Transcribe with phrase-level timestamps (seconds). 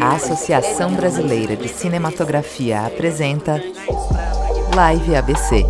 [0.00, 3.58] A Associação Brasileira de Cinematografia apresenta
[4.76, 5.64] Live ABC.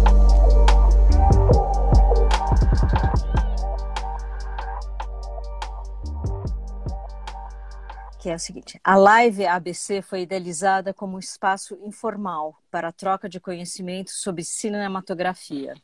[8.18, 12.92] que é o seguinte: a Live ABC foi idealizada como um espaço informal para a
[12.92, 15.74] troca de conhecimentos sobre cinematografia.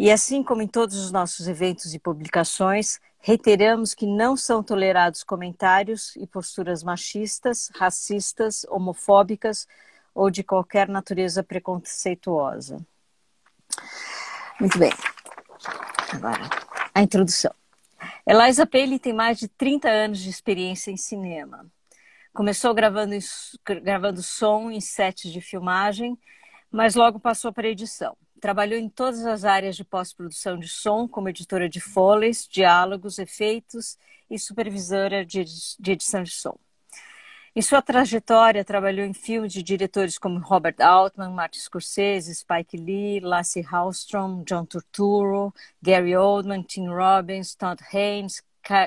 [0.00, 5.22] E assim como em todos os nossos eventos e publicações, reiteramos que não são tolerados
[5.22, 9.68] comentários e posturas machistas, racistas, homofóbicas
[10.14, 12.78] ou de qualquer natureza preconceituosa.
[14.58, 14.92] Muito bem.
[16.14, 16.48] Agora,
[16.94, 17.54] a introdução.
[18.26, 21.66] Eliza Paley tem mais de 30 anos de experiência em cinema.
[22.32, 23.16] Começou gravando,
[23.82, 26.18] gravando som em sets de filmagem,
[26.70, 28.16] mas logo passou para edição.
[28.40, 33.98] Trabalhou em todas as áreas de pós-produção de som, como editora de foleys, diálogos, efeitos
[34.30, 35.40] e supervisora de,
[35.86, 36.56] edição de som.
[37.54, 43.20] Em sua trajetória, trabalhou em filmes de diretores como Robert Altman, Martin Scorsese, Spike Lee,
[43.20, 48.42] Lasse Hallström, John Turturro, Gary Oldman, Tim Robbins, Todd Haynes,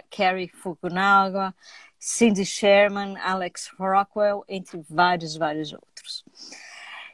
[0.09, 1.53] Cary Fukunaga,
[1.99, 6.23] Cindy Sherman, Alex Rockwell, entre vários, vários outros.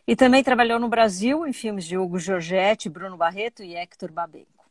[0.09, 4.65] E também trabalhou no Brasil em filmes de Hugo Giorgetti, Bruno Barreto e Hector Babenco.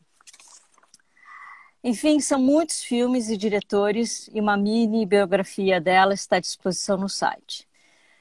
[1.84, 7.08] Enfim, são muitos filmes e diretores e uma mini biografia dela está à disposição no
[7.08, 7.68] site.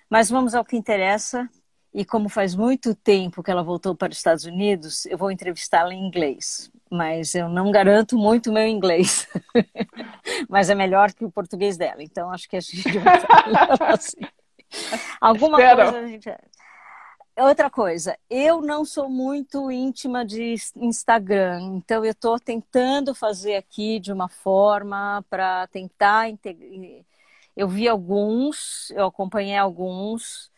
[0.07, 1.49] Mas vamos ao que interessa.
[1.91, 5.95] E como faz muito tempo que ela voltou para os Estados Unidos, eu vou entrevistá-la
[5.95, 6.69] em inglês.
[6.87, 9.27] Mas eu não garanto muito o meu inglês.
[10.47, 12.03] Mas é melhor que o português dela.
[12.03, 13.19] Então acho que a gente vai
[13.75, 14.19] falar assim.
[15.19, 15.81] Alguma Espero.
[15.81, 16.29] coisa a gente.
[17.39, 23.99] Outra coisa, eu não sou muito íntima de Instagram, então eu estou tentando fazer aqui
[23.99, 26.25] de uma forma para tentar
[27.55, 30.51] Eu vi alguns, eu acompanhei alguns,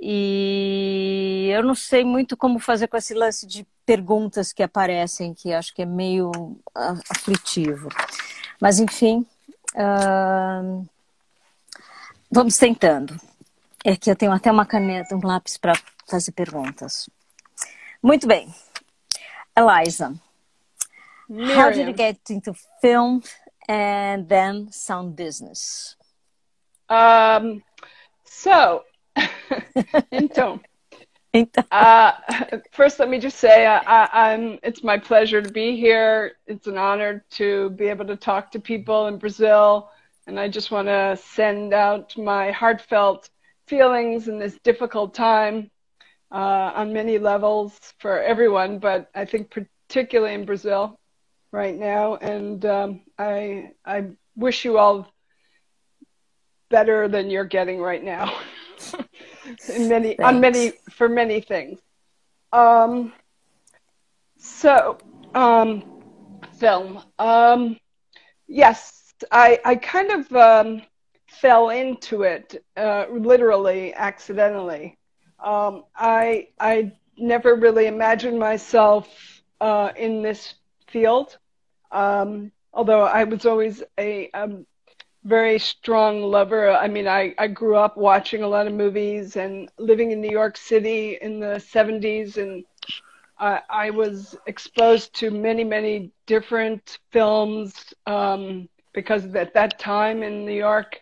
[0.00, 5.52] e eu não sei muito como fazer com esse lance de perguntas que aparecem, que
[5.52, 6.32] acho que é meio
[7.10, 7.90] aflitivo.
[8.58, 9.26] Mas, enfim,
[9.74, 10.86] uh...
[12.30, 13.20] vamos tentando.
[13.84, 15.72] É que eu tenho até uma caneta, um lápis para
[16.06, 17.08] fazer perguntas.
[18.02, 18.52] Muito bem.
[19.56, 20.14] Eliza,
[21.28, 21.56] Miriam.
[21.56, 23.22] how did you get into film
[23.68, 25.96] and then sound business?
[26.88, 27.62] Um,
[28.24, 28.84] so,
[30.12, 30.60] então,
[31.32, 31.64] então.
[31.70, 32.12] Uh,
[32.72, 36.32] first, let me just say I, am it's my pleasure to be here.
[36.46, 39.90] It's an honor to be able to talk to people in Brazil.
[40.26, 43.30] And I just want to send out my heartfelt
[43.70, 45.70] feelings in this difficult time
[46.32, 49.48] uh, on many levels for everyone, but I think
[49.88, 50.98] particularly in Brazil
[51.52, 52.16] right now.
[52.16, 55.08] And um, I I wish you all
[56.68, 58.40] better than you're getting right now.
[59.74, 60.24] in many Thanks.
[60.24, 61.78] on many for many things.
[62.52, 63.12] Um,
[64.36, 64.98] so
[65.32, 65.84] um,
[66.58, 67.02] film.
[67.20, 67.78] Um,
[68.48, 70.82] yes, I I kind of um,
[71.40, 74.98] fell into it uh, literally accidentally.
[75.42, 79.08] Um, I I never really imagined myself
[79.60, 80.54] uh, in this
[80.88, 81.38] field,
[81.92, 84.48] um, although I was always a, a,
[85.24, 86.70] very strong lover.
[86.70, 90.30] I mean, I, I grew up watching a lot of movies and living in New
[90.30, 92.64] York City in the 70s, and
[93.38, 100.46] I, I was exposed to many, many different films um, because at that time in
[100.46, 101.00] New York,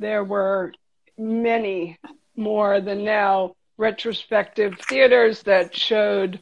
[0.00, 0.72] there were
[1.16, 1.98] many
[2.34, 6.40] more than now retrospective theaters that showed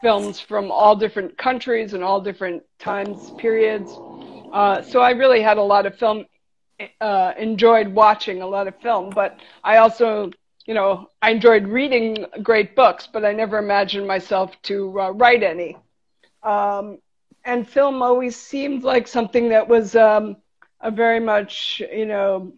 [0.00, 3.92] films from all different countries and all different times periods.
[4.52, 6.24] Uh, so I really had a lot of film,
[7.00, 10.30] uh, enjoyed watching a lot of film, but I also,
[10.66, 15.42] you know, I enjoyed reading great books, but I never imagined myself to uh, write
[15.42, 15.76] any.
[16.42, 16.98] Um,
[17.44, 20.36] and film always seemed like something that was um,
[20.80, 22.52] a very much, you know,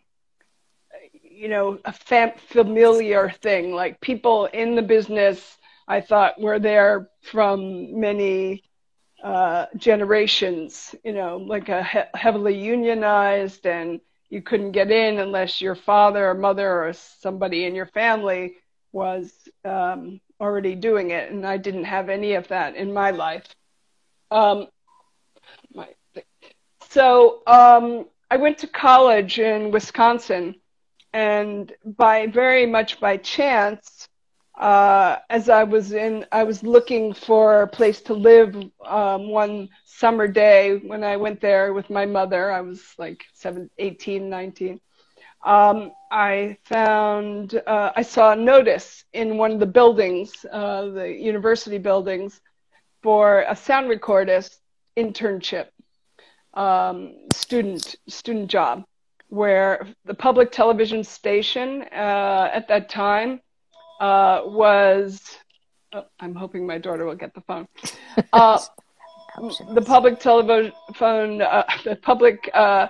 [1.43, 3.73] you know, a fam- familiar thing.
[3.75, 5.59] Like people in the business,
[5.89, 8.63] I thought were there from many
[9.25, 14.01] uh, generations, you know, like a he- heavily unionized and
[14.31, 18.55] you couldn't get in unless your father or mother or somebody in your family
[18.93, 19.33] was
[19.65, 21.31] um, already doing it.
[21.33, 23.47] And I didn't have any of that in my life.
[24.31, 24.69] Um,
[25.75, 25.89] my,
[26.91, 30.57] so um, I went to college in Wisconsin
[31.13, 34.09] and by very much by chance,
[34.59, 38.55] uh, as I was in, I was looking for a place to live
[38.85, 42.51] um, one summer day when I went there with my mother.
[42.51, 44.81] I was like seven, 18, 19.
[45.45, 51.09] Um, I found, uh, I saw a notice in one of the buildings, uh, the
[51.09, 52.41] university buildings,
[53.03, 54.59] for a sound recordist
[54.97, 55.67] internship,
[56.55, 58.85] um, student student job,
[59.33, 63.41] where the public television station uh, at that time
[63.99, 65.39] uh, was,
[65.95, 67.67] oh, I'm hoping my daughter will get the phone.
[68.35, 68.61] Uh,
[69.73, 70.75] the public television,
[71.41, 72.89] uh, the public uh,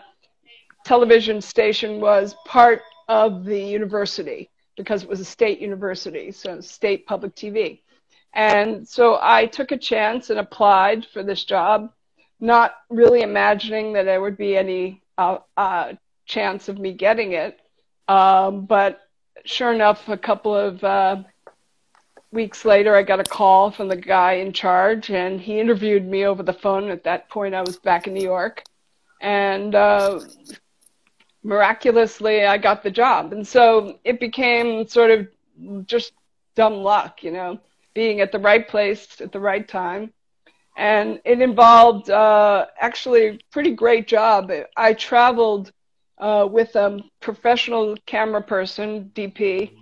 [0.84, 7.06] television station was part of the university because it was a state university, so state
[7.06, 7.82] public TV.
[8.34, 11.92] And so I took a chance and applied for this job,
[12.40, 15.92] not really imagining that there would be any uh, uh,
[16.26, 17.60] chance of me getting it.
[18.08, 19.00] Um, but
[19.44, 21.22] sure enough, a couple of uh,
[22.30, 26.24] weeks later, I got a call from the guy in charge, and he interviewed me
[26.24, 26.90] over the phone.
[26.90, 28.64] At that point, I was back in New York,
[29.20, 30.20] and uh,
[31.42, 33.32] miraculously, I got the job.
[33.32, 35.28] And so it became sort of
[35.86, 36.12] just
[36.54, 37.60] dumb luck, you know,
[37.94, 40.12] being at the right place at the right time.
[40.76, 44.50] And it involved uh, actually a pretty great job.
[44.76, 45.70] I traveled
[46.22, 49.72] uh, with a professional camera person, DP,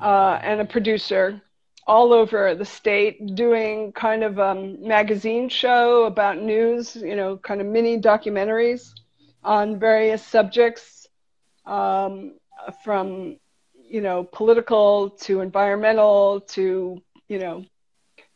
[0.00, 1.42] uh, and a producer
[1.84, 7.60] all over the state doing kind of a magazine show about news, you know, kind
[7.60, 8.92] of mini documentaries
[9.42, 11.08] on various subjects
[11.66, 12.34] um,
[12.84, 13.36] from,
[13.82, 17.64] you know, political to environmental to, you know,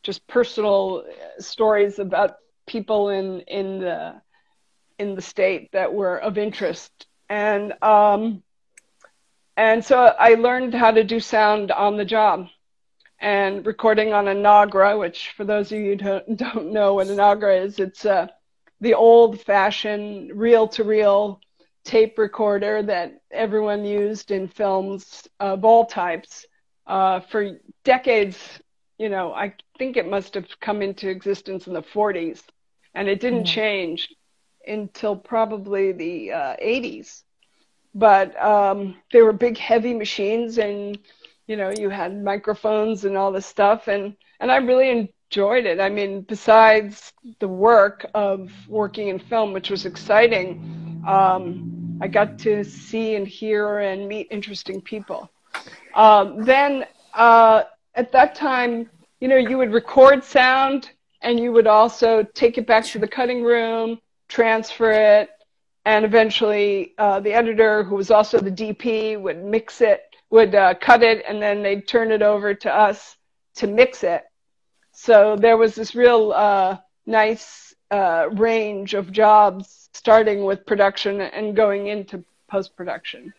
[0.03, 1.05] just personal
[1.39, 2.35] stories about
[2.67, 4.21] people in in the
[4.99, 8.43] in the state that were of interest and um,
[9.57, 12.49] and so I learned how to do sound on the job
[13.21, 17.07] and recording on a Nagra, which for those of you who don't, don't know what
[17.07, 18.27] a Nagra is, it's uh,
[18.81, 21.41] the old-fashioned reel-to-reel
[21.85, 26.47] tape recorder that everyone used in films of all types
[26.87, 28.39] uh, for decades.
[28.99, 32.43] You know, I think it must have come into existence in the 40s,
[32.95, 33.55] and it didn't mm.
[33.55, 34.15] change
[34.67, 37.23] until probably the uh, 80s.
[37.95, 40.99] But um, they were big, heavy machines, and
[41.47, 45.81] you know, you had microphones and all this stuff, and and I really enjoyed it.
[45.81, 52.39] I mean, besides the work of working in film, which was exciting, um, I got
[52.41, 55.31] to see and hear and meet interesting people.
[55.95, 57.63] Um, then uh,
[57.95, 58.91] at that time,
[59.21, 60.91] you know, you would record sound
[61.23, 63.99] and you would also take it back to the cutting room
[64.29, 65.31] transfer it,
[65.85, 70.75] and eventually uh, the editor, who was also the DP, would mix it, would uh,
[70.75, 73.17] cut it, and then they'd turn it over to us
[73.57, 74.25] to mix it.
[74.93, 81.55] So there was this real uh, nice uh, range of jobs, starting with production and
[81.55, 83.33] going into post production.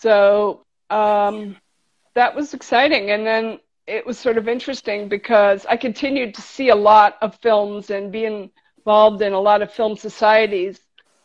[0.00, 1.56] So um,
[2.14, 6.68] that was exciting, and then it was sort of interesting because I continued to see
[6.68, 8.50] a lot of films and be in
[8.82, 10.80] involved in a lot of film societies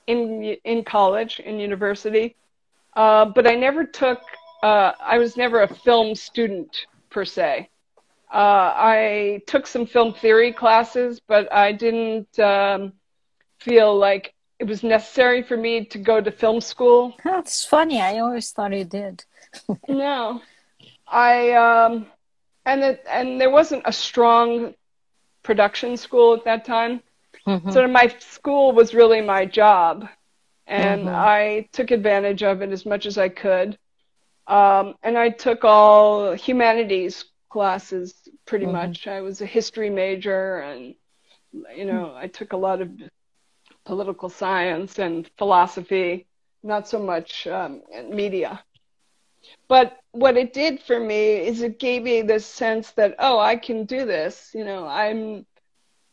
[0.06, 2.36] in in college in university,
[2.96, 4.22] uh, but I never took.
[4.64, 7.70] Uh, I was never a film student per se.
[8.34, 12.94] Uh, I took some film theory classes, but I didn't um,
[13.60, 17.16] feel like it was necessary for me to go to film school.
[17.24, 18.02] That's funny.
[18.02, 19.24] I always thought you did.
[19.88, 20.42] no,
[21.08, 22.08] I um,
[22.66, 24.74] and it, and there wasn't a strong
[25.44, 27.02] production school at that time.
[27.48, 27.72] Mm-hmm.
[27.72, 30.08] So my school was really my job,
[30.68, 31.16] and mm-hmm.
[31.16, 33.78] I took advantage of it as much as I could.
[34.48, 38.14] Um, and I took all humanities classes
[38.46, 38.76] pretty mm-hmm.
[38.76, 39.08] much.
[39.08, 40.96] I was a history major, and
[41.76, 42.92] you know, I took a lot of
[43.86, 46.28] political science and philosophy,
[46.64, 48.62] not so much um, media.
[49.70, 53.56] But what it did for me is it gave me this sense that, oh, I
[53.56, 54.52] can do this.
[54.54, 55.46] You know, I'm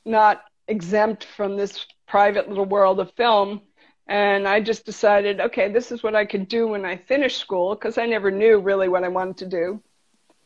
[0.05, 3.62] not exempt from this private little world of film.
[4.06, 7.75] And I just decided, okay, this is what I could do when I finish school,
[7.75, 9.83] because I never knew really what I wanted to do.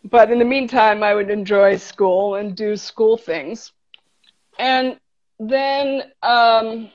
[0.04, 3.72] But in the meantime, I would enjoy school and do school things.
[4.58, 4.98] And
[5.40, 6.90] then um,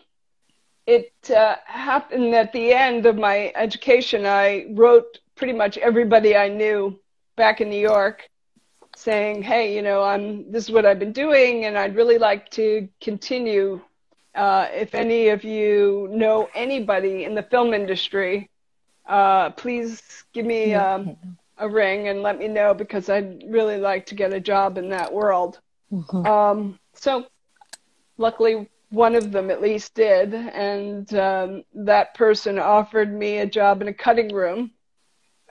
[0.88, 6.48] it uh, happened at the end of my education, I wrote pretty much everybody I
[6.48, 7.00] knew
[7.36, 8.30] back in New York
[8.96, 12.50] saying, "Hey, you know, I'm this is what I've been doing, and I'd really like
[12.52, 13.82] to continue.
[14.36, 18.50] Uh, if any of you know anybody in the film industry,
[19.08, 20.02] uh, please
[20.34, 21.16] give me um,
[21.58, 24.90] a ring and let me know because I'd really like to get a job in
[24.90, 25.60] that world.
[25.92, 26.26] Mm-hmm.
[26.26, 27.28] Um, so
[28.18, 33.82] luckily, one of them at least did, and um, that person offered me a job
[33.82, 34.72] in a cutting room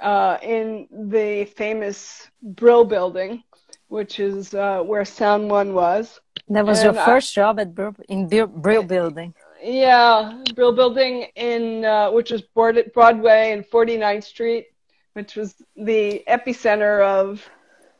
[0.02, 3.42] uh, in the famous Brill building,
[3.88, 6.20] which is uh, where Sound One was.
[6.48, 9.34] That was and your first I, job at Brill, in Brill building.
[9.62, 14.66] Yeah, Brill building in uh, which was Broadway and 49th Street,
[15.12, 17.48] which was the epicenter of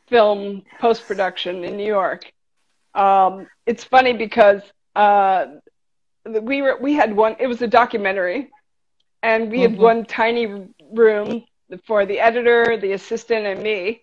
[0.09, 2.33] film post production in New York.
[2.95, 4.61] Um, it's funny because
[4.97, 5.47] uh,
[6.27, 7.37] we were we had one.
[7.39, 8.51] It was a documentary,
[9.23, 9.75] and we mm-hmm.
[9.75, 11.45] had one tiny room
[11.85, 14.03] for the editor, the assistant, and me.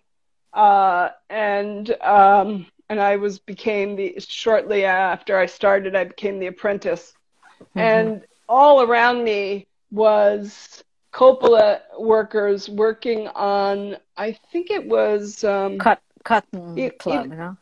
[0.52, 6.48] Uh, and um, and I was became the shortly after I started, I became the
[6.48, 7.14] apprentice,
[7.60, 7.78] mm-hmm.
[7.78, 13.96] and all around me was Coppola workers working on.
[14.16, 17.56] I think it was um, Cut, Cotton it, Club, it, no?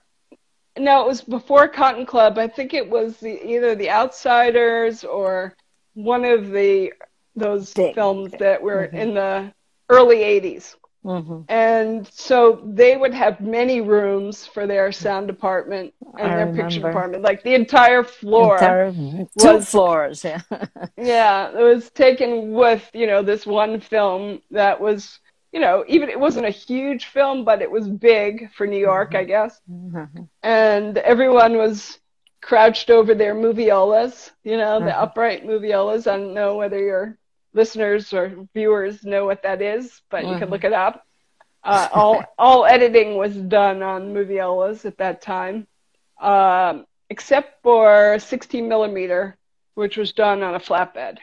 [0.78, 2.38] No, it was before Cotton Club.
[2.38, 5.54] I think it was the, either The Outsiders or
[5.94, 6.92] one of the
[7.36, 8.96] those films that were mm-hmm.
[8.96, 9.52] in the
[9.88, 10.76] early 80s.
[11.04, 11.42] Mm-hmm.
[11.48, 16.62] And so they would have many rooms for their sound department and I their remember.
[16.62, 17.22] picture department.
[17.22, 18.54] Like the entire floor.
[18.54, 20.40] Entire, two was, floors, yeah.
[20.96, 25.20] yeah, it was taken with, you know, this one film that was,
[25.52, 29.10] you know, even it wasn't a huge film, but it was big for New York,
[29.10, 29.18] mm-hmm.
[29.18, 29.60] I guess.
[29.70, 30.24] Mm-hmm.
[30.42, 32.00] And everyone was
[32.42, 35.02] crouched over their moviolas, you know, the mm-hmm.
[35.02, 36.06] upright moviolas.
[36.06, 37.18] I don't know whether you're
[37.54, 41.04] listeners or viewers know what that is, but you can look it up.
[41.64, 45.66] Uh, all all editing was done on moviolas at that time,
[46.20, 49.36] um, except for 16 millimeter,
[49.74, 51.18] which was done on a flatbed.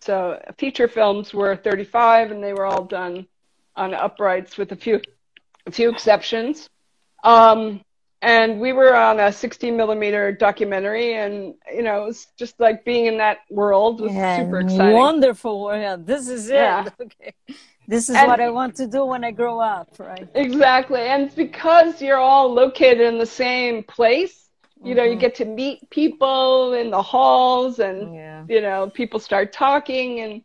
[0.00, 3.26] So feature films were 35, and they were all done
[3.76, 5.00] on uprights, with a few
[5.66, 6.68] a few exceptions.
[7.22, 7.82] Um,
[8.24, 12.84] and we were on a 16 millimeter documentary and you know it was just like
[12.84, 16.88] being in that world was yeah, super exciting wonderful yeah this is it yeah.
[17.00, 17.34] okay
[17.86, 21.34] this is and, what i want to do when i grow up right exactly and
[21.34, 24.48] because you're all located in the same place
[24.82, 25.20] you know you mm-hmm.
[25.20, 28.44] get to meet people in the halls and yeah.
[28.48, 30.42] you know people start talking and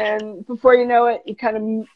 [0.00, 1.86] and before you know it you kind of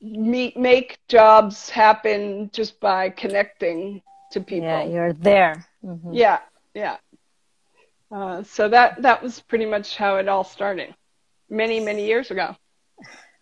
[0.00, 4.00] meet make jobs happen just by connecting
[4.32, 4.68] to people.
[4.68, 5.66] Yeah, you're there.
[5.84, 6.12] Mm-hmm.
[6.12, 6.40] Yeah,
[6.74, 6.96] yeah.
[8.10, 10.94] Uh, so that that was pretty much how it all started,
[11.50, 12.56] many many years ago.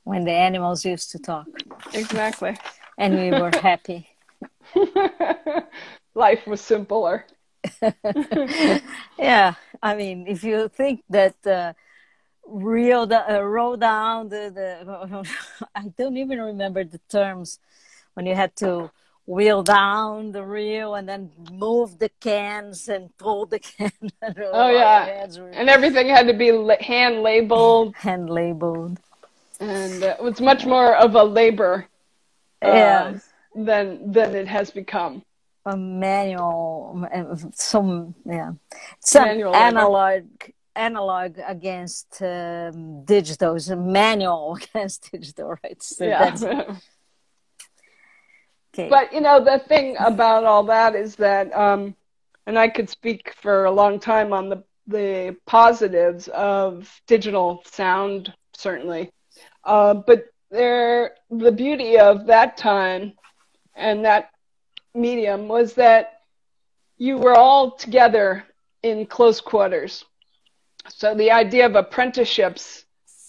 [0.05, 1.47] When the animals used to talk.
[1.93, 2.57] Exactly.
[2.99, 4.09] and we were happy.
[6.15, 7.27] Life was simpler.
[9.19, 11.73] yeah, I mean, if you think that uh,
[12.47, 15.25] real uh, roll down the, the
[15.75, 17.59] I don't even remember the terms
[18.15, 18.91] when you had to
[19.27, 23.93] wheel down the reel and then move the cans and pull the can.
[24.39, 26.49] oh yeah, and everything had to be
[26.81, 27.95] hand labeled.
[28.07, 28.99] Hand labeled.
[29.59, 31.87] And uh, it was much more of a labor.
[32.63, 33.19] Uh, yeah.
[33.55, 35.23] Than than it has become.
[35.65, 37.09] A manual,
[37.55, 38.53] some yeah,
[39.01, 40.23] some analog.
[40.23, 40.53] Labor.
[40.77, 45.83] Analog against um, digital, it's a manual against digital, right?
[45.83, 46.77] So yeah.
[48.79, 48.89] Okay.
[48.91, 51.95] But you know, the thing about all that is that, um,
[52.47, 58.33] and I could speak for a long time on the the positives of digital sound,
[58.55, 59.11] certainly.
[59.65, 63.13] Uh, but there, the beauty of that time
[63.75, 64.31] and that
[64.95, 66.21] medium was that
[66.99, 68.45] you were all together
[68.85, 70.05] in close quarters.
[70.89, 72.85] So the idea of apprenticeships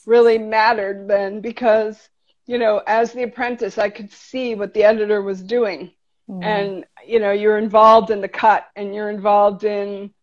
[0.06, 2.10] really mattered then because
[2.48, 5.92] you know, as the apprentice, I could see what the editor was doing.
[6.30, 6.44] Mm.
[6.44, 10.13] And, you know, you're involved in the cut and you're involved in,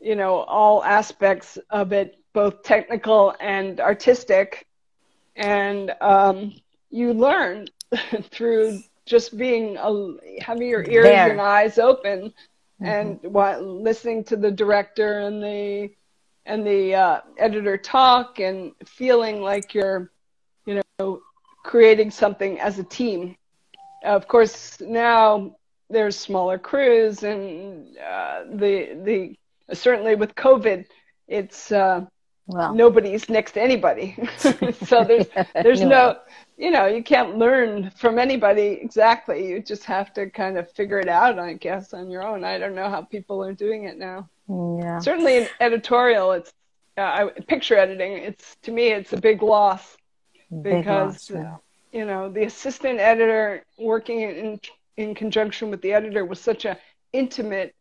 [0.00, 4.66] you know, all aspects of it, both technical and artistic.
[5.34, 6.54] And um,
[6.90, 7.66] you learn
[8.30, 11.30] through just being, a, having your ears there.
[11.30, 12.32] and eyes open
[12.80, 12.84] mm-hmm.
[12.84, 15.90] and what, listening to the director and the,
[16.46, 20.12] and the uh, editor talk and feeling like you're,
[20.66, 21.22] you know,
[21.62, 23.36] creating something as a team.
[24.04, 25.56] Of course, now
[25.88, 30.86] there's smaller crews, and uh, the the certainly with COVID,
[31.28, 32.04] it's uh,
[32.46, 32.74] well.
[32.74, 34.16] nobody's next to anybody.
[34.36, 36.18] so there's there's no
[36.56, 39.46] you know you can't learn from anybody exactly.
[39.46, 42.42] You just have to kind of figure it out, I guess, on your own.
[42.44, 44.28] I don't know how people are doing it now.
[44.48, 44.98] Yeah.
[44.98, 46.52] Certainly in editorial, it's
[46.96, 48.14] uh, picture editing.
[48.14, 49.96] It's to me, it's a big loss
[50.60, 51.30] because
[51.92, 54.60] you know, the assistant editor working in
[54.96, 56.76] in conjunction with the editor was such a
[57.12, 57.74] intimate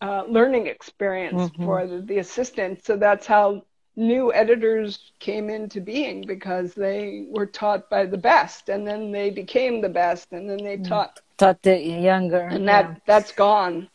[0.00, 1.64] uh, learning experience mm-hmm.
[1.64, 2.84] for the, the assistant.
[2.84, 3.62] So that's how
[3.96, 9.30] new editors came into being because they were taught by the best and then they
[9.30, 10.86] became the best and then they mm.
[10.86, 12.96] taught taught the younger and that yeah.
[13.06, 13.88] that's gone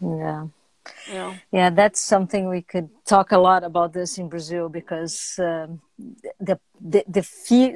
[0.00, 0.44] yeah
[1.12, 1.34] yeah.
[1.52, 5.80] yeah that's something we could talk a lot about this in brazil because um,
[6.40, 7.24] the the the,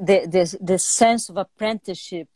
[0.03, 2.29] the the the sense of apprenticeship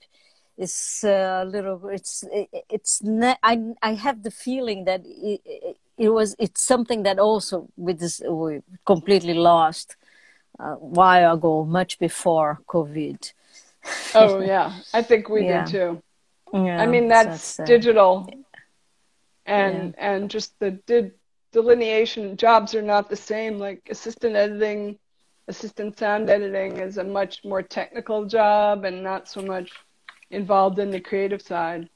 [0.56, 2.24] is uh, a little it's
[2.70, 7.68] it's ne- I I have the feeling that it, it was it's something that also
[7.76, 9.96] with this we completely lost
[10.58, 13.32] a while ago much before covid
[14.14, 15.64] oh yeah i think we yeah.
[15.64, 16.02] did too
[16.52, 18.26] yeah, i mean that's, that's uh, digital
[19.46, 20.12] and yeah.
[20.12, 21.12] and just the did
[21.52, 24.98] delineation jobs are not the same like assistant editing
[25.48, 29.70] assistant sound editing is a much more technical job and not so much
[30.30, 31.88] involved in the creative side.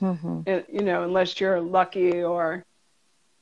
[0.00, 0.40] Mm-hmm.
[0.46, 2.64] It, you know, unless you're lucky or,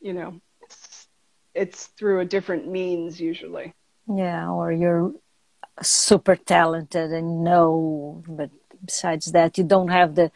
[0.01, 1.09] you know, it's,
[1.55, 3.75] it's through a different means usually.
[4.09, 5.13] Yeah, or you're
[5.83, 8.51] super talented and know, but
[8.85, 10.31] besides that, you don't have the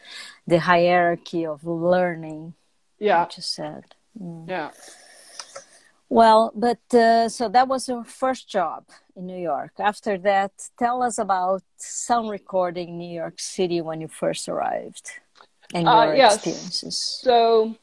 [0.45, 2.53] the hierarchy of learning.
[3.01, 3.83] Yeah, you said.
[4.21, 4.47] Mm.
[4.47, 4.71] Yeah.
[6.09, 9.71] Well, but uh, so that was your first job in New York.
[9.79, 15.11] After that, tell us about sound recording in New York City when you first arrived
[15.73, 16.35] and uh, your uh, yes.
[16.35, 17.19] experiences.
[17.23, 17.75] So,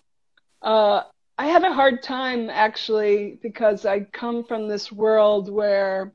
[0.63, 1.03] uh,
[1.39, 6.13] I had a hard time actually because I come from this world where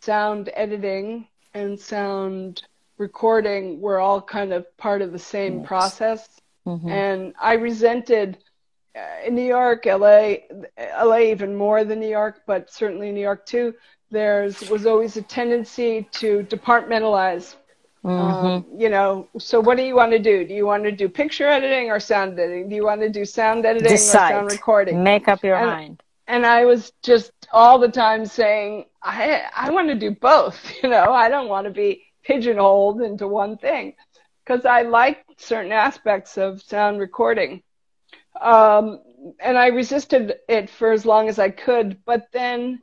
[0.00, 2.62] sound editing and sound
[2.96, 5.66] recording were all kind of part of the same yes.
[5.66, 6.40] process.
[6.70, 6.88] Mm-hmm.
[6.88, 8.38] And I resented
[8.96, 10.34] uh, in New York, LA,
[10.78, 13.74] LA even more than New York, but certainly New York too.
[14.10, 17.56] There's was always a tendency to departmentalize.
[18.04, 18.46] Mm-hmm.
[18.46, 20.44] Um, you know, so what do you want to do?
[20.44, 22.68] Do you want to do picture editing or sound editing?
[22.68, 24.32] Do you want to do sound editing Decide.
[24.32, 25.02] or sound recording?
[25.02, 26.02] Make up your and, mind.
[26.26, 30.58] And I was just all the time saying, I I want to do both.
[30.82, 33.94] You know, I don't want to be pigeonholed into one thing
[34.50, 37.62] because I like certain aspects of sound recording.
[38.40, 39.00] Um,
[39.38, 42.04] and I resisted it for as long as I could.
[42.04, 42.82] But then,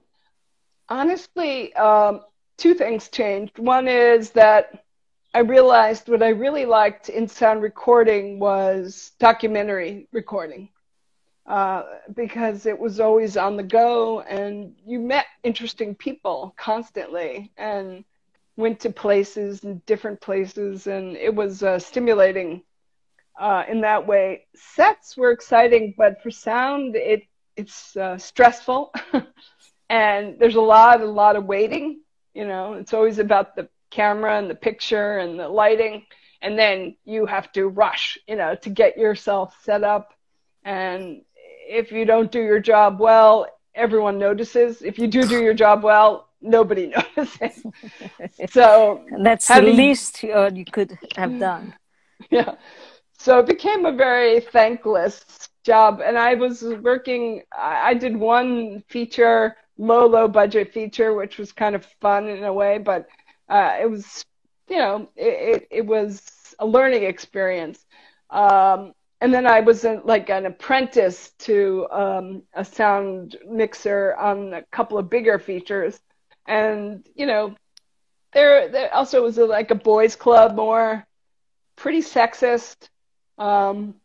[0.87, 2.21] honestly, um,
[2.55, 3.59] two things changed.
[3.59, 4.85] One is that
[5.33, 10.69] I realized what I really liked in sound recording was documentary recording.
[11.45, 18.05] Uh, because it was always on the go and you met interesting people constantly and
[18.57, 22.63] went to places and different places and it was uh, stimulating
[23.39, 24.45] uh, in that way.
[24.55, 27.23] Sets were exciting, but for sound, it
[27.57, 28.93] it's uh, stressful,
[29.89, 32.01] and there's a lot a lot of waiting.
[32.33, 36.05] You know, it's always about the camera and the picture and the lighting,
[36.41, 38.17] and then you have to rush.
[38.27, 40.13] You know, to get yourself set up,
[40.63, 41.21] and
[41.67, 44.81] if you don't do your job well, everyone notices.
[44.81, 47.63] If you do do your job well, nobody notices.
[48.49, 51.73] so that's having, the least uh, you could have done.
[52.31, 52.55] Yeah.
[53.19, 55.23] So it became a very thankless
[55.63, 56.01] job.
[56.03, 61.75] And I was working, I did one feature, low, low budget feature, which was kind
[61.75, 63.07] of fun in a way, but
[63.49, 64.25] uh, it was,
[64.67, 66.21] you know, it, it, it was
[66.59, 67.85] a learning experience.
[68.29, 74.53] Um, and then I was in, like an apprentice to um, a sound mixer on
[74.53, 75.99] a couple of bigger features.
[76.47, 77.55] And, you know,
[78.33, 81.05] there, there also was a, like a boys club more
[81.75, 82.89] pretty sexist.
[83.37, 83.95] Um,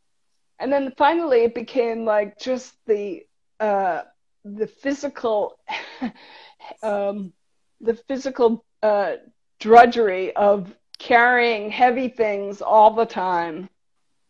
[0.58, 3.24] and then finally, it became like just the
[3.60, 4.02] uh,
[4.44, 5.58] the physical
[6.82, 7.32] um,
[7.80, 9.14] the physical uh,
[9.60, 13.68] drudgery of carrying heavy things all the time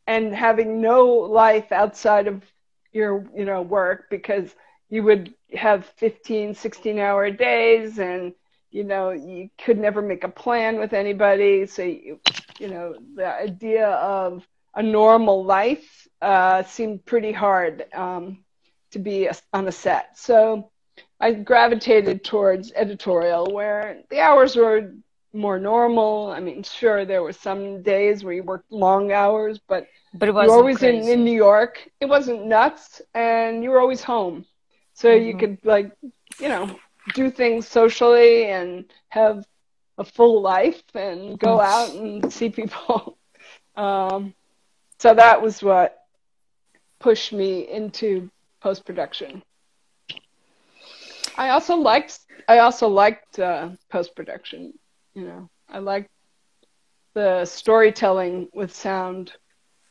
[0.07, 2.43] and having no life outside of
[2.93, 4.55] your you know work because
[4.91, 8.33] you would have 15 16 hour days and
[8.71, 12.19] you know you could never make a plan with anybody so you,
[12.59, 18.39] you know the idea of a normal life uh, seemed pretty hard um,
[18.93, 20.19] to be on a set.
[20.19, 20.71] So
[21.21, 24.93] I gravitated towards editorial, where the hours were
[25.33, 26.31] more normal.
[26.31, 30.35] I mean, sure, there were some days where you worked long hours, but but it
[30.35, 31.89] was always in, in New York.
[32.01, 34.45] It wasn't nuts, and you were always home,
[35.03, 35.27] so mm-hmm.
[35.27, 35.91] you could like
[36.39, 36.79] you know
[37.15, 39.45] do things socially and have
[39.99, 41.65] a full life and go mm.
[41.65, 43.19] out and see people.
[43.75, 44.35] Um,
[44.99, 45.97] so that was what
[47.01, 49.43] pushed me into post production.
[51.39, 54.75] I also liked I also liked uh, post production.
[55.15, 56.11] You know, I liked
[57.15, 59.33] the storytelling with sound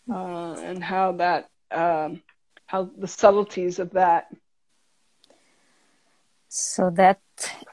[0.08, 2.22] uh, and how that um,
[2.68, 4.28] how the subtleties of that.
[6.54, 7.22] So that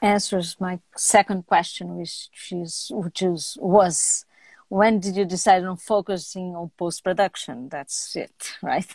[0.01, 4.23] answers my second question, which is which is was
[4.69, 7.67] when did you decide on focusing on post production?
[7.67, 8.87] That's it, right?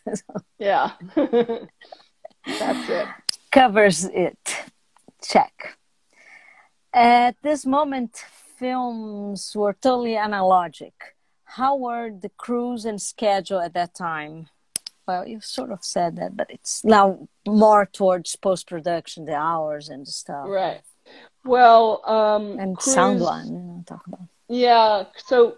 [0.58, 3.08] yeah, that's it.
[3.52, 4.38] Covers it.
[5.22, 5.76] Check.
[6.94, 8.24] At this moment,
[8.58, 10.94] films were totally analogic.
[11.44, 14.48] How were the crews and schedule at that time?
[15.06, 19.88] Well, you sort of said that, but it's now more towards post production, the hours
[19.88, 20.46] and the stuff.
[20.48, 20.80] Right.
[21.44, 24.20] Well, um, and crews, Sound One, you know, talk about.
[24.48, 25.04] Yeah.
[25.26, 25.56] So,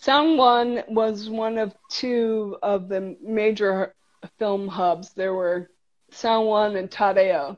[0.00, 3.94] Sound One was one of two of the major
[4.38, 5.10] film hubs.
[5.10, 5.70] There were
[6.10, 7.56] Sound One and Tadeo,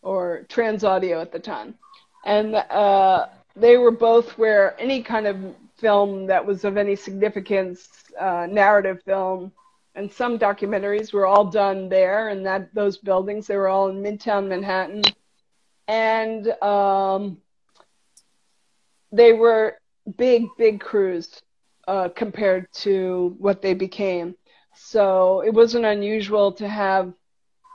[0.00, 1.74] or Trans Audio at the time,
[2.24, 5.36] and uh, they were both where any kind of
[5.76, 9.52] film that was of any significance, uh, narrative film,
[9.94, 13.46] and some documentaries were all done there and that those buildings.
[13.46, 15.02] They were all in Midtown Manhattan,
[15.86, 17.38] and um,
[19.10, 19.78] they were
[20.16, 21.42] big, big crews
[21.86, 24.34] uh, compared to what they became.
[24.74, 27.12] So it wasn't unusual to have,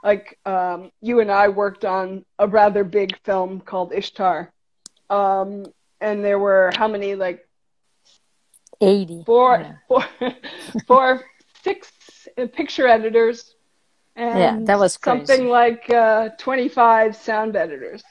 [0.02, 4.52] like, um, you and I worked on a rather big film called Ishtar.
[5.08, 5.66] Um,
[6.00, 7.48] and there were how many, like,
[8.80, 9.22] 80.
[9.24, 9.72] Four, yeah.
[9.86, 10.04] four,
[10.86, 11.24] four,
[11.62, 11.92] six
[12.46, 13.54] picture editors
[14.18, 15.26] and yeah, that was crazy.
[15.26, 18.02] something like uh, 25 sound editors.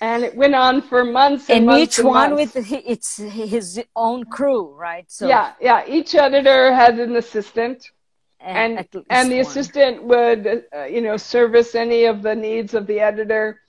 [0.00, 2.54] And it went on for months and, and months each and one months.
[2.54, 5.04] with it's his own crew, right?
[5.10, 5.84] So yeah, yeah.
[5.88, 7.90] Each editor had an assistant,
[8.38, 9.46] and and, and the one.
[9.46, 13.60] assistant would, uh, you know, service any of the needs of the editor,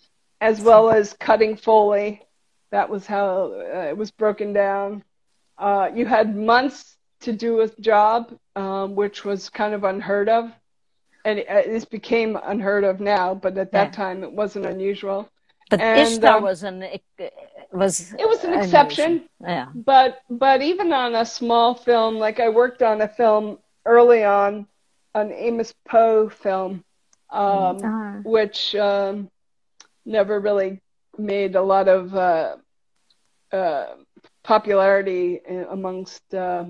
[0.42, 2.22] as well as cutting foley.
[2.72, 5.04] That was how uh, it was broken down.
[5.58, 10.52] Uh, you had months to do a job, um, which was kind of unheard of.
[11.26, 13.92] And it, this became unheard of now, but at that yeah.
[13.92, 15.30] time it wasn't unusual.
[15.70, 16.86] But and, Ishtar um, was an
[17.74, 18.64] was it was an unusual.
[18.64, 19.30] exception.
[19.42, 19.68] Yeah.
[19.76, 24.68] But but even on a small film, like I worked on a film early on,
[25.16, 26.84] an Amos Poe film,
[27.30, 27.44] um,
[27.78, 28.14] uh-huh.
[28.24, 29.30] which um,
[30.06, 30.82] never really
[31.18, 32.56] made a lot of uh,
[33.52, 33.88] uh,
[34.44, 36.66] popularity amongst uh,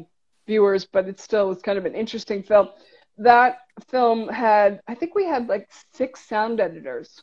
[0.47, 2.69] viewers, but it still was kind of an interesting film.
[3.17, 7.21] That film had, I think we had like six sound editors,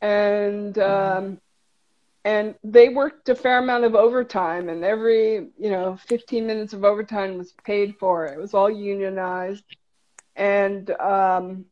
[0.00, 1.40] and um,
[2.24, 6.84] and they worked a fair amount of overtime, and every you know 15 minutes of
[6.84, 8.26] overtime was paid for.
[8.26, 9.64] It was all unionized,
[10.36, 11.64] and um,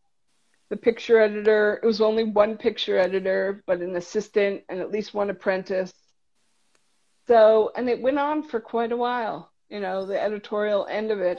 [0.68, 1.80] the picture editor.
[1.82, 5.92] It was only one picture editor, but an assistant and at least one apprentice
[7.30, 11.20] so, and it went on for quite a while, you know, the editorial end of
[11.20, 11.38] it.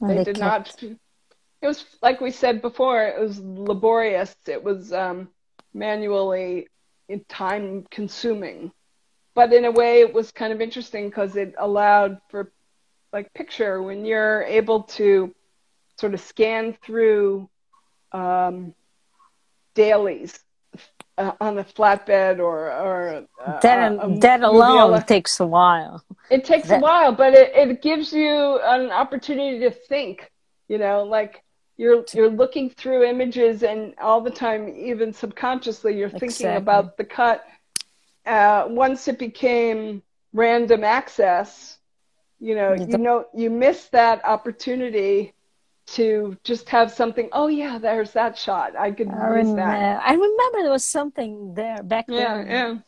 [0.00, 0.82] they, they did kept...
[0.82, 0.92] not,
[1.60, 4.34] it was, like we said before, it was laborious.
[4.46, 5.28] It was um,
[5.74, 6.68] manually
[7.28, 8.72] time consuming.
[9.34, 12.52] But in a way, it was kind of interesting because it allowed for,
[13.12, 15.34] like, picture when you're able to
[15.98, 17.48] sort of scan through
[18.12, 18.74] um,
[19.74, 20.38] dailies
[21.18, 26.04] uh, on a flatbed or or uh, that a, a that alone takes a while.
[26.30, 26.78] It takes that...
[26.78, 30.30] a while, but it, it gives you an opportunity to think.
[30.68, 31.42] You know, like
[31.76, 36.56] you're you're looking through images, and all the time, even subconsciously, you're thinking exactly.
[36.56, 37.44] about the cut.
[38.24, 41.78] Uh, once it became random access,
[42.40, 45.34] you know, you know, you miss that opportunity
[45.86, 47.28] to just have something.
[47.32, 48.76] Oh yeah, there's that shot.
[48.76, 50.02] I could I use that.
[50.04, 52.46] I remember there was something there back yeah, then.
[52.46, 52.78] Yeah,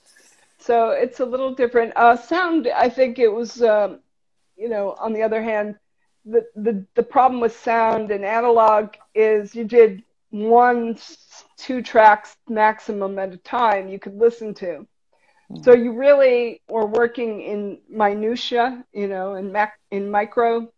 [0.58, 1.92] So it's a little different.
[1.96, 2.68] Uh, sound.
[2.68, 3.62] I think it was.
[3.62, 4.00] Um,
[4.56, 5.76] you know, on the other hand,
[6.24, 10.98] the the the problem with sound and analog is you did one,
[11.56, 14.86] two tracks maximum at a time you could listen to.
[15.50, 15.62] Mm-hmm.
[15.62, 20.72] So you really were working in minutia, you know, in mac in micro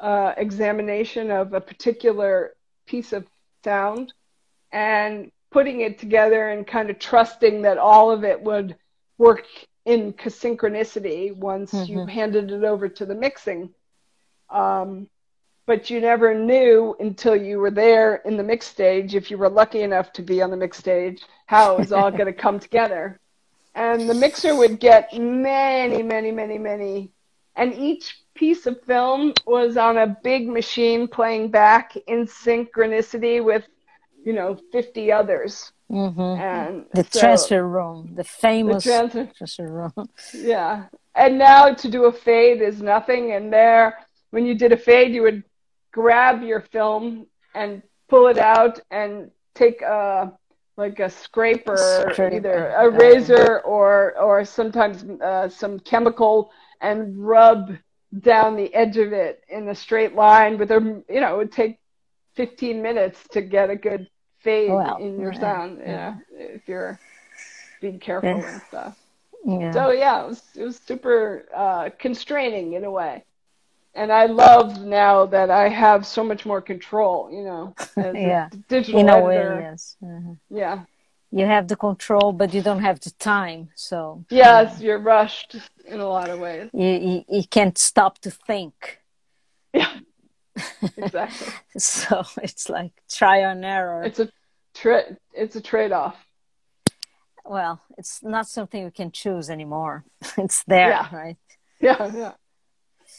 [0.00, 2.54] uh, examination of a particular
[2.86, 3.26] piece of
[3.64, 4.12] sound
[4.72, 8.76] and putting it together and kind of trusting that all of it would
[9.18, 9.44] work
[9.84, 11.92] in synchronicity once mm-hmm.
[11.92, 13.70] you handed it over to the mixing.
[14.48, 15.08] Um,
[15.66, 19.48] but you never knew until you were there in the mix stage, if you were
[19.48, 22.58] lucky enough to be on the mix stage, how it was all going to come
[22.58, 23.20] together.
[23.74, 27.10] And the mixer would get many, many, many, many,
[27.54, 33.66] and each piece of film was on a big machine playing back in synchronicity with,
[34.24, 35.72] you know, 50 others.
[35.90, 36.20] Mm-hmm.
[36.20, 40.08] And the so, transfer room, the famous the transfer, transfer room.
[40.34, 40.84] Yeah.
[41.14, 43.32] and now to do a fade is nothing.
[43.32, 43.98] And there,
[44.30, 45.42] when you did a fade, you would
[45.92, 50.32] grab your film and pull it out and take a
[50.76, 51.76] like a scraper,
[52.12, 52.34] scraper.
[52.34, 57.76] either a razor or or sometimes uh, some chemical and rub
[58.18, 61.52] down the edge of it in a straight line with a you know it would
[61.52, 61.78] take
[62.34, 66.16] 15 minutes to get a good fade well, in your yeah, sound yeah.
[66.32, 66.98] if you're
[67.80, 68.52] being careful yeah.
[68.52, 68.98] and stuff
[69.44, 69.70] yeah.
[69.70, 73.24] so yeah it was it was super uh, constraining in a way
[73.94, 77.74] and I love now that I have so much more control, you know,
[78.14, 78.48] yeah.
[78.68, 79.56] digital in a editor.
[79.56, 79.96] way, yes.
[80.02, 80.34] Uh-huh.
[80.48, 80.84] Yeah.
[81.32, 83.70] You have the control, but you don't have the time.
[83.76, 86.70] So yes, you're rushed in a lot of ways.
[86.72, 88.98] You you, you can't stop to think.
[89.72, 89.92] Yeah,
[90.96, 91.52] exactly.
[91.78, 94.02] so it's like try and error.
[94.02, 94.28] It's a
[94.74, 96.16] tra- It's a trade off.
[97.44, 100.04] Well, it's not something we can choose anymore.
[100.38, 101.08] it's there, yeah.
[101.16, 101.36] right?
[101.80, 102.32] Yeah, yeah.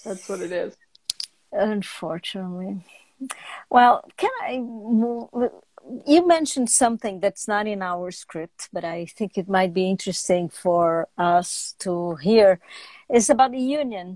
[0.03, 0.75] That's what it is.
[1.51, 2.85] Unfortunately.
[3.69, 5.29] Well, can I move?
[6.05, 10.49] You mentioned something that's not in our script, but I think it might be interesting
[10.49, 12.59] for us to hear.
[13.09, 14.15] It's about the union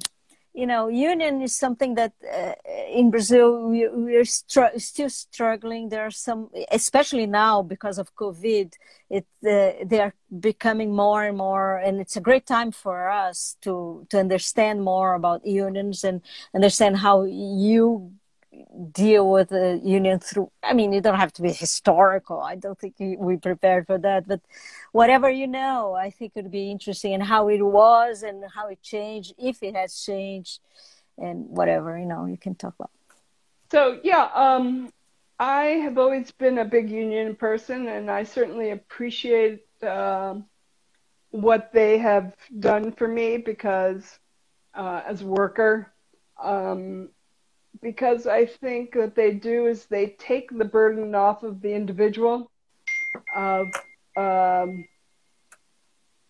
[0.56, 2.54] you know, union is something that uh,
[2.90, 5.90] in Brazil we, we are still struggling.
[5.90, 8.74] There are some, especially now because of COVID,
[9.10, 13.58] it uh, they are becoming more and more, and it's a great time for us
[13.62, 16.22] to to understand more about unions and
[16.56, 18.14] understand how you
[18.92, 22.40] deal with the union through i mean you don't have to be historical.
[22.42, 24.42] I don't think we prepared for that but
[24.92, 28.68] whatever you know i think it would be interesting and how it was and how
[28.68, 30.60] it changed if it has changed
[31.18, 32.92] and whatever you know you can talk about.
[33.72, 34.92] So yeah um,
[35.40, 40.36] i have always been a big union person and i certainly appreciate uh,
[41.32, 44.20] what they have done for me because
[44.74, 45.92] uh, as a worker
[46.42, 47.10] um,
[47.86, 52.50] because I think that they do is they take the burden off of the individual
[53.36, 53.68] of
[54.18, 54.88] um,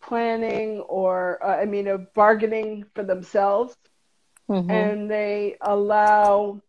[0.04, 3.74] planning or, uh, I mean, of bargaining for themselves.
[4.50, 4.70] Mm-hmm.
[4.70, 6.60] And they allow,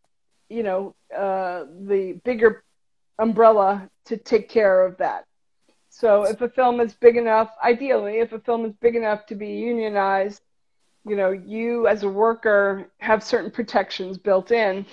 [0.49, 2.63] you know, uh, the bigger
[3.19, 5.25] umbrella to take care of that.
[5.91, 9.35] So if a film is big enough, ideally, if a film is big enough to
[9.35, 10.43] be unionized,
[11.07, 14.85] you know, you as a worker have certain protections built in.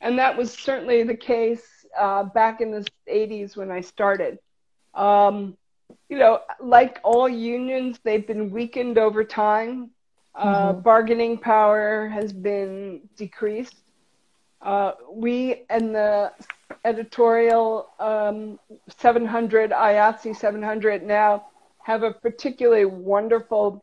[0.00, 4.38] And that was certainly the case uh, back in the 80s when I started.
[4.94, 5.56] Um,
[6.08, 9.90] you know, like all unions, they've been weakened over time.
[10.34, 10.80] Uh, mm-hmm.
[10.80, 13.76] Bargaining power has been decreased.
[14.60, 16.32] Uh, we and the
[16.84, 18.58] editorial um,
[18.98, 21.46] 700, IATSE 700 now
[21.82, 23.82] have a particularly wonderful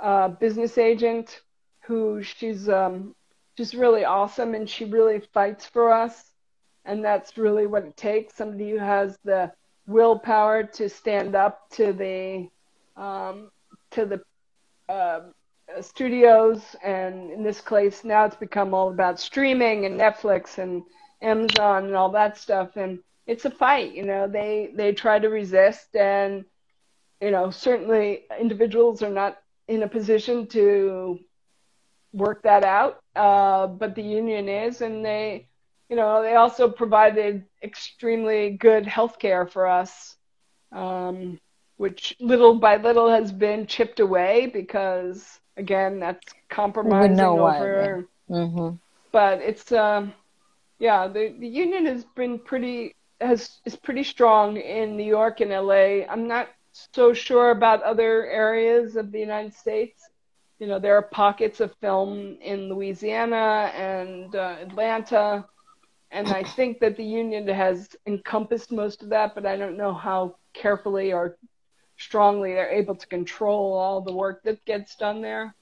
[0.00, 1.42] uh, business agent
[1.80, 3.14] who she's um,
[3.56, 6.32] she's really awesome and she really fights for us,
[6.84, 8.34] and that's really what it takes.
[8.34, 9.52] Somebody who has the
[9.86, 12.48] willpower to stand up to the
[13.02, 13.50] um,
[13.92, 14.22] to the
[14.92, 15.20] uh,
[15.80, 20.82] studios, and in this case now it's become all about streaming and Netflix and
[21.22, 23.94] Amazon and all that stuff, and it's a fight.
[23.94, 26.44] You know, they they try to resist and
[27.20, 31.18] you know certainly individuals are not in a position to
[32.12, 35.46] work that out, uh, but the union is, and they,
[35.88, 40.16] you know, they also provided extremely good health care for us,
[40.72, 41.38] um,
[41.76, 48.06] which little by little has been chipped away because, again, that's compromising over.
[48.28, 48.36] Yeah.
[48.36, 48.76] Mm-hmm.
[49.12, 50.12] But it's, um,
[50.78, 55.50] yeah, the the union has been pretty has is pretty strong in New York and
[55.50, 56.04] LA.
[56.08, 56.48] I'm not
[56.94, 60.08] so sure about other areas of the United States.
[60.58, 65.46] You know, there are pockets of film in Louisiana and uh, Atlanta,
[66.10, 69.92] and I think that the union has encompassed most of that, but I don't know
[69.92, 71.36] how carefully or
[71.96, 75.54] strongly they're able to control all the work that gets done there.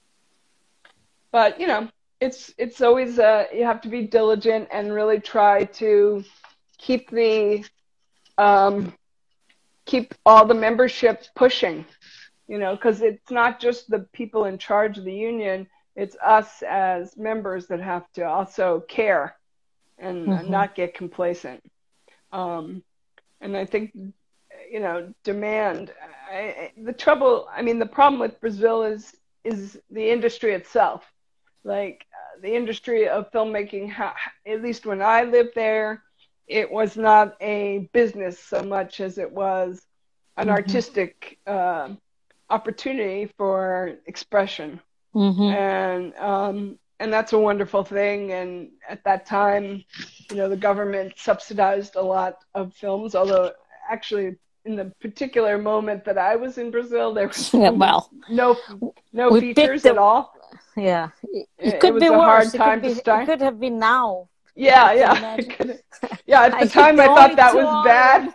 [1.31, 5.65] But you know, it's it's always uh, you have to be diligent and really try
[5.65, 6.23] to
[6.77, 7.65] keep the
[8.37, 8.93] um,
[9.87, 11.85] keep all the membership pushing,
[12.47, 16.61] you know, because it's not just the people in charge of the union, it's us
[16.61, 19.35] as members that have to also care
[19.97, 20.51] and mm-hmm.
[20.51, 21.63] not get complacent.
[22.31, 22.83] Um,
[23.41, 23.91] and I think,
[24.71, 25.91] you know, demand.
[26.31, 31.05] I, the trouble, I mean, the problem with Brazil is is the industry itself.
[31.63, 36.03] Like uh, the industry of filmmaking, ha- at least when I lived there,
[36.47, 39.85] it was not a business so much as it was
[40.37, 40.55] an mm-hmm.
[40.55, 41.89] artistic uh,
[42.49, 44.79] opportunity for expression.
[45.13, 45.41] mm-hmm.
[45.41, 48.31] and um, and that's a wonderful thing.
[48.31, 49.83] And at that time,
[50.31, 53.51] you know, the government subsidized a lot of films, although
[53.89, 58.57] actually in the particular moment that I was in Brazil, there was yeah, well, no
[59.13, 60.33] no features the, at all.
[60.75, 62.53] Yeah, it, it could it be worse.
[62.53, 64.29] it could, be, it could have been now.
[64.57, 65.37] Yeah, yeah,
[66.25, 66.41] yeah.
[66.43, 68.33] At the I time, I thought that was bad.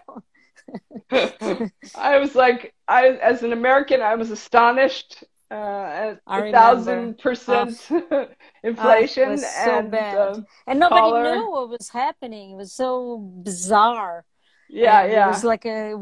[1.97, 7.77] I was like, I as an American, I was astonished uh, at a thousand percent
[7.91, 8.29] oh.
[8.63, 10.37] inflation oh, so and bad.
[10.37, 11.35] Um, and nobody Collor.
[11.35, 12.53] knew what was happening.
[12.53, 14.25] It was so bizarre.
[14.69, 15.27] Yeah, and yeah.
[15.27, 15.95] It was like a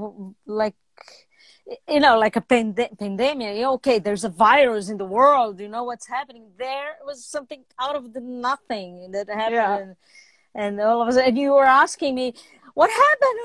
[0.45, 0.77] like
[1.89, 3.65] you know like a pand- pandemic.
[3.65, 5.61] Okay, there's a virus in the world.
[5.61, 6.97] You know what's happening there?
[7.11, 9.55] was something out of the nothing that happened.
[9.55, 9.79] Yeah.
[9.79, 9.97] And,
[10.55, 12.35] and all of a sudden, you were asking me,
[12.75, 13.39] what happened?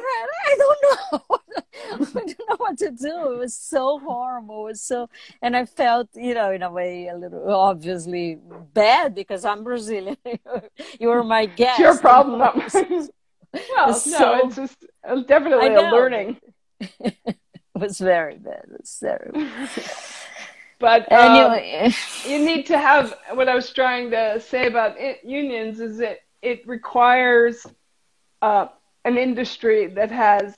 [0.45, 1.39] I don't know.
[1.91, 3.33] I don't know what to do.
[3.33, 4.61] It was so horrible.
[4.61, 5.09] It was so,
[5.41, 8.38] and I felt, you know, in a way, a little obviously
[8.73, 10.17] bad because I'm Brazilian.
[10.99, 11.79] you were my guest.
[11.79, 13.09] Your problem, not mine.
[13.53, 16.38] well, it's no, so, it's just uh, definitely a learning.
[17.75, 18.65] It was very bad.
[18.71, 19.49] It was very.
[20.79, 21.93] But um, anyway.
[22.27, 26.19] you need to have what I was trying to say about it, unions is that
[26.41, 27.65] it requires
[28.41, 28.67] uh,
[29.05, 30.55] an industry that has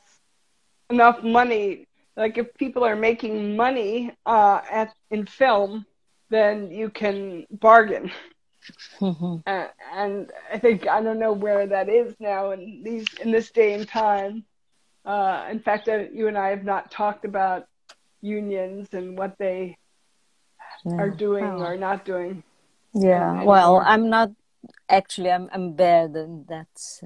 [0.89, 1.86] enough money.
[2.15, 5.86] Like if people are making money uh, at in film,
[6.30, 8.12] then you can bargain.
[8.99, 9.38] Mm-hmm.
[9.45, 13.51] Uh, and I think I don't know where that is now in these in this
[13.51, 14.43] day and time.
[15.08, 17.67] Uh, in fact, uh, you and I have not talked about
[18.22, 19.78] unions and what they
[20.86, 20.98] yeah.
[20.98, 21.63] are doing oh.
[21.63, 22.43] or not doing.
[22.93, 24.32] Yeah, well, I'm not
[24.89, 27.02] actually i'm i'm bad and that's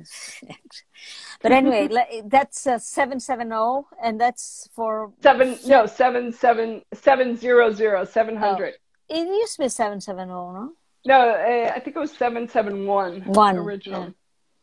[1.41, 1.87] but anyway
[2.25, 8.73] that's uh, 770 and that's for seven no seven seven seven zero zero seven hundred.
[9.09, 10.73] Oh, it used to be 770 no
[11.05, 14.13] no uh, i think it was 771 one original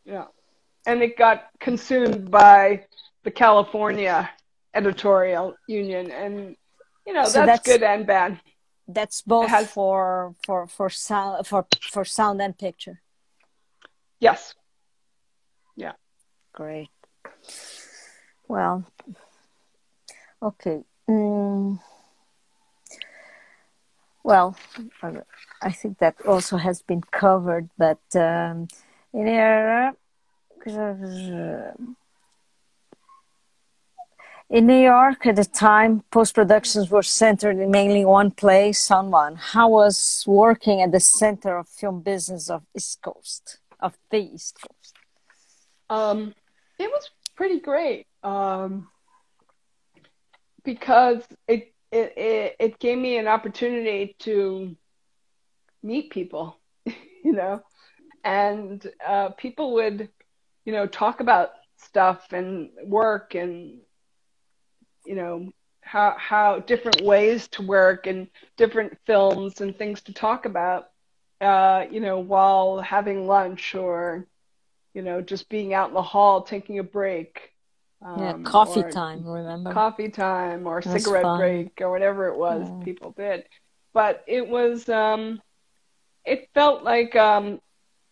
[0.04, 0.12] yeah.
[0.12, 0.24] yeah
[0.86, 2.84] and it got consumed by
[3.28, 4.30] the california
[4.72, 6.56] editorial union and
[7.06, 8.40] you know so that's, that's good and bad.
[8.90, 13.02] That's both has, for for for sound for for sound and picture.
[14.18, 14.54] Yes.
[15.76, 15.92] Yeah.
[16.54, 16.88] Great.
[18.48, 18.86] Well
[20.40, 21.80] okay mm.
[24.22, 24.56] well
[25.62, 28.68] i think that also has been covered but um,
[29.12, 29.92] in here
[34.50, 39.36] in New York at the time, post productions were centered in mainly one place, Juan.
[39.36, 44.58] How was working at the center of film business of East Coast, of the East
[44.60, 44.94] Coast?
[45.90, 46.34] Um,
[46.78, 48.88] it was pretty great um,
[50.64, 54.74] because it, it, it, it gave me an opportunity to
[55.82, 56.56] meet people,
[56.86, 57.62] you know,
[58.24, 60.08] and uh, people would,
[60.64, 63.80] you know, talk about stuff and work and
[65.08, 70.44] you know how how different ways to work and different films and things to talk
[70.44, 70.90] about
[71.40, 74.26] uh, you know while having lunch or
[74.92, 77.52] you know just being out in the hall taking a break
[78.02, 81.38] um, yeah coffee time remember coffee time or That's cigarette fun.
[81.38, 82.84] break or whatever it was yeah.
[82.84, 83.44] people did
[83.94, 85.40] but it was um
[86.24, 87.60] it felt like um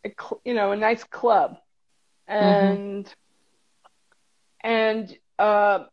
[0.04, 0.12] a,
[0.46, 1.58] you know a nice club
[2.26, 4.68] and mm-hmm.
[4.68, 5.84] and uh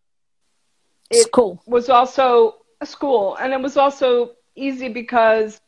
[1.13, 1.61] it school.
[1.65, 5.61] was also a school and it was also easy because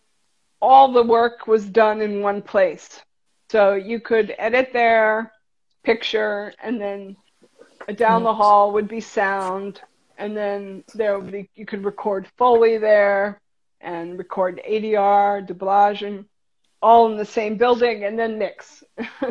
[0.62, 3.02] all the work was done in one place.
[3.50, 5.32] So you could edit there
[5.84, 7.16] picture and then
[7.96, 9.82] down the hall would be sound
[10.18, 13.40] and then there would be you could record foley there
[13.82, 16.26] and record adr doublage and
[16.82, 18.84] all in the same building and then mix.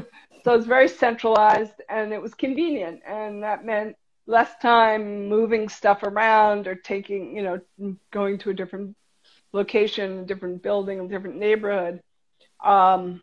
[0.44, 5.68] So it was very centralized and it was convenient and that meant less time moving
[5.68, 8.96] stuff around or taking, you know, going to a different
[9.52, 12.00] location, a different building, a different neighborhood.
[12.62, 13.22] Um,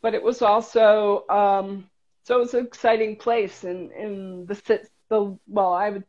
[0.00, 1.88] but it was also um,
[2.24, 6.04] so it was an exciting place in in the the well, I would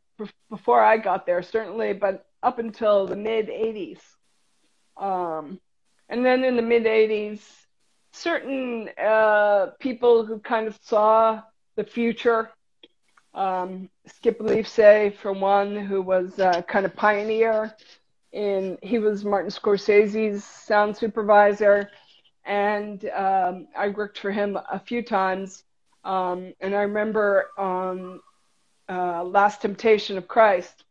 [0.49, 3.99] before I got there certainly, but up until the mid '80s,
[4.97, 5.59] um,
[6.09, 7.41] and then in the mid '80s,
[8.11, 11.41] certain uh, people who kind of saw
[11.75, 12.49] the future
[13.34, 17.75] um, Skip Lievsay, for one, who was uh, kind of pioneer
[18.31, 21.89] in, he was Martin Scorsese's sound supervisor,
[22.45, 25.63] and um, I worked for him a few times.
[26.03, 28.19] Um, and I remember on
[28.89, 30.84] uh, Last Temptation of Christ,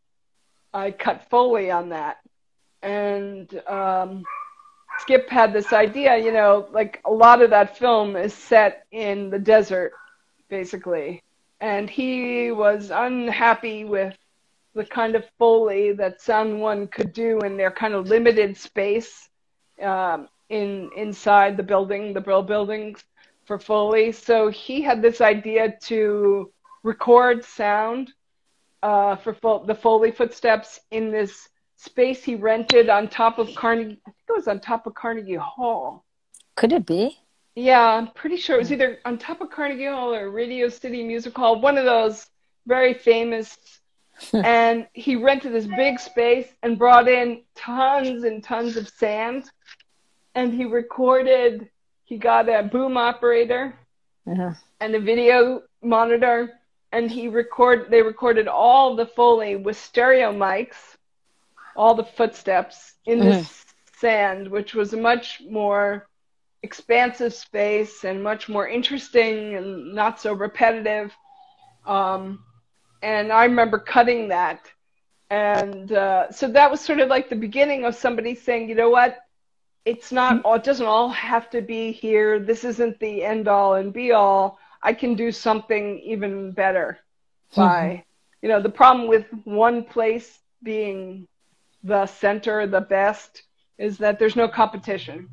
[0.73, 2.17] I cut Foley on that.
[2.81, 4.23] And um,
[4.99, 9.29] Skip had this idea, you know, like a lot of that film is set in
[9.29, 9.93] the desert,
[10.49, 11.22] basically.
[11.63, 14.17] And he was unhappy with
[14.75, 19.29] the kind of foley that someone could do in their kind of limited space
[19.81, 23.05] um, in inside the building, the Brill buildings
[23.45, 24.11] for foley.
[24.11, 26.51] So he had this idea to
[26.83, 28.11] record sound
[28.81, 31.47] uh, for fo- the foley footsteps in this
[31.77, 34.01] space he rented on top of Carnegie.
[34.05, 36.03] I think it was on top of Carnegie Hall.
[36.57, 37.19] Could it be?
[37.55, 41.03] Yeah, I'm pretty sure it was either on top of Carnegie Hall or Radio City
[41.03, 42.27] Music Hall, one of those
[42.65, 43.57] very famous.
[44.33, 49.49] and he rented this big space and brought in tons and tons of sand.
[50.35, 51.69] And he recorded,
[52.05, 53.75] he got a boom operator
[54.29, 54.53] uh-huh.
[54.79, 56.51] and a video monitor.
[56.91, 60.95] And he record, they recorded all the Foley with stereo mics
[61.75, 63.29] all the footsteps in mm-hmm.
[63.29, 63.65] this
[63.97, 66.07] sand, which was much more
[66.63, 71.13] expansive space and much more interesting and not so repetitive.
[71.85, 72.43] Um,
[73.01, 74.61] and I remember cutting that.
[75.29, 78.89] And uh, so that was sort of like the beginning of somebody saying, you know
[78.89, 79.19] what?
[79.83, 82.39] It's not, it doesn't all have to be here.
[82.39, 84.57] This isn't the end all and be all.
[84.81, 86.99] I can do something even better
[87.55, 88.01] by, mm-hmm.
[88.41, 91.27] you know, the problem with one place being
[91.83, 93.43] the center, the best,
[93.77, 95.27] is that there's no competition.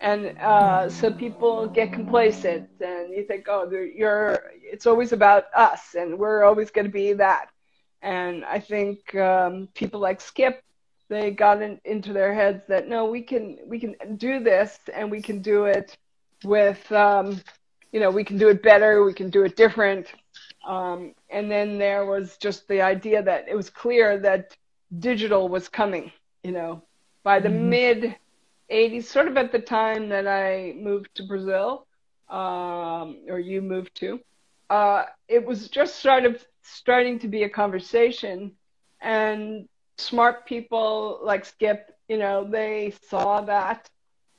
[0.00, 4.52] And uh, so people get complacent, and you think, oh, you're.
[4.62, 7.48] It's always about us, and we're always going to be that.
[8.02, 10.62] And I think um, people like Skip,
[11.08, 15.10] they got in, into their heads that no, we can we can do this, and
[15.10, 15.96] we can do it
[16.44, 17.40] with, um,
[17.92, 20.12] you know, we can do it better, we can do it different.
[20.66, 24.56] Um, and then there was just the idea that it was clear that
[24.98, 26.82] digital was coming, you know,
[27.22, 27.70] by the mm-hmm.
[27.70, 28.16] mid
[28.70, 31.86] 80s, sort of at the time that I moved to Brazil,
[32.28, 34.20] um, or you moved to.
[34.68, 38.52] Uh, it was just sort of starting to be a conversation,
[39.00, 43.88] and smart people like Skip, you know, they saw that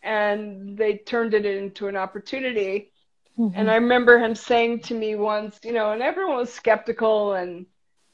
[0.04, 2.92] and they turned it into an opportunity.
[3.38, 3.60] Mm-hmm.
[3.60, 7.66] And I remember him saying to me once, you know, and everyone was skeptical and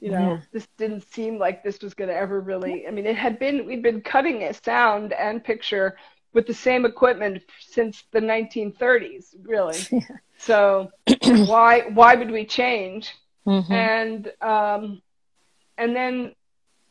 [0.04, 0.42] you know yeah.
[0.52, 3.66] this didn't seem like this was going to ever really i mean it had been
[3.66, 5.96] we'd been cutting a sound and picture
[6.34, 10.18] with the same equipment since the 1930s really yeah.
[10.38, 10.92] so
[11.46, 13.16] why why would we change
[13.48, 13.72] mm-hmm.
[13.72, 15.02] and um
[15.78, 16.36] and then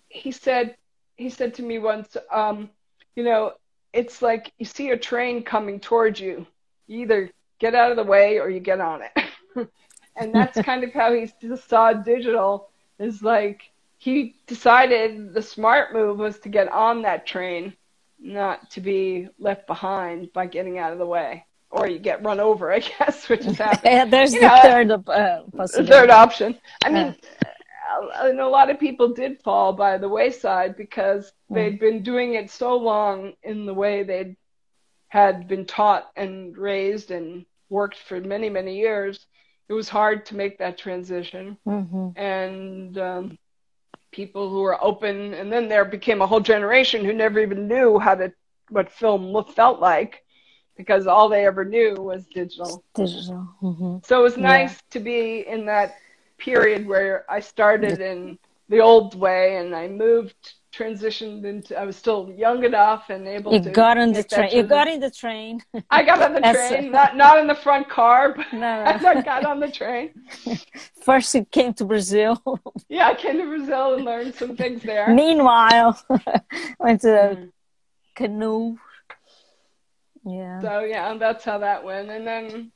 [0.08, 0.74] he said
[1.16, 2.70] he said to me once um
[3.14, 3.52] you know
[3.92, 6.46] it's like you see a train coming towards you
[6.86, 9.24] you either get out of the way or you get on it
[10.16, 11.30] and that's kind of how he
[11.68, 12.70] saw digital
[13.02, 17.74] is like he decided the smart move was to get on that train,
[18.18, 21.44] not to be left behind by getting out of the way.
[21.70, 23.92] Or you get run over, I guess, which is happening.
[23.92, 25.66] yeah, there's you the know, third uh.
[25.66, 26.58] Third option.
[26.84, 27.16] I mean,
[28.20, 31.54] uh, a lot of people did fall by the wayside because mm.
[31.54, 34.36] they'd been doing it so long in the way they'd
[35.08, 39.26] had been taught and raised and worked for many, many years
[39.68, 41.56] it was hard to make that transition.
[41.66, 42.18] Mm-hmm.
[42.18, 43.38] And um,
[44.10, 47.98] people who were open, and then there became a whole generation who never even knew
[47.98, 48.32] how to
[48.68, 50.24] what film felt like
[50.76, 52.82] because all they ever knew was digital.
[52.94, 53.48] Digital.
[53.62, 53.96] Mm-hmm.
[54.04, 54.78] So it was nice yeah.
[54.90, 55.96] to be in that
[56.38, 58.38] period where I started in
[58.68, 63.52] the old way and I moved transitioned into I was still young enough and able
[63.52, 64.56] you to got on the train.
[64.56, 65.60] You got in the train.
[65.90, 68.58] I got on the train not not in the front car but no,
[69.02, 69.08] no.
[69.08, 70.10] I got on the train.
[71.02, 72.42] First you came to Brazil.
[72.88, 75.12] Yeah I came to Brazil and learned some things there.
[75.14, 76.02] Meanwhile
[76.78, 77.50] went to mm.
[78.14, 78.76] canoe.
[80.24, 80.60] Yeah.
[80.60, 82.08] So yeah that's how that went.
[82.08, 82.72] And then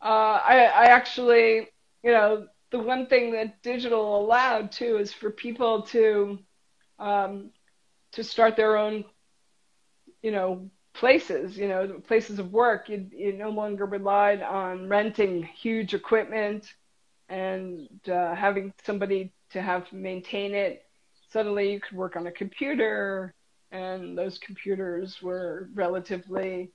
[0.00, 1.68] uh, I I actually
[2.02, 6.38] you know the one thing that digital allowed too is for people to
[6.98, 7.50] um,
[8.12, 9.04] to start their own,
[10.22, 12.88] you know, places, you know, places of work.
[12.88, 16.72] You, you no longer relied on renting huge equipment
[17.28, 20.84] and uh, having somebody to have maintain it.
[21.30, 23.34] Suddenly, you could work on a computer,
[23.70, 26.70] and those computers were relatively.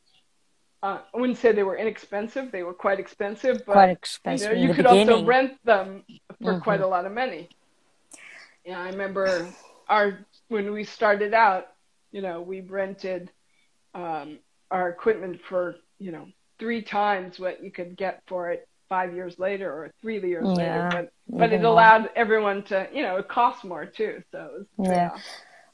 [0.83, 3.63] Uh, I wouldn't say they were inexpensive; they were quite expensive.
[3.65, 4.51] But, quite expensive.
[4.51, 5.09] You, know, you could beginning.
[5.09, 6.03] also rent them
[6.41, 6.61] for mm-hmm.
[6.61, 7.49] quite a lot of money.
[8.65, 9.47] Yeah, I remember
[9.87, 11.67] our when we started out,
[12.11, 13.31] you know, we rented
[13.93, 16.27] um, our equipment for you know
[16.59, 20.53] three times what you could get for it five years later or three years yeah.
[20.53, 20.89] later.
[20.91, 24.21] But but it allowed everyone to you know it costs more too.
[24.31, 25.17] So yeah.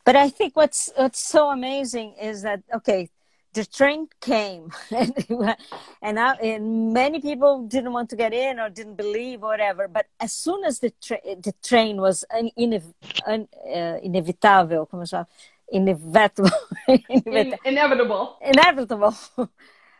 [0.06, 3.10] But I think what's what's so amazing is that okay,
[3.54, 5.14] the train came and,
[6.02, 9.88] and, I, and many people didn't want to get in or didn't believe or whatever
[9.88, 12.94] but as soon as the, tra- the train was un- inev-
[13.26, 15.28] un- uh, inevitable como se chama?
[15.70, 16.50] inevitable
[16.88, 19.16] In- inevitable inevitable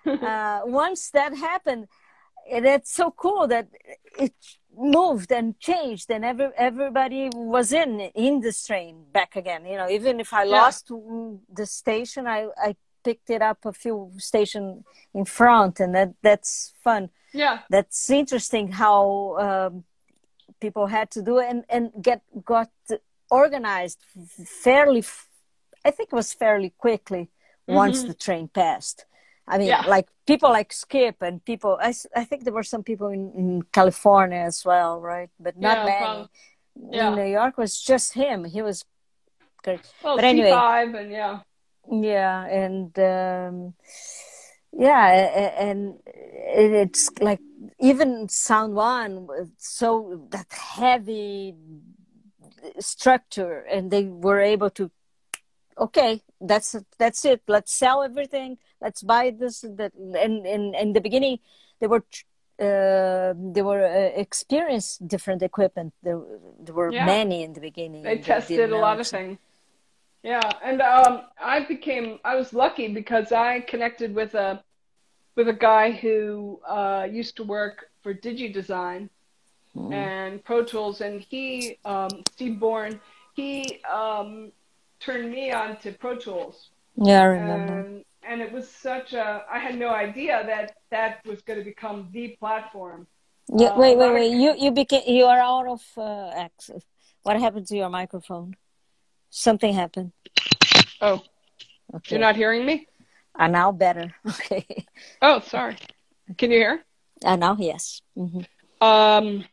[0.06, 1.88] uh, once that happened
[2.50, 3.68] it's so cool that
[4.18, 4.34] it
[4.78, 9.90] moved and changed and every, everybody was in in the train back again you know
[9.90, 10.62] even if i yeah.
[10.62, 10.92] lost
[11.54, 14.84] the station i i picked it up a few station
[15.14, 19.84] in front and that that's fun yeah that's interesting how um,
[20.60, 22.70] people had to do it and and get got
[23.30, 24.00] organized
[24.64, 25.04] fairly
[25.86, 27.76] i think it was fairly quickly mm-hmm.
[27.76, 29.06] once the train passed
[29.48, 29.84] I mean, yeah.
[29.88, 31.80] like people like Skip and people.
[31.82, 35.30] I, I think there were some people in, in California as well, right?
[35.40, 36.30] But not yeah, many.
[36.92, 37.10] Yeah.
[37.10, 38.44] In New York was just him.
[38.44, 38.84] He was
[39.64, 39.80] great.
[40.04, 41.40] Well, but anyway, and yeah.
[41.92, 43.74] Yeah, and um,
[44.74, 45.08] yeah,
[45.58, 47.40] and it's like
[47.80, 49.28] even Sound One,
[49.58, 51.56] so that heavy
[52.80, 54.92] structure, and they were able to
[55.80, 61.02] okay that's that's it let's sell everything let's buy this that and in in the
[61.02, 61.40] beginning
[61.80, 62.04] they were
[62.60, 66.20] uh, they were uh, experienced different equipment there,
[66.60, 67.06] there were yeah.
[67.06, 69.38] many in the beginning they tested a lot of things
[70.28, 74.62] yeah and um, i became i was lucky because i connected with a
[75.38, 79.08] with a guy who uh, used to work for DigiDesign
[79.76, 79.94] mm.
[79.94, 83.00] and Pro Tools, and he, um, Steve Bourne,
[83.36, 84.52] he um,
[85.00, 86.70] turned me on to Pro Tools.
[86.96, 87.80] Yeah, I remember.
[87.80, 91.66] And, and it was such a, I had no idea that that was going to
[91.66, 93.06] become the platform.
[93.56, 94.32] Yeah, uh, wait, wait, wait.
[94.32, 96.84] You you became you are out of uh, access.
[97.24, 98.58] What happened to your microphone?
[99.38, 100.14] Something happened.
[101.00, 101.22] Oh,
[101.94, 102.16] okay.
[102.16, 102.88] You're not hearing me?
[103.38, 104.12] Uh, now better.
[104.28, 104.66] Okay.
[105.22, 105.78] Oh, sorry.
[106.38, 106.84] Can you hear?
[107.24, 108.02] Uh, now, yes.
[108.18, 108.42] Mm-hmm.
[108.84, 109.46] Um,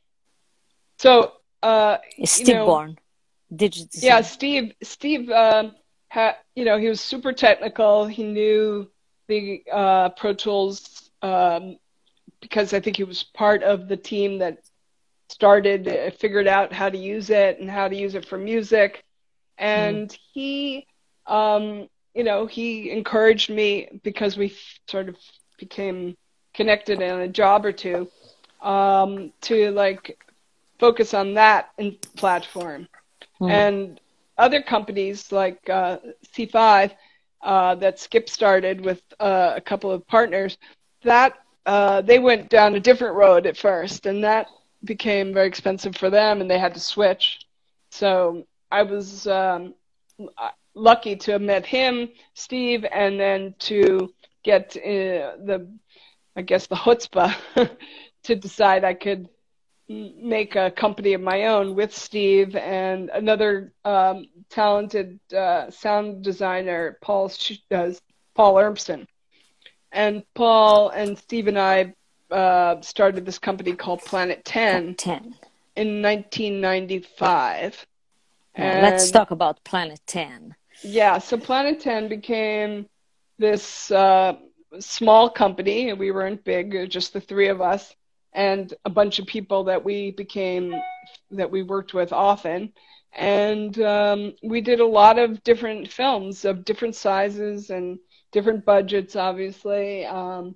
[0.98, 1.32] so,
[1.62, 2.98] uh, Steve you know, Bourne
[3.54, 5.72] digital yeah steve steve um,
[6.08, 8.88] had you know he was super technical he knew
[9.28, 11.76] the uh, pro tools um,
[12.40, 14.58] because i think he was part of the team that
[15.28, 19.04] started uh, figured out how to use it and how to use it for music
[19.58, 20.18] and mm.
[20.32, 20.86] he
[21.26, 24.54] um, you know he encouraged me because we
[24.88, 25.16] sort of
[25.58, 26.16] became
[26.54, 28.08] connected in a job or two
[28.62, 30.18] um, to like
[30.78, 32.88] focus on that in platform
[33.40, 33.50] Mm.
[33.50, 34.00] And
[34.38, 35.98] other companies like uh,
[36.36, 36.92] C5
[37.42, 40.56] uh, that Skip started with uh, a couple of partners,
[41.02, 41.34] that
[41.66, 44.48] uh, they went down a different road at first, and that
[44.84, 47.40] became very expensive for them, and they had to switch.
[47.90, 49.74] So I was um,
[50.74, 54.12] lucky to have met him, Steve, and then to
[54.42, 55.68] get uh, the,
[56.34, 57.36] I guess, the chutzpah
[58.24, 59.28] to decide I could
[59.88, 66.98] make a company of my own with Steve and another um, talented uh, sound designer,
[67.00, 67.30] Paul
[67.70, 67.92] uh,
[68.34, 69.06] Paul Urmson.
[69.92, 71.94] And Paul and Steve and I
[72.28, 75.16] uh, started this company called Planet 10, 10.
[75.76, 77.86] in 1995.
[78.54, 80.54] And let's talk about Planet 10.
[80.82, 82.86] Yeah, so Planet 10 became
[83.38, 84.34] this uh,
[84.78, 85.92] small company.
[85.92, 87.94] We weren't big, just the three of us
[88.34, 90.74] and a bunch of people that we became
[91.30, 92.72] that we worked with often
[93.12, 97.98] and um, we did a lot of different films of different sizes and
[98.32, 100.54] different budgets obviously um,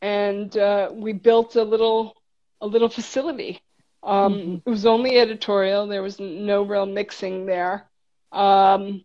[0.00, 2.14] and uh, we built a little
[2.62, 3.60] a little facility
[4.06, 4.54] um, mm-hmm.
[4.64, 7.86] it was only editorial there was no real mixing there
[8.32, 9.04] um,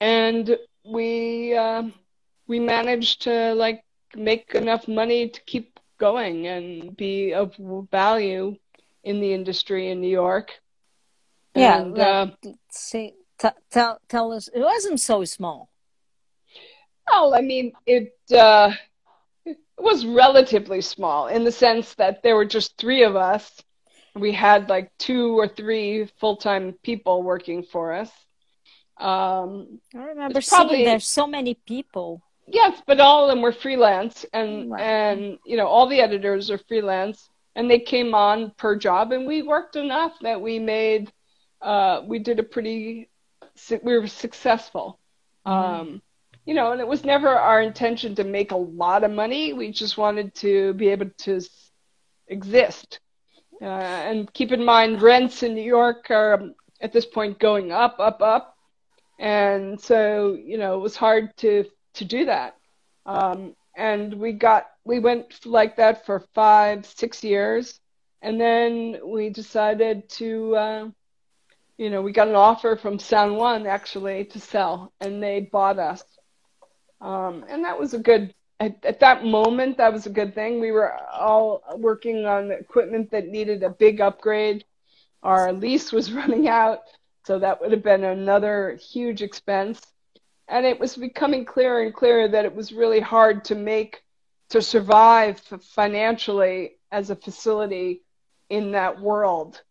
[0.00, 1.82] and we uh,
[2.46, 3.84] we managed to like
[4.16, 7.54] make enough money to keep going and be of
[7.90, 8.56] value
[9.04, 10.52] in the industry in New York.
[11.54, 12.26] Yeah, and, uh,
[12.70, 14.48] say, t- tell tell us.
[14.54, 15.68] It wasn't so small.
[17.08, 18.72] Well, I mean, it uh,
[19.44, 23.62] it was relatively small in the sense that there were just three of us.
[24.18, 28.10] We had like two or three full time people working for us.
[28.98, 34.24] Um, I remember probably, there's so many people Yes, but all of them were freelance,
[34.32, 34.78] and wow.
[34.78, 39.26] and you know all the editors are freelance, and they came on per job, and
[39.26, 41.12] we worked enough that we made,
[41.60, 43.08] uh, we did a pretty,
[43.82, 44.98] we were successful,
[45.46, 45.80] mm-hmm.
[45.80, 46.02] um,
[46.46, 49.52] you know, and it was never our intention to make a lot of money.
[49.52, 51.40] We just wanted to be able to
[52.28, 53.00] exist,
[53.60, 56.50] uh, and keep in mind rents in New York are
[56.80, 58.56] at this point going up, up, up,
[59.18, 62.56] and so you know it was hard to to do that.
[63.06, 67.80] Um, and we got we went like that for five six years.
[68.20, 70.88] And then we decided to uh,
[71.76, 74.92] you know we got an offer from Sound One actually to sell.
[75.00, 76.02] And they bought us.
[77.00, 80.60] Um, and that was a good at, at, that moment that was a good thing.
[80.60, 84.64] We were all working on equipment that needed a big upgrade.
[85.22, 86.80] Our lease was running out
[87.28, 89.82] so that would have been another huge expense.
[90.48, 94.02] And it was becoming clearer and clearer that it was really hard to make
[94.48, 98.02] to survive financially as a facility
[98.48, 99.62] in that world.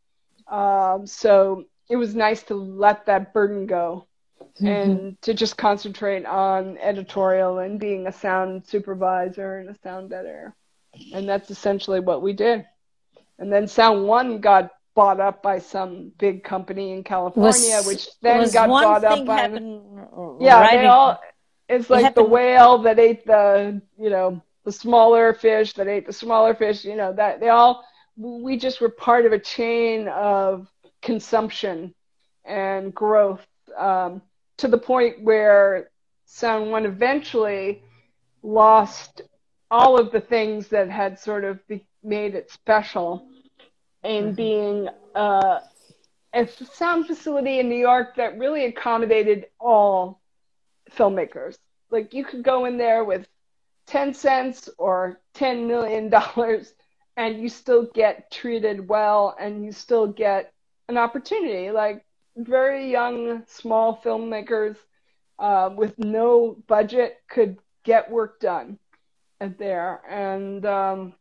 [0.47, 4.06] Um, so it was nice to let that burden go
[4.39, 4.67] mm-hmm.
[4.67, 10.55] and to just concentrate on editorial and being a sound supervisor and a sound editor.
[11.13, 12.65] And that's essentially what we did.
[13.39, 18.07] And then Sound One got bought up by some big company in California, was, which
[18.21, 19.47] then got bought up by.
[20.39, 21.19] yeah, right they all.
[21.69, 26.13] It's like the whale that ate the, you know, the smaller fish that ate the
[26.13, 26.83] smaller fish.
[26.83, 27.85] You know that they all.
[28.15, 30.67] We just were part of a chain of
[31.03, 31.93] consumption
[32.43, 33.45] and growth
[33.77, 34.23] um,
[34.57, 35.89] to the point where
[36.25, 37.83] Sound One eventually
[38.43, 39.21] lost
[39.69, 43.27] all of the things that had sort of be- made it special
[44.03, 44.35] in mm-hmm.
[44.35, 45.59] being uh,
[46.33, 50.21] a sound facility in New York that really accommodated all
[50.91, 51.57] filmmakers.
[51.89, 53.27] Like you could go in there with
[53.87, 56.73] 10 cents or 10 million dollars
[57.15, 60.53] and you still get treated well and you still get
[60.87, 61.71] an opportunity.
[61.71, 62.05] Like
[62.37, 64.77] very young, small filmmakers
[65.39, 68.77] uh, with no budget could get work done
[69.39, 70.01] at there.
[70.09, 71.13] And um,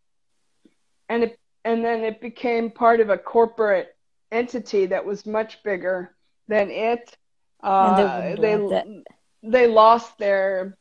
[1.08, 3.96] and it and then it became part of a corporate
[4.30, 6.14] entity that was much bigger
[6.48, 7.16] than it.
[7.62, 9.02] Uh, they they,
[9.42, 10.76] they lost their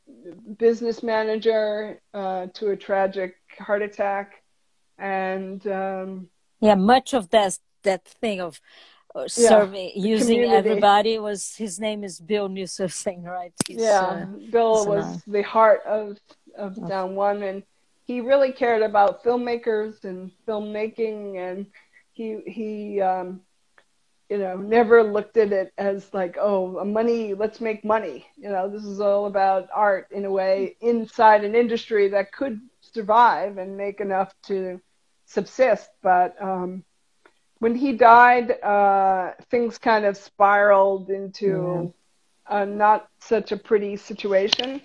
[0.58, 4.44] business manager uh, to a tragic heart attack,
[4.98, 6.28] and um,
[6.60, 8.60] yeah, much of that that thing of
[9.28, 10.70] serving yeah, using community.
[10.70, 12.90] everybody was his name is Bill Newsom,
[13.24, 13.54] right?
[13.68, 16.18] He's, yeah, uh, Bill was the heart of
[16.58, 17.64] of Sound One, and
[18.06, 21.66] he really cared about filmmakers and filmmaking, and
[22.14, 23.42] he he um,
[24.30, 28.70] you know never looked at it as like oh money let's make money you know
[28.70, 33.78] this is all about art in a way inside an industry that could survive and
[33.78, 34.82] make enough to
[35.26, 36.84] subsist but um,
[37.66, 41.92] when he died uh, things kind of spiraled into
[42.52, 42.64] yeah.
[42.66, 44.80] not such a pretty situation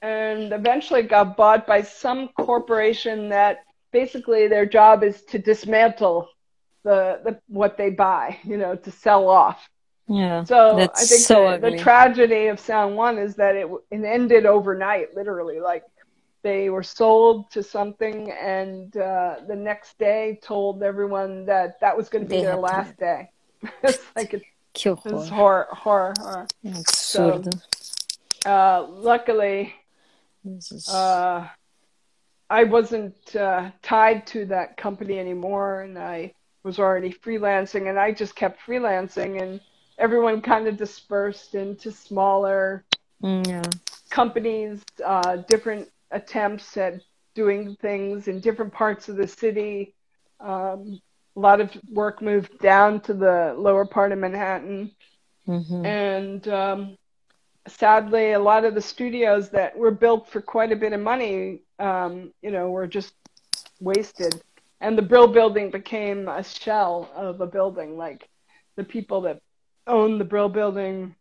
[0.00, 3.58] and eventually got bought by some corporation that
[3.92, 6.26] basically their job is to dismantle
[6.84, 9.68] the, the what they buy, you know, to sell off.
[10.08, 10.42] Yeah.
[10.44, 14.46] So I think so the, the, tragedy of Sound One is that it, it ended
[14.46, 15.60] overnight, literally.
[15.60, 15.84] Like
[16.42, 22.08] they were sold to something, and uh, the next day told everyone that that was
[22.08, 23.30] going to be they their last day.
[23.82, 26.46] it's like it's, it's horror, horror, horror.
[26.88, 27.42] So,
[28.44, 29.74] uh, luckily,
[30.44, 30.88] is...
[30.88, 31.48] Uh,
[32.50, 36.34] I wasn't uh, tied to that company anymore, and I
[36.64, 39.60] was already freelancing, and I just kept freelancing, and
[39.98, 42.84] everyone kind of dispersed into smaller
[43.22, 43.62] mm, yeah.
[44.10, 47.00] companies, uh, different attempts at
[47.34, 49.94] doing things in different parts of the city.
[50.40, 51.00] Um,
[51.36, 54.90] a lot of work moved down to the lower part of Manhattan,
[55.48, 55.86] mm-hmm.
[55.86, 56.98] and um,
[57.66, 61.62] sadly, a lot of the studios that were built for quite a bit of money,
[61.78, 63.14] um, you know, were just
[63.80, 64.42] wasted.
[64.80, 67.96] And the Brill building became a shell of a building.
[67.96, 68.28] Like
[68.76, 69.40] the people that
[69.86, 71.14] owned the Brill building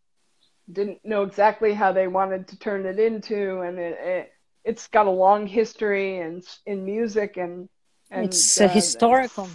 [0.71, 4.31] didn't know exactly how they wanted to turn it into, and it, it
[4.63, 7.69] it's got a long history and in, in music and.
[8.13, 9.47] And, it's uh, historical.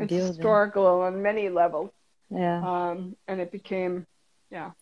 [0.00, 1.90] It's, it's historical on many levels.
[2.28, 2.58] Yeah.
[2.58, 4.04] Um, and it became,
[4.50, 4.72] yeah,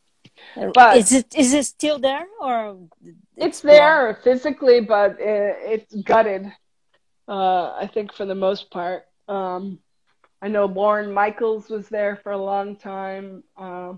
[0.74, 5.94] but is it is it still there or it's, it's there physically but it, it's
[6.02, 6.46] gutted
[7.28, 9.78] uh, i think for the most part um,
[10.40, 13.92] i know lorne michaels was there for a long time uh,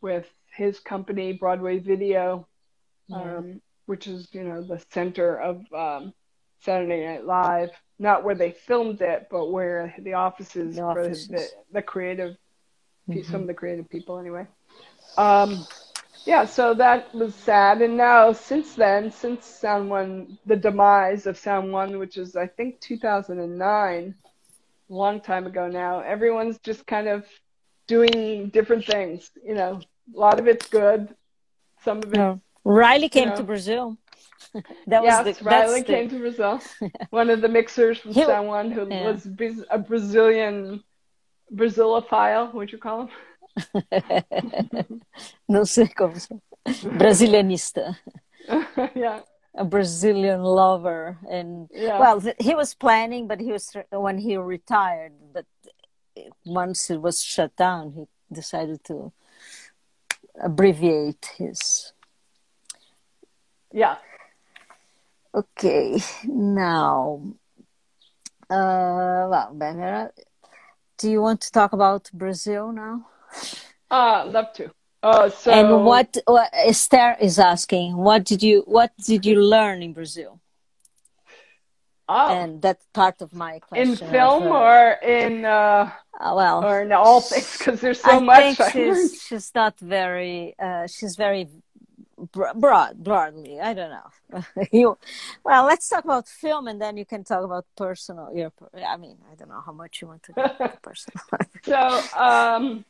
[0.00, 2.46] with his company broadway video
[3.12, 6.14] um, which is you know the center of um,
[6.60, 11.26] saturday night live not where they filmed it but where the offices, the offices.
[11.26, 12.36] for the, the creative
[13.08, 13.22] mm-hmm.
[13.30, 14.46] some of the creative people anyway
[15.18, 15.66] um,
[16.24, 17.80] yeah, so that was sad.
[17.80, 22.46] And now, since then, since Sound One, the demise of Sound One, which is, I
[22.46, 24.14] think, 2009,
[24.90, 27.24] a long time ago now, everyone's just kind of
[27.86, 29.30] doing different things.
[29.42, 29.80] You know,
[30.14, 31.14] a lot of it's good,
[31.82, 32.18] some of it.
[32.18, 32.40] No.
[32.64, 33.98] Riley came you know, to Brazil.
[34.86, 36.14] that yes, was the, Riley came the...
[36.16, 36.60] to Brazil.
[37.10, 39.10] One of the mixers from he, San who yeah.
[39.10, 39.28] was
[39.70, 40.82] a Brazilian
[41.54, 43.10] Brazilophile, what you call him?
[45.48, 46.14] Não sei como.
[46.96, 47.96] Brasilianista.
[48.94, 49.20] yeah.
[49.54, 51.98] A Brazilian lover, and yeah.
[51.98, 55.12] well, he was planning, but he was when he retired.
[55.32, 55.44] But
[56.46, 59.12] once it was shut down, he decided to
[60.40, 61.92] abbreviate his.
[63.72, 63.96] Yeah.
[65.32, 67.22] Okay, now,
[68.50, 70.10] uh, well,
[70.98, 73.06] do you want to talk about Brazil now?
[73.90, 74.72] Ah, uh, love to.
[75.02, 75.52] Uh, so...
[75.52, 80.40] And what, what Esther is asking, what did you what did you learn in Brazil?
[82.12, 82.28] Oh.
[82.28, 83.90] And that's part of my question.
[83.90, 88.18] In film or in uh, uh, well, or in all things because there's so I
[88.18, 88.56] much.
[88.56, 90.56] Think she's she's not very.
[90.58, 91.48] Uh, she's very
[92.32, 93.58] broad broadly.
[93.60, 94.10] I don't know.
[94.72, 94.96] you
[95.44, 98.30] well, let's talk about film, and then you can talk about personal.
[98.34, 98.52] Your,
[98.86, 101.22] I mean, I don't know how much you want to talk personal.
[101.62, 102.84] so, um,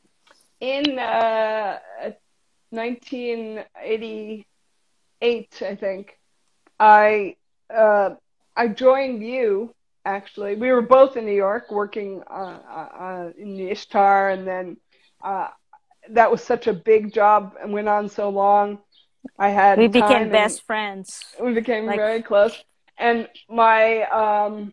[0.60, 1.78] in uh,
[2.70, 6.18] 1988, I think,
[6.78, 7.36] I
[7.74, 8.10] uh,
[8.56, 9.74] I joined you.
[10.04, 14.78] Actually, we were both in New York working uh, uh in the Ishtar, and then
[15.22, 15.48] uh,
[16.10, 18.78] that was such a big job and went on so long.
[19.38, 21.24] I had we became best friends.
[21.40, 21.96] We became like...
[21.96, 22.62] very close,
[22.98, 24.72] and my um,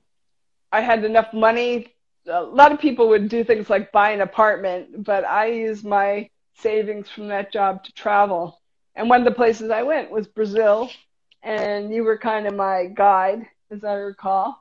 [0.72, 1.93] I had enough money
[2.28, 6.30] a lot of people would do things like buy an apartment, but I used my
[6.56, 8.62] savings from that job to travel.
[8.95, 10.89] And one of the places I went was Brazil,
[11.43, 14.60] and you were kind of my guide, as I recall.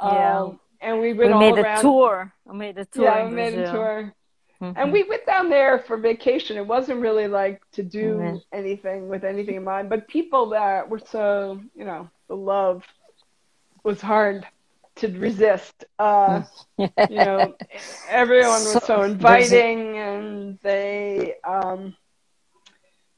[0.00, 0.40] Yeah.
[0.40, 1.78] Um, and we went we all made around.
[1.78, 2.32] a tour.
[2.48, 3.04] I made a tour.
[3.04, 4.14] Yeah, we made a tour.
[4.60, 4.78] Mm-hmm.
[4.78, 6.56] And we went down there for vacation.
[6.56, 8.36] It wasn't really like to do mm-hmm.
[8.52, 12.82] anything with anything in mind, but people that were so, you know, the love
[13.82, 14.46] was hard
[14.96, 15.84] to resist.
[15.98, 16.42] Uh,
[16.78, 17.54] you know,
[18.08, 21.94] everyone was so, so inviting, and they um,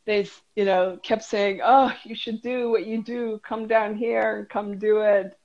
[0.05, 3.41] they you know kept saying, "Oh, you should do what you do.
[3.43, 5.36] Come down here and come do it."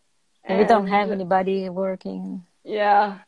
[0.43, 2.43] And we don't have anybody working.
[2.63, 3.19] Yeah,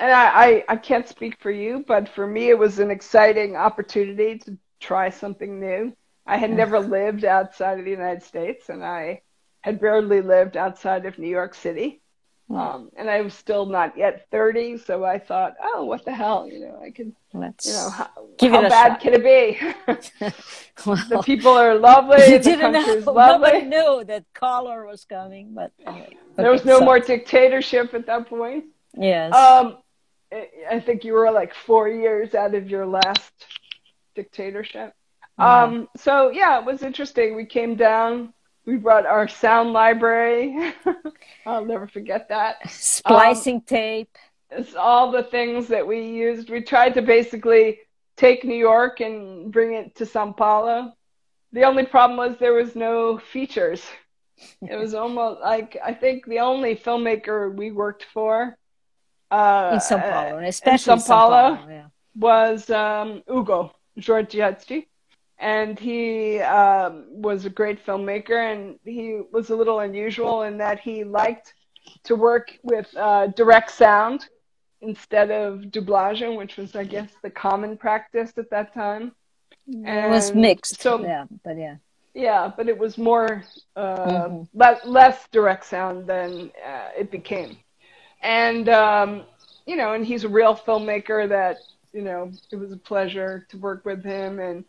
[0.00, 3.54] and I, I I can't speak for you, but for me, it was an exciting
[3.54, 5.94] opportunity to try something new.
[6.26, 9.22] I had never lived outside of the United States, and I
[9.60, 12.00] had barely lived outside of New York City.
[12.52, 16.48] Um, and I was still not yet 30, so I thought, oh, what the hell?
[16.50, 19.00] You know, I could, Let's you know, how, give how bad shot.
[19.00, 19.60] can it be?
[20.86, 22.24] well, the people are lovely.
[22.24, 23.46] You the didn't know, lovely.
[23.46, 26.16] Nobody knew that Collor was coming, but anyway.
[26.34, 26.84] There was no so.
[26.84, 28.64] more dictatorship at that point.
[28.96, 29.32] Yes.
[29.32, 29.78] Um,
[30.32, 33.32] I think you were like four years out of your last
[34.14, 34.94] dictatorship.
[35.38, 35.42] Mm-hmm.
[35.42, 37.34] Um, so yeah, it was interesting.
[37.34, 38.32] We came down
[38.70, 40.72] we brought our sound library.
[41.46, 42.70] I'll never forget that.
[42.70, 44.16] Splicing um, tape.
[44.50, 46.50] It's all the things that we used.
[46.50, 47.78] We tried to basically
[48.16, 50.92] take New York and bring it to Sao Paulo.
[51.52, 53.82] The only problem was there was no features.
[54.62, 58.56] It was almost like I think the only filmmaker we worked for
[59.30, 61.86] uh, in Sao Paulo, especially in Sao Paulo, Paulo yeah.
[62.14, 64.86] was um, Ugo Giorgetti
[65.40, 70.78] and he um, was a great filmmaker and he was a little unusual in that
[70.78, 71.54] he liked
[72.04, 74.28] to work with uh, direct sound
[74.82, 79.12] instead of doublage, which was i guess the common practice at that time
[79.66, 81.76] and it was mixed so yeah but yeah
[82.14, 83.44] yeah but it was more
[83.76, 84.42] uh, mm-hmm.
[84.58, 87.56] less, less direct sound than uh, it became
[88.20, 89.22] and um,
[89.66, 91.58] you know and he's a real filmmaker that
[91.92, 94.64] you know it was a pleasure to work with him and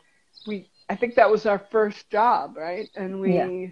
[0.47, 2.89] we I think that was our first job, right?
[2.97, 3.67] And we yeah.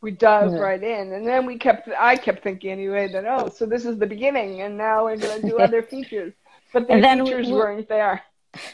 [0.00, 0.58] we dove yeah.
[0.58, 3.98] right in, and then we kept I kept thinking anyway that oh, so this is
[3.98, 6.32] the beginning, and now we're going to do other features,
[6.72, 8.22] but the features we, weren't there.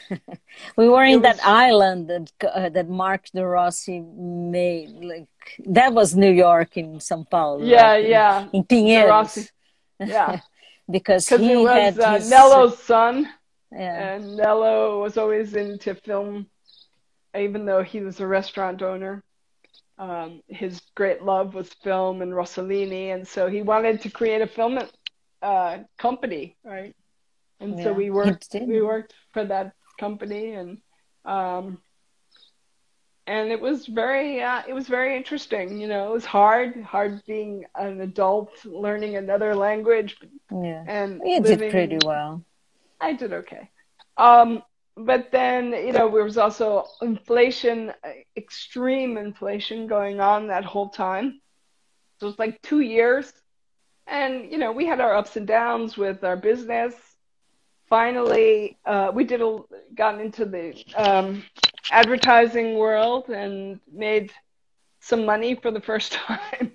[0.77, 4.91] we were in was, that island that uh, that Mark de Rossi made.
[5.03, 5.27] Like
[5.65, 7.61] that was New York in São Paulo.
[7.61, 8.07] Yeah, right?
[8.07, 8.47] yeah.
[8.53, 9.49] In, in Pinheiros.
[9.99, 10.39] Yeah.
[10.89, 13.27] Because he it was had uh, his, Nello's son.
[13.71, 14.15] Yeah.
[14.15, 16.47] And Nello was always into film
[17.37, 19.23] even though he was a restaurant owner.
[19.97, 24.47] Um, his great love was film and Rossellini, and so he wanted to create a
[24.47, 24.79] film
[25.41, 26.95] uh, company, right?
[27.59, 30.77] And yeah, so we worked we worked for that company, and
[31.25, 31.79] um,
[33.29, 35.79] and it was very uh, it was very interesting.
[35.79, 40.17] You know, it was hard, hard being an adult learning another language.
[40.51, 42.43] Yeah, and you did pretty well.
[43.01, 43.69] I did okay.
[44.17, 44.63] Um,
[44.97, 47.93] but then you know there was also inflation
[48.37, 51.41] extreme inflation going on that whole time
[52.19, 53.33] So it was like two years.
[54.07, 56.95] And, you know, we had our ups and downs with our business.
[57.89, 59.59] Finally, uh, we did a,
[59.95, 61.43] got into the um,
[61.91, 64.31] advertising world and made
[64.99, 66.71] some money for the first time.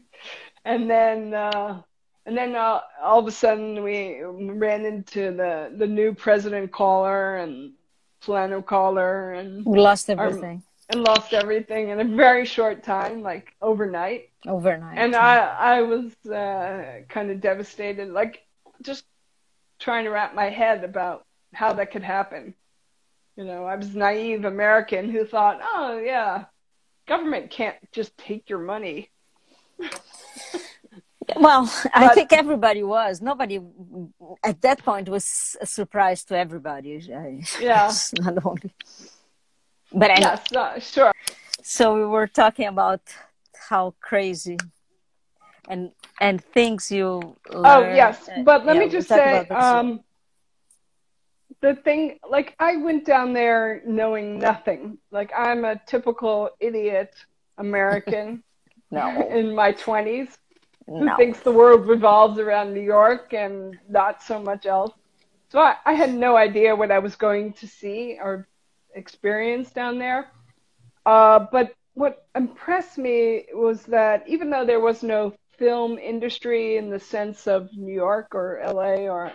[0.64, 1.82] and then, uh,
[2.26, 7.42] and then uh, all of a sudden we ran into the, the new president Collor
[7.42, 7.72] and
[8.20, 10.56] Plano Collor and we lost everything.
[10.56, 14.30] Our, and lost everything in a very short time, like overnight.
[14.46, 14.98] Overnight.
[14.98, 18.46] And I, I was uh, kind of devastated, like
[18.82, 19.04] just
[19.78, 22.54] trying to wrap my head about how that could happen.
[23.36, 26.44] You know, I was naive American who thought, oh yeah,
[27.06, 29.10] government can't just take your money.
[31.36, 33.20] well, I think everybody was.
[33.20, 33.60] Nobody
[34.44, 37.02] at that point was a surprise to everybody.
[37.60, 37.92] Yeah.
[38.20, 38.72] not only
[39.94, 41.12] but anyway, yes, uh, sure.
[41.62, 43.00] So we were talking about
[43.68, 44.56] how crazy
[45.68, 47.36] and and things you.
[47.50, 47.66] Oh, learn.
[47.66, 50.00] Oh yes, but let yeah, me just say, um,
[51.64, 54.98] the thing, like I went down there knowing nothing.
[55.10, 57.14] Like I'm a typical idiot
[57.56, 58.42] American.
[58.90, 59.28] no.
[59.28, 60.28] In my twenties.
[60.86, 60.98] No.
[60.98, 64.92] Who thinks the world revolves around New York and not so much else.
[65.48, 68.46] So I, I had no idea what I was going to see or
[68.94, 70.30] experience down there.
[71.06, 76.90] Uh, but what impressed me was that even though there was no film industry in
[76.90, 79.32] the sense of New York or LA or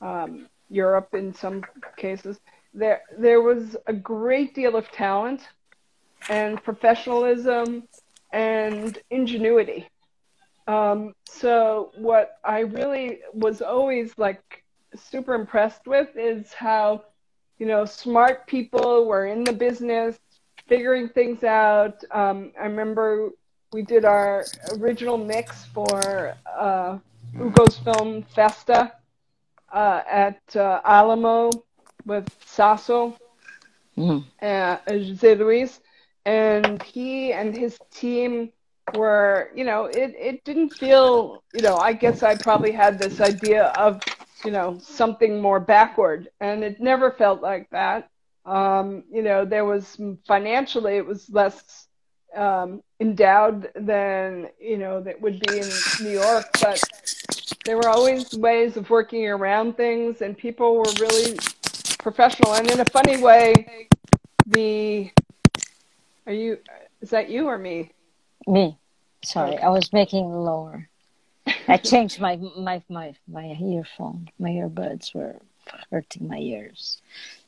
[0.00, 1.64] um, Europe in some
[1.96, 2.40] cases,
[2.72, 5.48] there there was a great deal of talent
[6.28, 7.84] and professionalism
[8.32, 9.88] and ingenuity.
[10.66, 14.62] Um, so what I really was always like
[14.94, 17.04] super impressed with is how
[17.60, 20.18] you know, smart people were in the business,
[20.66, 22.02] figuring things out.
[22.10, 23.28] Um, I remember
[23.72, 24.46] we did our
[24.78, 26.98] original mix for uh,
[27.36, 28.92] Ugo's film Festa
[29.72, 31.50] uh, at uh, Alamo
[32.06, 33.16] with Sasso
[33.96, 34.26] mm-hmm.
[34.44, 35.80] and Jose Luis,
[36.24, 38.50] and he and his team
[38.94, 43.20] were, you know, it, it didn't feel, you know, I guess I probably had this
[43.20, 44.00] idea of
[44.44, 48.08] you know something more backward and it never felt like that
[48.46, 51.88] um, you know there was financially it was less
[52.34, 55.68] um, endowed than you know that would be in
[56.00, 56.82] new york but
[57.64, 61.38] there were always ways of working around things and people were really
[61.98, 63.88] professional and in a funny way
[64.46, 65.10] the
[66.26, 66.58] are you
[67.00, 67.90] is that you or me
[68.46, 68.76] me
[69.22, 69.62] sorry okay.
[69.62, 70.88] i was making lower
[71.68, 74.28] I changed my my my my earphone.
[74.38, 75.36] My earbuds were
[75.90, 77.00] hurting my ears.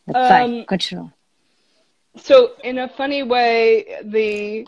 [0.06, 1.10] But um, fine, continue.
[2.16, 4.66] So, in a funny way, the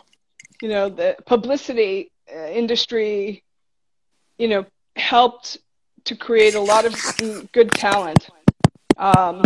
[0.61, 3.43] you know the publicity uh, industry,
[4.37, 4.65] you know,
[4.95, 5.57] helped
[6.05, 6.95] to create a lot of
[7.51, 8.29] good talent
[8.97, 9.43] um,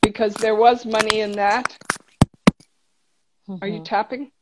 [0.00, 1.76] because there was money in that.
[3.48, 3.56] Mm-hmm.
[3.62, 3.84] Are you mm-hmm.
[3.84, 4.32] tapping?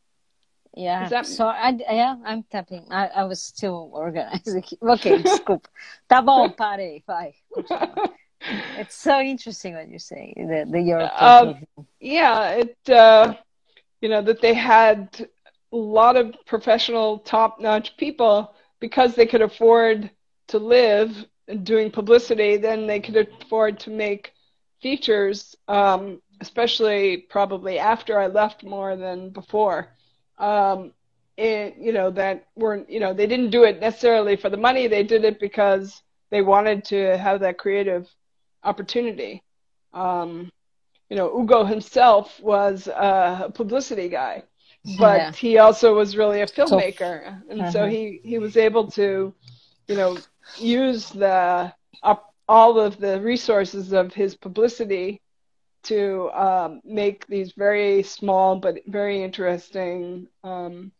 [0.74, 1.08] Yeah.
[1.08, 1.26] That...
[1.26, 2.86] So I, yeah, I'm tapping.
[2.90, 4.64] I, I was still organizing.
[4.82, 5.68] Okay, scoop.
[6.08, 7.34] tá bom, parei, vai.
[8.78, 10.32] It's so interesting what you say.
[10.36, 11.10] The the European.
[11.20, 12.76] Um, yeah, it.
[12.88, 13.34] Uh,
[14.00, 15.28] you know that they had
[15.72, 20.10] a lot of professional, top-notch people because they could afford
[20.50, 22.56] to live and doing publicity.
[22.56, 24.32] Then they could afford to make
[24.80, 29.88] features, um, especially probably after I left more than before
[30.40, 30.92] um,
[31.36, 34.88] it, you know, that weren't, you know, they didn't do it necessarily for the money.
[34.88, 38.08] They did it because they wanted to have that creative
[38.64, 39.42] opportunity.
[39.92, 40.50] Um,
[41.08, 44.44] you know, Ugo himself was a publicity guy,
[44.98, 45.32] but yeah.
[45.32, 47.70] he also was really a filmmaker, so, and uh-huh.
[47.72, 49.34] so he he was able to,
[49.88, 50.16] you know,
[50.58, 51.72] use the
[52.02, 52.16] uh,
[52.48, 55.20] all of the resources of his publicity
[55.84, 60.92] to um, make these very small but very interesting um,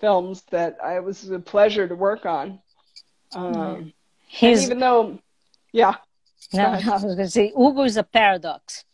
[0.00, 2.60] films that I was a pleasure to work on.
[3.34, 3.92] Um,
[4.26, 5.18] He's, even though,
[5.72, 5.96] yeah.
[6.52, 8.84] No, I was going to say Ugo is a paradox.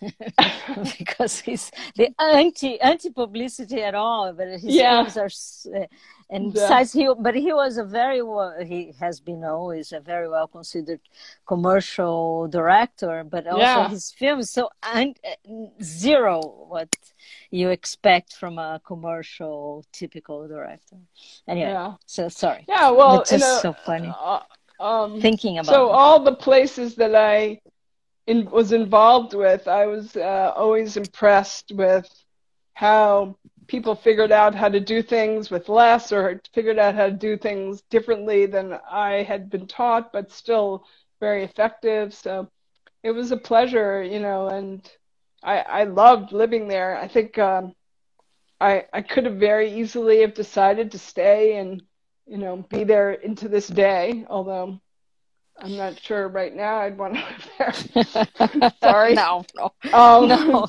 [0.98, 5.04] because he's the anti anti publicity at all, but his yeah.
[5.04, 5.86] films are uh,
[6.30, 6.52] and yeah.
[6.52, 10.46] besides he but he was a very well he has been always a very well
[10.46, 11.00] considered
[11.46, 13.88] commercial director but also yeah.
[13.88, 15.18] his films so and
[15.82, 16.94] zero what
[17.50, 20.96] you expect from a commercial typical director
[21.46, 21.94] anyway yeah.
[22.06, 24.40] so sorry yeah well it's just a, so funny uh,
[24.80, 25.92] um, thinking about so it.
[25.92, 27.58] all the places that i
[28.28, 32.08] in, was involved with i was uh, always impressed with
[32.74, 33.36] how
[33.68, 37.36] people figured out how to do things with less or figured out how to do
[37.36, 40.84] things differently than I had been taught, but still
[41.20, 42.14] very effective.
[42.14, 42.48] So
[43.02, 44.88] it was a pleasure, you know, and
[45.42, 46.96] I, I loved living there.
[46.96, 47.74] I think um,
[48.60, 51.82] I, I could have very easily have decided to stay and,
[52.26, 54.80] you know, be there into this day, although
[55.60, 57.24] I'm not sure right now I'd want to
[57.58, 58.04] live
[58.46, 58.72] there.
[58.80, 59.14] Sorry.
[59.14, 59.72] no, no.
[59.92, 60.68] Um, no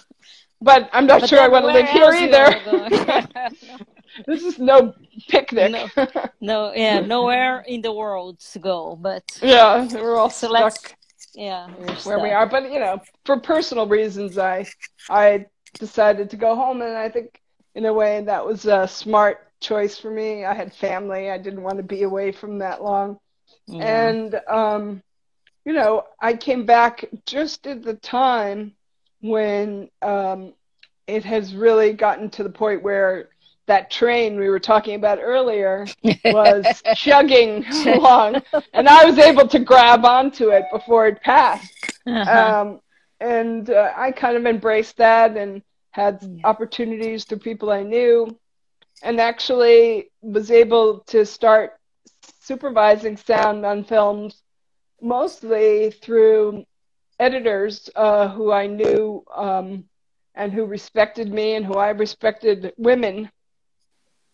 [0.62, 3.28] but I'm not but sure I want to live here either.
[4.28, 4.94] this is no
[5.28, 5.72] picnic.
[5.72, 6.12] No,
[6.42, 8.98] no, yeah, nowhere in the world to go.
[9.00, 10.96] But yeah, we're all so stuck.
[11.34, 12.22] Yeah, where stuck.
[12.22, 12.46] we are.
[12.46, 14.66] But you know, for personal reasons, I
[15.10, 15.46] I
[15.80, 17.42] decided to go home, and I think
[17.76, 20.44] in a way that was a smart choice for me.
[20.44, 21.30] I had family.
[21.30, 23.20] I didn't want to be away from that long,
[23.70, 24.10] yeah.
[24.10, 25.04] and um,
[25.66, 28.74] you know, I came back just at the time
[29.22, 30.54] when um,
[31.08, 33.30] it has really gotten to the point where
[33.68, 35.86] that train we were talking about earlier
[36.26, 38.42] was chugging along,
[38.74, 41.72] and I was able to grab onto it before it passed.
[42.08, 42.62] Uh-huh.
[42.62, 42.80] Um,
[43.20, 45.62] and uh, I kind of embraced that and
[45.92, 48.36] had opportunities through people I knew,
[49.04, 51.80] and actually was able to start
[52.50, 54.42] supervising sound on films
[55.04, 56.66] mostly through
[57.20, 59.84] editors uh, who I knew um,
[60.34, 63.30] and who respected me and who I respected women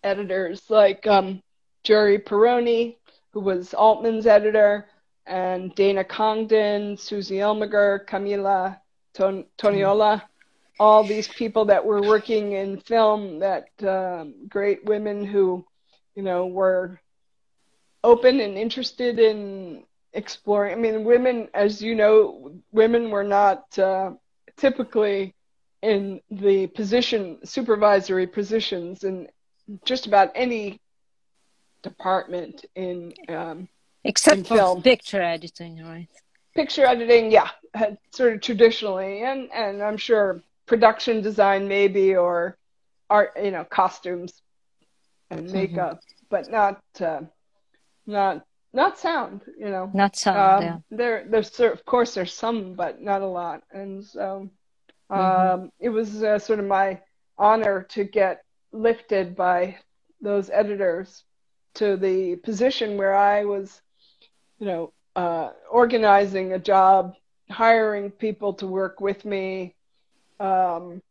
[0.02, 1.42] editors like um,
[1.84, 2.96] Jerry Peroni,
[3.34, 4.88] who was Altman's editor,
[5.26, 8.80] and Dana Congdon, Suzy Elmiger, Camilla
[9.14, 10.22] Ton- Toniolo,
[10.80, 15.66] all these people that were working in film, that um, great women who,
[16.16, 17.02] you know, were
[18.06, 19.84] open and interested in
[20.14, 20.74] exploring.
[20.74, 24.12] I mean, women, as you know, women were not uh,
[24.58, 25.34] typically
[25.82, 29.28] in the position, supervisory positions in
[29.84, 30.80] just about any
[31.82, 33.68] department in um,
[34.04, 34.82] except in for film.
[34.82, 36.08] picture editing, right?
[36.56, 37.50] Picture editing, yeah,
[38.12, 42.58] sort of traditionally, and and I'm sure production design maybe or
[43.10, 44.42] art, you know, costumes
[45.30, 45.54] and mm-hmm.
[45.54, 46.26] makeup, mm-hmm.
[46.30, 47.22] but not uh,
[48.06, 49.90] not not sound, you know.
[49.94, 50.38] Not sound.
[50.38, 50.78] Um, yeah.
[50.92, 53.64] There, there's of course there's some, but not a lot.
[53.72, 54.50] And so,
[55.10, 55.66] um, mm-hmm.
[55.80, 57.00] it was uh, sort of my
[57.38, 58.44] honor to get
[58.74, 59.78] lifted by
[60.22, 61.24] those editors
[61.76, 63.82] to the position where I was,
[64.60, 67.16] you know, uh, organizing a job,
[67.50, 69.76] hiring people to work with me,
[70.40, 71.02] um,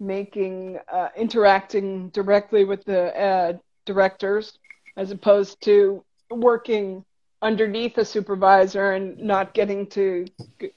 [0.00, 3.52] making, uh, interacting directly with the uh,
[3.84, 4.58] directors,
[4.96, 6.04] as opposed to
[6.34, 7.04] working
[7.42, 10.24] underneath a supervisor and not getting to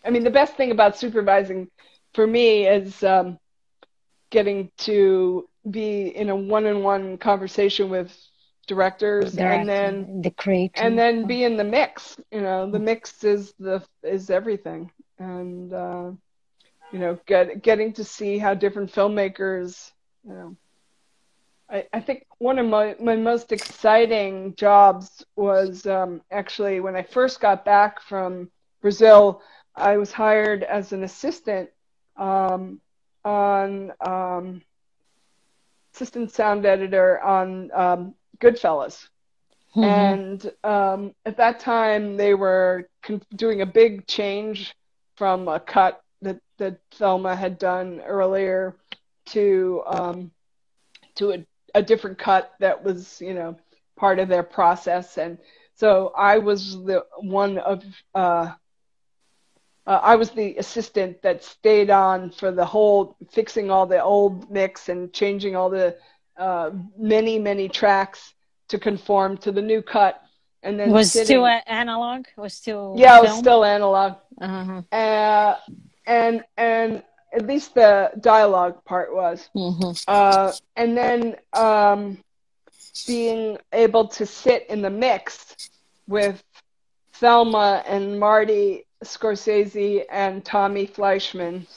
[0.06, 1.68] i mean the best thing about supervising
[2.14, 3.38] for me is um,
[4.32, 8.16] getting to be in a one-on-one conversation with
[8.68, 10.74] directors and then the creator.
[10.76, 14.92] and then be in the mix you know the mix is the is everything.
[15.20, 16.12] And uh,
[16.92, 19.92] you know get, getting to see how different filmmakers
[20.26, 20.56] you know
[21.70, 27.02] I, I think one of my, my most exciting jobs was um, actually when I
[27.04, 28.50] first got back from
[28.82, 29.42] Brazil,
[29.76, 31.70] I was hired as an assistant
[32.18, 32.80] um,
[33.24, 34.62] on um,
[35.94, 39.08] assistant sound editor on um, Goodfellas.
[39.76, 39.84] Mm-hmm.
[39.84, 44.74] And um, at that time, they were con- doing a big change
[45.16, 48.76] from a cut that, that Thelma had done earlier
[49.28, 50.32] to um,
[51.16, 51.46] to a
[51.76, 53.56] a different cut that was, you know,
[53.96, 55.18] part of their process.
[55.18, 55.38] And
[55.76, 57.84] so I was the one of,
[58.16, 58.54] uh,
[59.86, 64.50] uh, I was the assistant that stayed on for the whole, fixing all the old
[64.50, 65.98] mix and changing all the
[66.38, 68.34] uh, many, many tracks
[68.70, 70.22] to conform to the new cut.
[70.64, 72.26] And then was sitting, still analog.
[72.38, 73.26] Was still yeah, film?
[73.26, 74.14] it was still analog.
[74.42, 74.82] Uh-huh.
[74.92, 75.58] Uh,
[76.08, 77.04] and and
[77.36, 79.50] at least the dialogue part was.
[79.56, 79.92] Mm-hmm.
[80.08, 82.18] Uh, and then um,
[83.06, 85.70] being able to sit in the mix
[86.08, 86.42] with
[87.14, 91.68] Thelma and Marty Scorsese and Tommy Fleischman.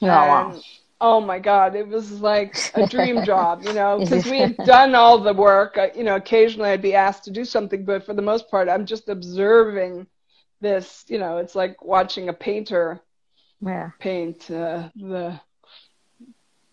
[0.00, 0.60] Oh, wow.
[1.00, 4.94] oh my God, it was like a dream job, you know, because we had done
[4.94, 5.78] all the work.
[5.94, 8.86] You know, occasionally I'd be asked to do something, but for the most part, I'm
[8.86, 10.06] just observing
[10.60, 11.04] this.
[11.08, 13.00] You know, it's like watching a painter
[13.62, 13.90] yeah.
[13.98, 15.40] paint uh, the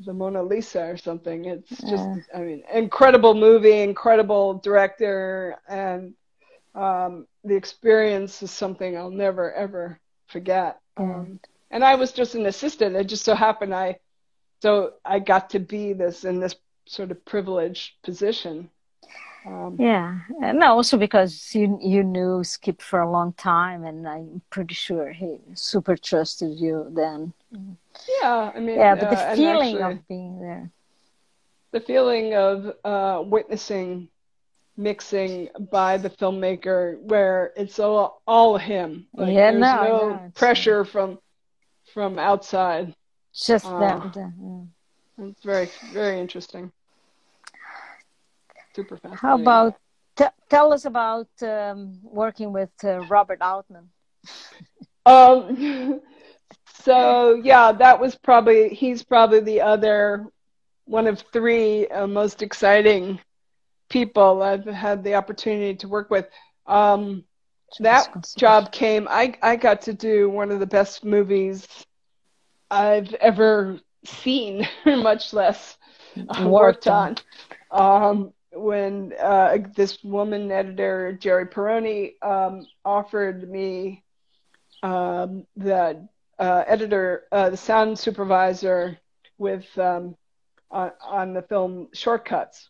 [0.06, 1.46] the Mona Lisa or something.
[1.46, 2.16] It's just, yeah.
[2.34, 6.14] I mean, incredible movie, incredible director, and
[6.74, 10.80] um, the experience is something I'll never ever forget.
[10.98, 11.40] Um,
[11.72, 12.96] and I was just an assistant.
[12.96, 14.00] It just so happened I,
[14.62, 18.70] so I got to be this in this sort of privileged position.
[19.46, 24.42] Um, yeah, and also because you you knew Skip for a long time, and I'm
[24.50, 27.34] pretty sure he super trusted you then.
[28.22, 30.70] Yeah, I mean, yeah, but the uh, feeling actually, of being there,
[31.72, 34.10] the feeling of uh, witnessing
[34.76, 39.08] mixing by the filmmaker, where it's all all him.
[39.14, 41.18] Like, yeah, there's no, no, no pressure from
[41.94, 42.94] from outside.
[43.34, 44.72] Just uh, them.
[45.18, 45.28] Yeah.
[45.28, 46.72] It's very very interesting
[48.76, 49.20] super fascinating.
[49.22, 49.76] How about
[50.16, 53.90] t- tell us about um, working with uh, Robert Altman?
[55.06, 56.02] um,
[56.74, 60.28] so yeah, that was probably he's probably the other
[60.86, 63.20] one of three uh, most exciting
[63.90, 66.28] people I've had the opportunity to work with.
[66.66, 67.24] Um,
[67.80, 69.08] that job came.
[69.10, 71.68] I I got to do one of the best movies
[72.72, 75.78] I've ever seen, much less
[76.30, 77.18] uh, worked on.
[77.72, 84.04] Um, when uh, this woman editor Jerry Peroni um, offered me
[84.82, 86.08] um, the
[86.40, 88.98] uh, editor, uh, the sound supervisor
[89.38, 90.16] with um,
[90.72, 92.70] on, on, the film Shortcuts,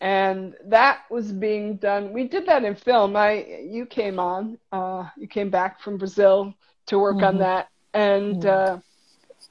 [0.00, 2.12] and that was being done.
[2.12, 3.16] We did that in film.
[3.16, 6.54] I you came on, uh, you came back from Brazil
[6.86, 7.24] to work mm-hmm.
[7.24, 8.80] on that, and mm-hmm.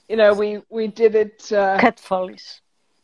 [0.07, 1.51] you know we we did it.
[1.51, 2.61] Uh, Cut foleys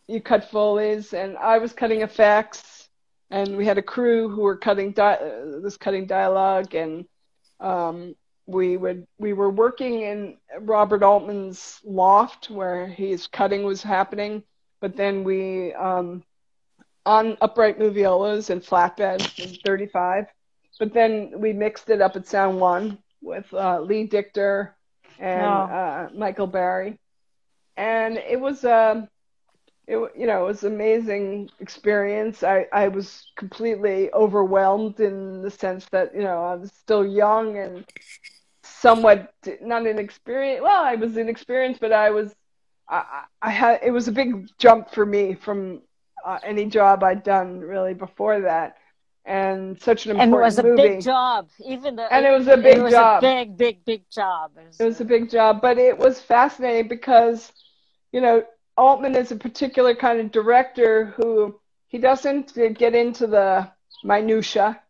[0.10, 2.90] you cut foley's, and I was cutting effects,
[3.30, 5.20] and we had a crew who were cutting di-
[5.62, 7.06] was cutting dialogue, and
[7.60, 8.16] um,
[8.48, 14.42] we would we were working in Robert Altman's loft where his cutting was happening,
[14.82, 16.24] but then we um,
[17.06, 20.26] on upright moviolas and flatbed in 35,
[20.80, 24.76] but then we mixed it up at Sound One with uh, Lee Dichter
[25.20, 25.48] and oh.
[25.48, 26.98] uh, Michael Barry,
[27.78, 28.66] and it was.
[28.66, 29.08] Um,
[29.90, 32.44] it you know it was an amazing experience.
[32.44, 37.58] I I was completely overwhelmed in the sense that you know I was still young
[37.58, 37.86] and
[38.64, 40.64] somewhat not inexperienced.
[40.64, 42.36] Well, I was inexperienced, but I was
[42.88, 45.82] I, I had it was a big jump for me from
[46.24, 48.78] uh, any job I'd done really before that.
[49.26, 50.82] And such an important and it was a movie.
[50.82, 53.58] big job, even though and it, it was a big it was job, a big,
[53.58, 54.52] big, big job.
[54.58, 57.52] It was, it was a big job, but it was fascinating because,
[58.12, 58.44] you know,
[58.80, 61.60] Altman is a particular kind of director who
[61.90, 63.70] he doesn't get into the
[64.06, 64.82] minutia.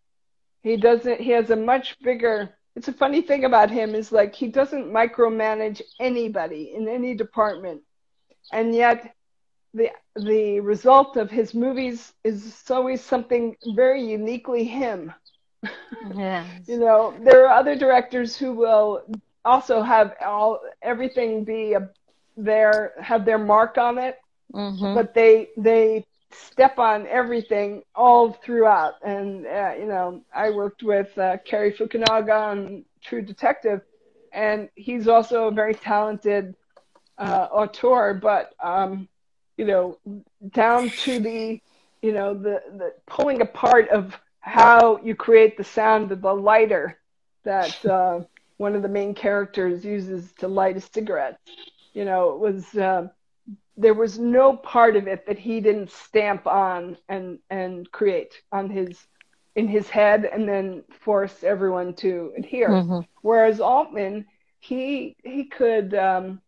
[0.61, 1.19] He doesn't.
[1.19, 2.53] He has a much bigger.
[2.75, 7.81] It's a funny thing about him is like he doesn't micromanage anybody in any department,
[8.51, 9.15] and yet
[9.73, 15.11] the the result of his movies is always something very uniquely him.
[16.13, 16.45] Yeah.
[16.67, 19.01] you know, there are other directors who will
[19.45, 21.89] also have all everything be a
[22.43, 24.19] their have their mark on it,
[24.53, 24.93] mm-hmm.
[24.93, 28.95] but they they step on everything all throughout.
[29.03, 33.81] And uh, you know, I worked with uh, Cary Fukunaga on True Detective,
[34.33, 36.55] and he's also a very talented
[37.17, 38.13] uh, auteur.
[38.13, 39.07] But um,
[39.57, 39.97] you know,
[40.51, 41.61] down to the
[42.01, 46.97] you know the the pulling apart of how you create the sound of the lighter
[47.43, 48.21] that uh,
[48.57, 51.39] one of the main characters uses to light a cigarette
[51.99, 53.09] you know, it was uh,
[53.75, 58.69] there was no part of it that he didn't stamp on and and create on
[58.69, 58.97] his
[59.57, 62.69] in his head and then force everyone to adhere.
[62.69, 62.99] Mm-hmm.
[63.21, 64.27] Whereas Altman,
[64.61, 66.41] he he could um,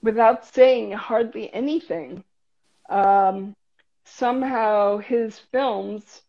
[0.00, 2.24] without saying hardly anything,
[2.88, 3.54] um,
[4.06, 6.22] somehow his films,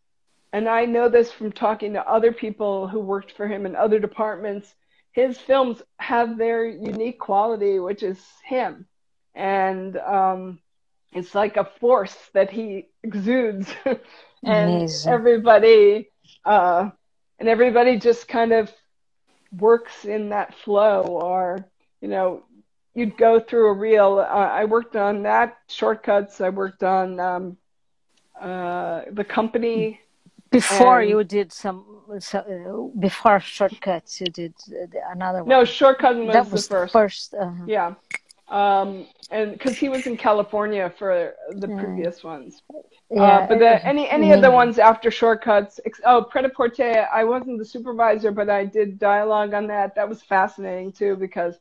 [0.52, 3.99] and I know this from talking to other people who worked for him in other
[3.99, 4.76] departments,
[5.11, 8.86] his films have their unique quality, which is him.
[9.36, 10.60] And um,
[11.14, 13.73] it's like a force that he exudes.
[13.86, 13.99] and
[14.44, 15.11] Amazing.
[15.11, 16.10] everybody,
[16.45, 16.90] uh,
[17.40, 18.72] and everybody just kind of
[19.57, 21.65] works in that flow or,
[22.02, 22.44] you know,
[22.94, 24.19] you'd go through a reel.
[24.19, 26.41] Uh, I worked on that shortcuts.
[26.41, 27.57] I worked on um,
[28.40, 29.99] uh, the company
[30.52, 31.86] before and, you did some,
[32.20, 35.50] so, uh, before shortcuts, you did uh, another one.
[35.50, 36.94] No, shortcut was, that was the first.
[36.94, 37.66] first uh-huh.
[37.68, 37.94] Yeah,
[38.50, 41.84] um, and because he was in California for the yeah.
[41.84, 42.62] previous ones.
[43.12, 45.80] Yeah, uh, but the, any any of the ones after shortcuts.
[46.06, 47.08] Oh, Pret-a-Porter.
[47.12, 49.96] I wasn't the supervisor, but I did dialogue on that.
[49.96, 51.56] That was fascinating too because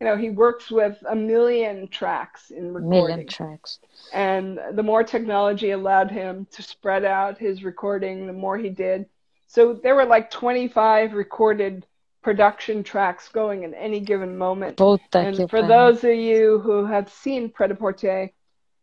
[0.00, 2.90] you know, he works with a million tracks in recording.
[2.90, 3.78] Million tracks.
[4.12, 9.06] And the more technology allowed him to spread out his recording, the more he did.
[9.46, 11.86] So there were like 25 recorded
[12.22, 14.76] production tracks going at any given moment.
[14.76, 18.30] Both and for those of you who have seen Pret-a-Porter,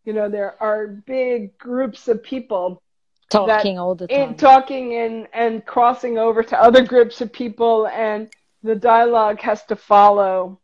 [0.05, 2.81] you know there are big groups of people
[3.29, 8.29] talking all the time talking and and crossing over to other groups of people and
[8.63, 10.59] the dialogue has to follow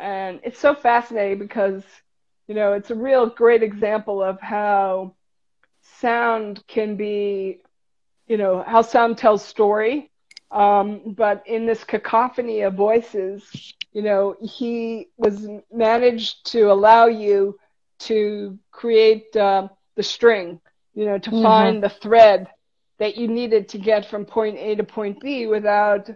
[0.00, 1.84] and it's so fascinating because
[2.48, 5.14] you know it's a real great example of how
[5.82, 7.60] sound can be
[8.26, 10.10] you know how sound tells story
[10.50, 17.58] um, but in this cacophony of voices you know he was managed to allow you
[17.98, 20.60] to create uh, the string
[20.94, 21.42] you know to mm-hmm.
[21.42, 22.48] find the thread
[22.98, 26.10] that you needed to get from point a to point b without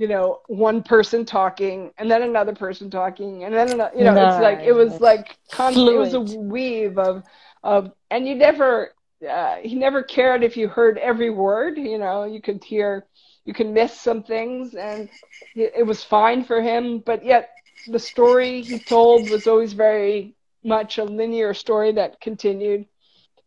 [0.00, 4.14] you know one person talking and then another person talking and then another, you know
[4.14, 7.22] no, it's like it was like constant, it was a weave of
[7.62, 8.94] of and you never
[9.30, 13.04] uh, he never cared if you heard every word you know you could hear
[13.44, 15.10] you can miss some things and
[15.54, 17.50] it, was fine for him but yet
[17.88, 22.86] the story he told was always very much a linear story that continued.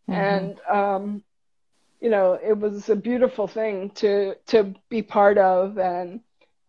[0.08, 0.14] Mm-hmm.
[0.14, 1.24] and um
[2.00, 6.20] you know it was a beautiful thing to to be part of and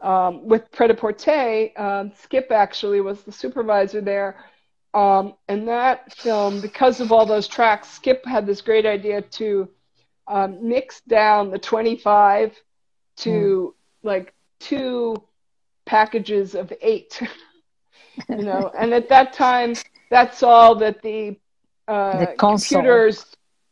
[0.04, 4.44] um, with Pret-a-Porter, um, Skip actually was the supervisor there.
[4.92, 9.68] Um, and that film, because of all those tracks, Skip had this great idea to
[10.28, 12.54] um, mix down the 25
[13.16, 13.72] to mm.
[14.06, 15.16] like two
[15.86, 17.20] packages of eight.
[18.28, 19.74] you know, and at that time,
[20.10, 21.34] that's all that the,
[21.88, 23.24] uh, the computers,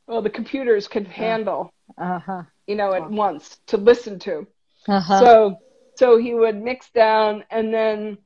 [0.06, 1.72] well, the computers could handle.
[1.98, 2.42] Uh-huh.
[2.66, 4.46] You know, at once to listen to.
[4.88, 5.20] Uh-huh.
[5.20, 5.58] So
[5.94, 8.18] so he would mix down and then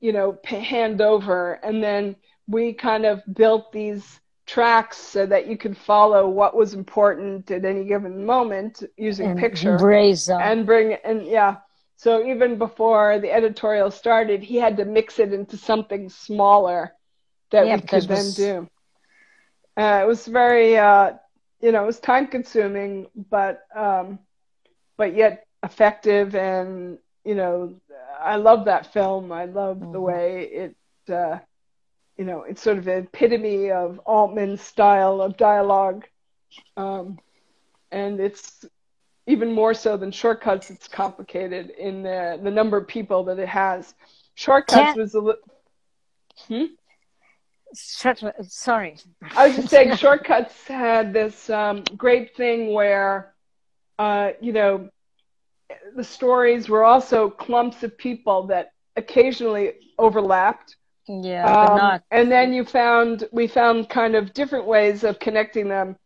[0.00, 1.54] you know hand over.
[1.54, 2.16] And then
[2.46, 7.64] we kind of built these tracks so that you could follow what was important at
[7.64, 9.76] any given moment using and picture.
[10.40, 11.56] and bring and yeah.
[11.96, 16.94] So even before the editorial started he had to mix it into something smaller
[17.50, 18.34] that yeah, we could then was...
[18.34, 18.68] do.
[19.76, 21.12] Uh, it was very uh,
[21.60, 24.18] you know it was time consuming but um,
[24.96, 27.74] but yet effective and you know,
[28.20, 29.32] I love that film.
[29.32, 29.92] I love mm-hmm.
[29.92, 30.76] the way it,
[31.12, 31.38] uh,
[32.16, 36.04] you know, it's sort of an epitome of Altman's style of dialogue.
[36.76, 37.18] Um,
[37.90, 38.64] and it's
[39.26, 43.48] even more so than Shortcuts, it's complicated in the, the number of people that it
[43.48, 43.94] has.
[44.34, 45.42] Shortcuts was a little.
[46.46, 46.64] Hmm?
[48.48, 48.96] sorry.
[49.36, 53.34] I was just saying, Shortcuts had this um, great thing where,
[53.98, 54.88] uh, you know,
[55.96, 60.76] the stories were also clumps of people that occasionally overlapped.
[61.06, 62.02] Yeah, um, not...
[62.10, 65.96] And then you found we found kind of different ways of connecting them.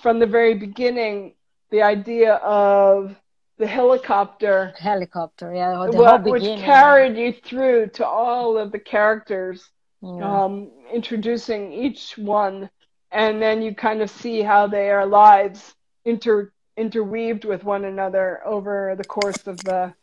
[0.00, 1.34] From the very beginning,
[1.70, 3.16] the idea of
[3.58, 9.68] the helicopter, helicopter, yeah, what, which carried you through to all of the characters,
[10.02, 10.44] yeah.
[10.44, 12.70] um, introducing each one,
[13.10, 15.74] and then you kind of see how their lives
[16.04, 19.94] inter interweaved with one another over the course of the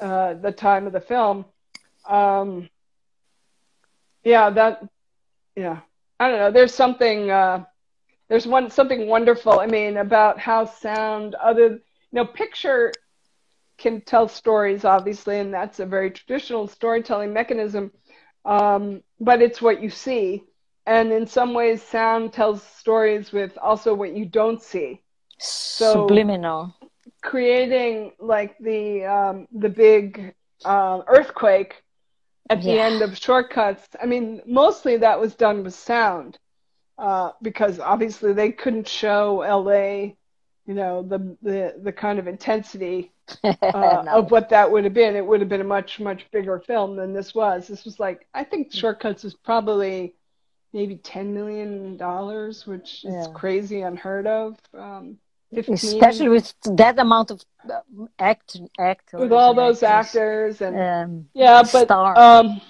[0.00, 1.44] uh, the time of the film.
[2.08, 2.68] Um,
[4.24, 4.86] yeah, that
[5.56, 5.80] yeah,
[6.18, 6.50] I don't know.
[6.50, 7.64] There's something uh,
[8.28, 9.60] there's one something wonderful.
[9.60, 11.80] I mean, about how sound other you
[12.12, 12.92] know picture
[13.78, 17.90] can tell stories obviously, and that's a very traditional storytelling mechanism.
[18.44, 20.44] Um, but it's what you see,
[20.86, 25.01] and in some ways, sound tells stories with also what you don't see
[25.42, 26.74] so subliminal
[27.22, 31.82] creating like the um, the big uh, earthquake
[32.50, 32.72] at yeah.
[32.72, 36.38] the end of shortcuts i mean mostly that was done with sound
[36.98, 40.12] uh, because obviously they couldn't show la
[40.66, 43.12] you know the the, the kind of intensity
[43.44, 44.12] uh, no.
[44.12, 46.96] of what that would have been it would have been a much much bigger film
[46.96, 50.14] than this was this was like i think shortcuts was probably
[50.72, 53.32] maybe 10 million dollars which is yeah.
[53.34, 55.18] crazy unheard of um,
[55.54, 55.74] 15.
[55.74, 57.80] especially with that amount of uh,
[58.18, 60.76] act actors with all those actors, actors and
[61.34, 62.60] yeah but um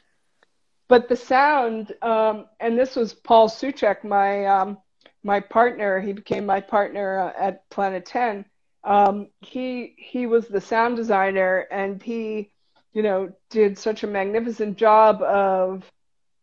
[0.88, 4.78] but the sound um and this was paul soucek my um
[5.22, 8.44] my partner he became my partner uh, at planet 10
[8.84, 12.50] um he he was the sound designer and he
[12.92, 15.84] you know did such a magnificent job of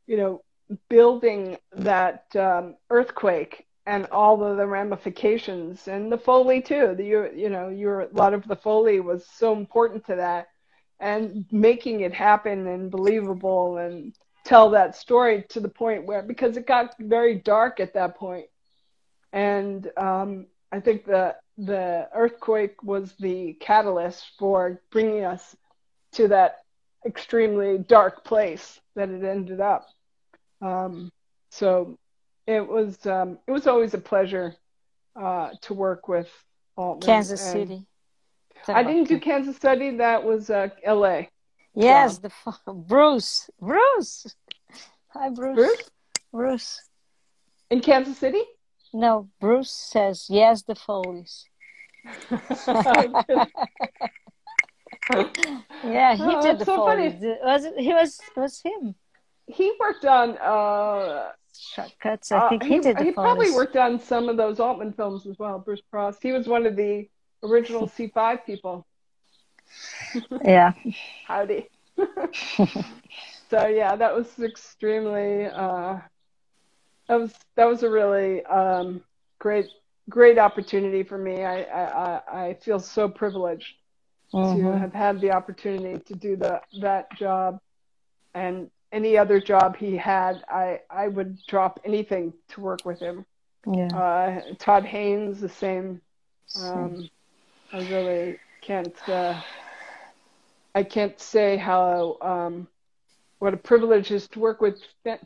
[0.07, 0.41] you know
[0.87, 6.93] building that um, earthquake and all of the ramifications and the foley too.
[6.95, 10.49] The you, you know your a lot of the foley was so important to that
[10.99, 14.13] and making it happen and believable and
[14.45, 18.45] tell that story to the point where because it got very dark at that point.
[19.33, 25.55] And um, i think the the earthquake was the catalyst for bringing us
[26.11, 26.59] to that
[27.07, 29.89] extremely dark place that it ended up.
[30.61, 31.11] Um,
[31.49, 31.97] so
[32.49, 34.55] it was um, it was always a pleasure
[35.15, 36.29] uh, to work with
[36.75, 37.05] Altman.
[37.05, 37.85] Kansas City.
[38.67, 39.97] I didn't do Kansas City.
[39.97, 41.29] That was uh, L.A.
[41.75, 42.31] Yes, the
[42.73, 43.49] Bruce.
[43.61, 44.35] Bruce.
[45.09, 45.55] Hi, Bruce.
[45.55, 45.89] Bruce.
[46.33, 46.81] Bruce.
[47.69, 48.41] In Kansas City?
[48.93, 50.63] No, Bruce says yes.
[50.63, 51.45] The Foleys.
[55.83, 56.83] yeah, he oh, did the so.
[56.83, 57.73] Was it?
[57.77, 58.95] He was was him.
[59.45, 62.31] He worked on uh, shortcuts.
[62.31, 62.99] I think uh, he, he, did.
[62.99, 65.59] he probably worked on some of those Altman films as well.
[65.59, 66.17] Bruce Pross.
[66.21, 67.07] He was one of the
[67.43, 68.85] original C5 people.
[70.43, 70.73] yeah.
[71.27, 71.69] Howdy.
[73.49, 75.45] so yeah, that was extremely.
[75.45, 75.99] Uh,
[77.07, 79.03] that was that was a really um,
[79.39, 79.67] great
[80.09, 81.43] great opportunity for me.
[81.43, 83.75] I I, I feel so privileged
[84.33, 84.65] mm-hmm.
[84.65, 87.59] to have had the opportunity to do the that job,
[88.33, 93.25] and any other job he had, I I would drop anything to work with him.
[93.67, 93.87] Yeah.
[93.87, 96.01] Uh, Todd Haynes, the same.
[96.61, 97.09] Um,
[97.71, 98.95] I really can't.
[99.07, 99.39] Uh,
[100.75, 102.67] I can't say how um,
[103.39, 104.81] what a privilege is to work with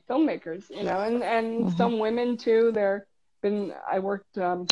[0.10, 1.78] filmmakers, you know, and and mm-hmm.
[1.78, 2.72] some women too.
[2.74, 3.06] There
[3.42, 4.66] been I worked um,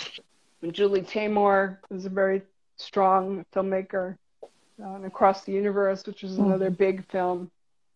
[0.62, 2.42] with Julie Taymor, who's a very
[2.78, 4.18] strong filmmaker,
[4.84, 6.46] uh, Across the Universe, which is mm-hmm.
[6.46, 7.52] another big film,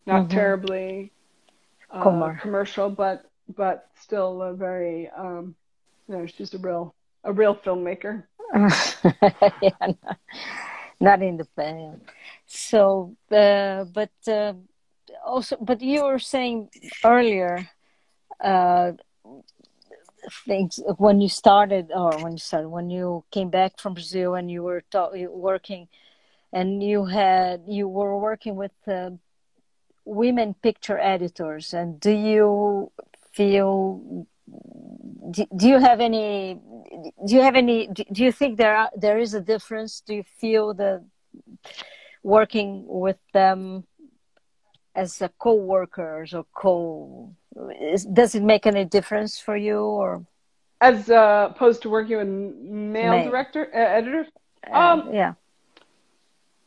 [0.06, 0.38] not mm-hmm.
[0.38, 1.12] terribly
[1.90, 5.54] uh, commercial, but but still a very um,
[6.08, 8.24] you know she's a real a real filmmaker.
[9.62, 9.92] yeah,
[11.00, 12.00] not, the band.
[12.46, 14.54] So, uh, but uh,
[15.24, 16.70] also, but you were saying
[17.04, 17.68] earlier
[18.42, 18.92] uh,
[20.46, 24.50] things when you started, or when you started, when you came back from Brazil and
[24.50, 25.88] you were ta- working,
[26.52, 29.10] and you had you were working with uh,
[30.06, 32.90] women picture editors, and do you
[33.32, 34.26] feel?
[35.30, 36.60] Do, do you have any?
[37.26, 37.88] Do you have any?
[37.88, 40.00] Do you think there are, there is a difference?
[40.00, 41.04] Do you feel that
[42.22, 43.84] working with them
[44.96, 47.34] as a co-workers or co
[47.80, 50.26] is, does it make any difference for you or
[50.80, 53.30] as uh, opposed to working with male, male.
[53.30, 54.26] director uh, editors
[54.72, 55.34] uh, um, yeah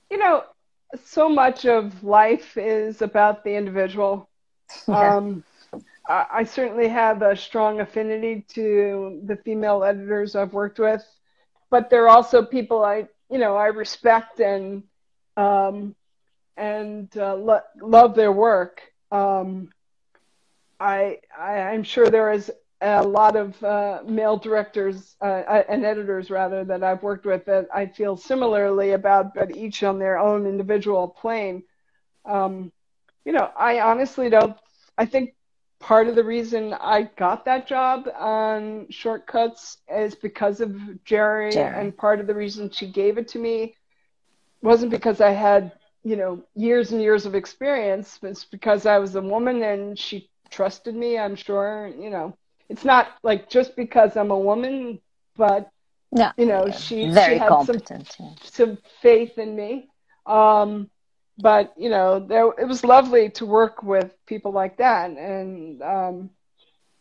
[0.09, 0.43] you know
[1.03, 4.29] so much of life is about the individual
[4.87, 5.15] yeah.
[5.17, 5.43] um,
[6.07, 11.05] I, I certainly have a strong affinity to the female editors i've worked with
[11.69, 14.83] but there are also people i you know i respect and
[15.37, 15.95] um,
[16.57, 18.81] and uh, lo- love their work.
[19.11, 19.69] Um,
[20.79, 25.85] I, I am sure there is a lot of uh, male directors uh, uh, and
[25.85, 30.17] editors rather that I've worked with that I feel similarly about, but each on their
[30.17, 31.63] own individual plane.
[32.25, 32.71] Um,
[33.25, 34.55] you know, I honestly don't.
[34.97, 35.33] I think
[35.79, 41.73] part of the reason I got that job on Shortcuts is because of Jerry, Jerry,
[41.73, 43.75] and part of the reason she gave it to me
[44.61, 45.71] wasn't because I had
[46.03, 50.29] you know years and years of experience it's because i was a woman and she
[50.49, 52.33] trusted me i'm sure you know
[52.69, 54.99] it's not like just because i'm a woman
[55.35, 55.69] but
[56.11, 58.33] no, you know she very she had competent some, yeah.
[58.43, 59.87] some faith in me
[60.25, 60.89] um
[61.37, 66.29] but you know there it was lovely to work with people like that and um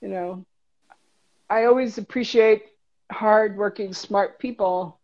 [0.01, 0.45] you know
[1.49, 2.67] i always appreciate
[3.11, 4.99] hard working smart people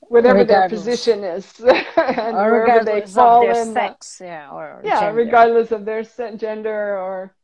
[0.00, 0.84] whatever regardless.
[0.84, 1.60] their position is
[1.96, 5.14] and or wherever they fall of their in sex, yeah, or yeah, gender.
[5.16, 6.02] regardless of their
[6.36, 7.34] gender or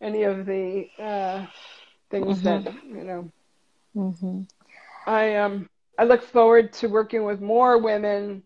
[0.00, 1.46] any of the uh,
[2.12, 2.64] things mm-hmm.
[2.64, 3.30] that you know.
[3.96, 4.42] Mm-hmm.
[5.06, 5.68] I um
[5.98, 8.44] I look forward to working with more women,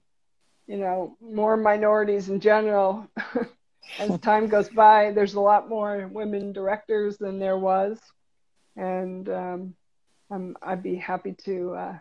[0.66, 3.06] you know, more minorities in general.
[3.98, 8.00] As time goes by, there's a lot more women directors than there was,
[8.74, 9.74] and um,
[10.28, 11.98] I'm, I'd be happy to uh,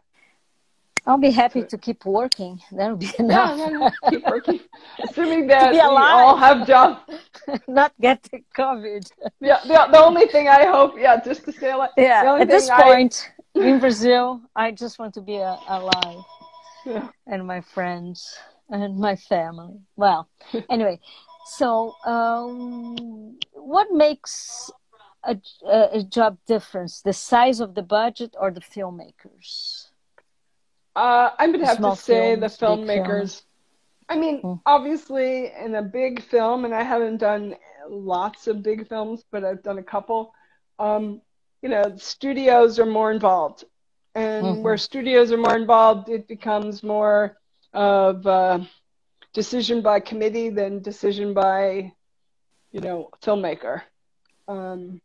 [1.08, 2.60] I'll be happy to keep working.
[2.72, 3.60] That'll be enough.
[3.60, 4.10] Yeah, yeah, yeah.
[4.10, 4.60] keep working.
[5.04, 7.00] Assuming that we all have jobs.
[7.68, 9.12] Not get the COVID.
[9.40, 11.92] Yeah, the, the only thing I hope, yeah, just to stay alive.
[11.96, 12.82] Yeah, at this I...
[12.82, 16.24] point in Brazil, I just want to be a, alive.
[16.86, 17.10] Yeah.
[17.28, 18.38] And my friends
[18.70, 19.80] and my family.
[19.96, 20.28] Well,
[20.70, 21.00] anyway,
[21.46, 24.72] so um, what makes
[25.24, 25.38] a,
[25.68, 27.02] a job difference?
[27.02, 29.85] The size of the budget or the filmmakers?
[30.96, 33.42] Uh, I would have to say films, the filmmakers.
[34.08, 34.54] I mean, hmm.
[34.66, 37.56] obviously, in a big film, and I haven't done
[37.90, 40.34] lots of big films, but I've done a couple.
[40.80, 41.22] Um,
[41.62, 43.66] you know, studios are more involved,
[44.14, 44.62] and mm-hmm.
[44.62, 47.38] where studios are more involved, it becomes more
[47.74, 48.68] of a
[49.34, 51.92] decision by committee than decision by,
[52.72, 53.82] you know, filmmaker.
[54.48, 55.02] Um,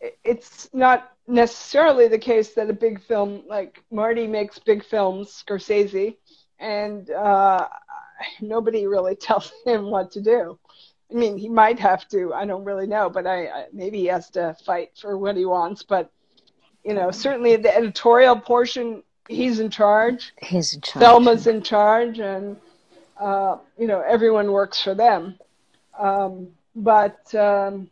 [0.00, 6.16] it's not necessarily the case that a big film like Marty makes big films, Scorsese,
[6.58, 7.66] and uh,
[8.40, 10.58] nobody really tells him what to do.
[11.10, 12.34] I mean, he might have to.
[12.34, 15.44] I don't really know, but I, I maybe he has to fight for what he
[15.44, 15.82] wants.
[15.82, 16.10] But
[16.84, 20.32] you know, certainly the editorial portion, he's in charge.
[20.42, 21.02] He's in charge.
[21.02, 22.56] Thelma's in charge, and
[23.20, 25.38] uh, you know, everyone works for them.
[25.98, 27.88] Um, but um,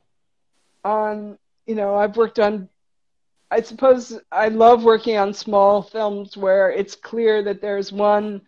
[0.84, 2.68] on, you know, I've worked on.
[3.50, 8.42] I suppose I love working on small films where it's clear that there's one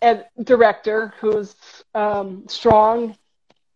[0.00, 1.54] ed- director who's
[1.94, 3.16] um, strong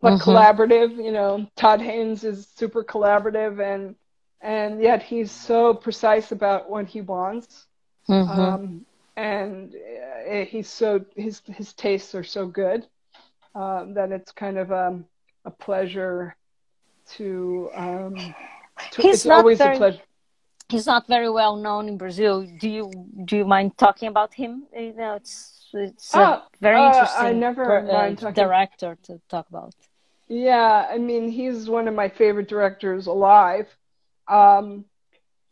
[0.01, 0.29] but mm-hmm.
[0.29, 0.95] collaborative.
[1.03, 3.95] You know, Todd Haynes is super collaborative, and
[4.41, 7.67] and yet he's so precise about what he wants.
[8.07, 8.39] Mm-hmm.
[8.39, 8.85] Um,
[9.15, 9.73] and
[10.29, 12.85] uh, he's so his his tastes are so good
[13.55, 15.05] uh, that it's kind of um,
[15.45, 16.35] a pleasure
[17.13, 17.69] to.
[17.73, 18.15] Um,
[18.91, 20.01] to he's it's always very, a pleasure.
[20.69, 22.45] He's not very well known in Brazil.
[22.59, 22.91] Do you
[23.25, 24.63] do you mind talking about him?
[24.75, 28.33] You know, it's it's ah, very uh, interesting I never per, mind talking.
[28.33, 29.73] director to talk about.
[30.27, 33.67] Yeah, I mean, he's one of my favorite directors alive.
[34.27, 34.85] Um,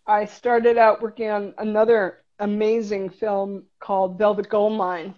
[0.08, 5.16] I started out working on another amazing film called Velvet Goldmine.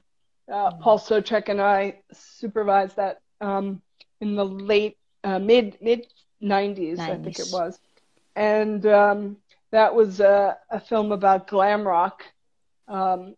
[0.52, 0.82] Uh, mm.
[0.82, 3.82] Paul Soucek and I supervised that um,
[4.20, 6.08] in the late uh, mid mid
[6.46, 7.80] 90s, I think it was,
[8.36, 9.38] and um,
[9.72, 12.24] that was a, a, film about glam rock,
[12.88, 13.36] um,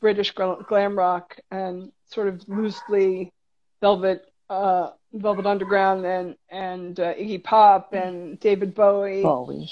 [0.00, 3.32] British glam rock, and sort of loosely
[3.80, 9.22] Velvet uh, Velvet Underground and and uh, Iggy Pop and David Bowie.
[9.22, 9.70] Bowie.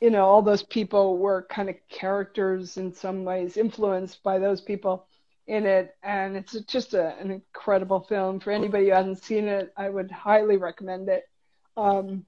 [0.00, 4.60] You know, all those people were kind of characters in some ways, influenced by those
[4.60, 5.06] people
[5.46, 8.40] in it, and it's just a, an incredible film.
[8.40, 11.28] For anybody who hasn't seen it, I would highly recommend it.
[11.76, 12.24] Um,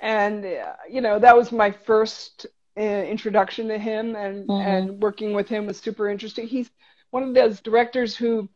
[0.00, 2.46] and uh, you know, that was my first
[2.76, 4.68] uh, introduction to him, and mm-hmm.
[4.68, 6.46] and working with him was super interesting.
[6.46, 6.70] He's
[7.10, 8.48] one of those directors who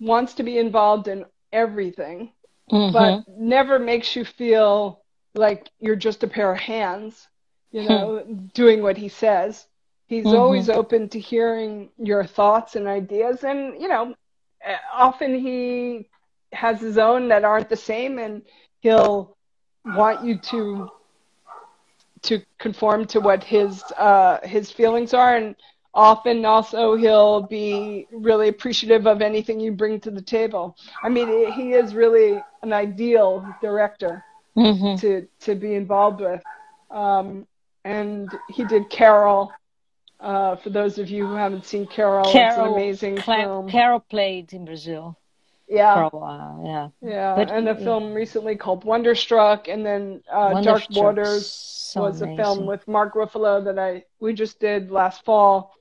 [0.00, 2.32] wants to be involved in everything
[2.70, 2.92] mm-hmm.
[2.92, 5.02] but never makes you feel
[5.34, 7.28] like you're just a pair of hands,
[7.70, 8.46] you know, hmm.
[8.54, 9.66] doing what he says.
[10.06, 10.36] He's mm-hmm.
[10.36, 13.44] always open to hearing your thoughts and ideas.
[13.44, 14.14] And, you know,
[14.92, 16.08] often he
[16.52, 18.42] has his own that aren't the same and
[18.80, 19.38] he'll
[19.84, 20.90] want you to
[22.22, 25.56] to conform to what his uh his feelings are and
[25.94, 30.76] often also he'll be really appreciative of anything you bring to the table.
[31.02, 34.24] I mean, he is really an ideal director
[34.56, 34.96] mm-hmm.
[35.00, 36.42] to to be involved with.
[36.90, 37.46] Um,
[37.84, 39.52] and he did Carol.
[40.20, 43.68] Uh, for those of you who haven't seen Carol, Carol it's an amazing Cla- film.
[43.68, 45.18] Carol played in Brazil.
[45.72, 45.94] Yeah.
[45.94, 46.88] For a while, yeah.
[47.00, 52.20] Yeah, but, and a film recently called Wonderstruck, and then uh, Dark Waters so was
[52.20, 52.40] amazing.
[52.40, 55.74] a film with Mark Ruffalo that I we just did last fall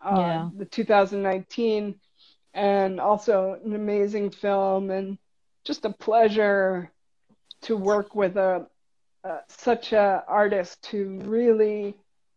[0.00, 0.50] uh, yeah.
[0.56, 1.94] the 2019,
[2.54, 5.18] and also an amazing film and
[5.62, 6.90] just a pleasure
[7.62, 8.66] to work with a
[9.24, 11.94] uh, such a artist who really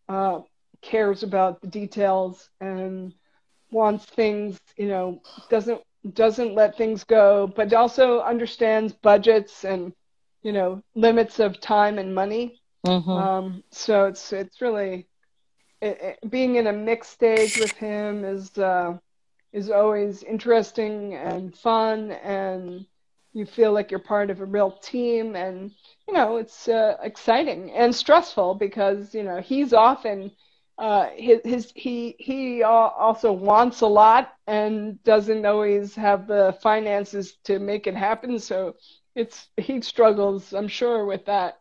[0.09, 0.41] uh,
[0.81, 3.13] cares about the details and
[3.71, 5.81] wants things, you know, doesn't
[6.13, 9.93] doesn't let things go, but also understands budgets and
[10.43, 12.59] you know limits of time and money.
[12.85, 13.09] Mm-hmm.
[13.09, 15.07] Um, so it's it's really
[15.81, 18.97] it, it, being in a mixed stage with him is uh,
[19.53, 22.85] is always interesting and fun, and
[23.33, 25.71] you feel like you're part of a real team, and
[26.07, 30.31] you know it's uh, exciting and stressful because you know he's often
[30.77, 37.37] uh, his, his he he also wants a lot and doesn't always have the finances
[37.45, 38.75] to make it happen, so
[39.15, 41.59] it's he struggles, I'm sure, with that.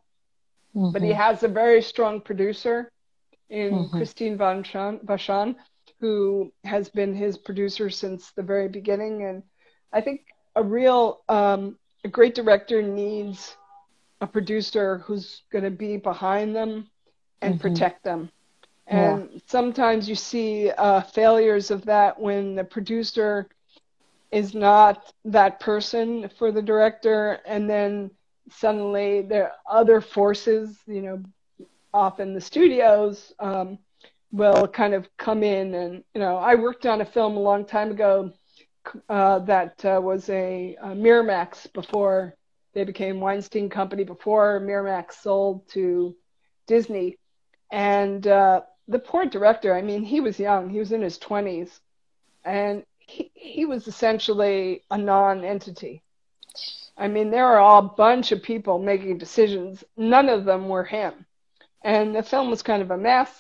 [0.74, 0.93] Mm-hmm.
[0.93, 1.20] But he mm-hmm.
[1.20, 2.93] has a very strong producer
[3.48, 3.97] in mm-hmm.
[3.97, 5.56] Christine Vachon,
[6.01, 9.24] who has been his producer since the very beginning.
[9.24, 9.43] And
[9.93, 13.56] I think a real, um, a great director needs
[14.20, 16.90] a producer who's going to be behind them
[17.40, 17.62] and mm-hmm.
[17.62, 18.30] protect them.
[18.86, 19.38] And yeah.
[19.46, 23.48] sometimes you see uh, failures of that when the producer
[24.30, 28.10] is not that person for the director, and then
[28.50, 31.22] suddenly there are other forces, you know,
[31.92, 33.78] often the studios um,
[34.32, 37.64] will kind of come in and you know I worked on a film a long
[37.64, 38.32] time ago
[39.08, 42.34] uh, that uh, was a, a Miramax before
[42.74, 46.14] they became Weinstein Company before Miramax sold to
[46.66, 47.16] Disney
[47.72, 51.80] and uh, the poor director I mean he was young he was in his 20s
[52.44, 56.02] and he, he was essentially a non-entity
[56.96, 61.26] I mean there are a bunch of people making decisions none of them were him
[61.86, 63.30] and the film was kind of a mess.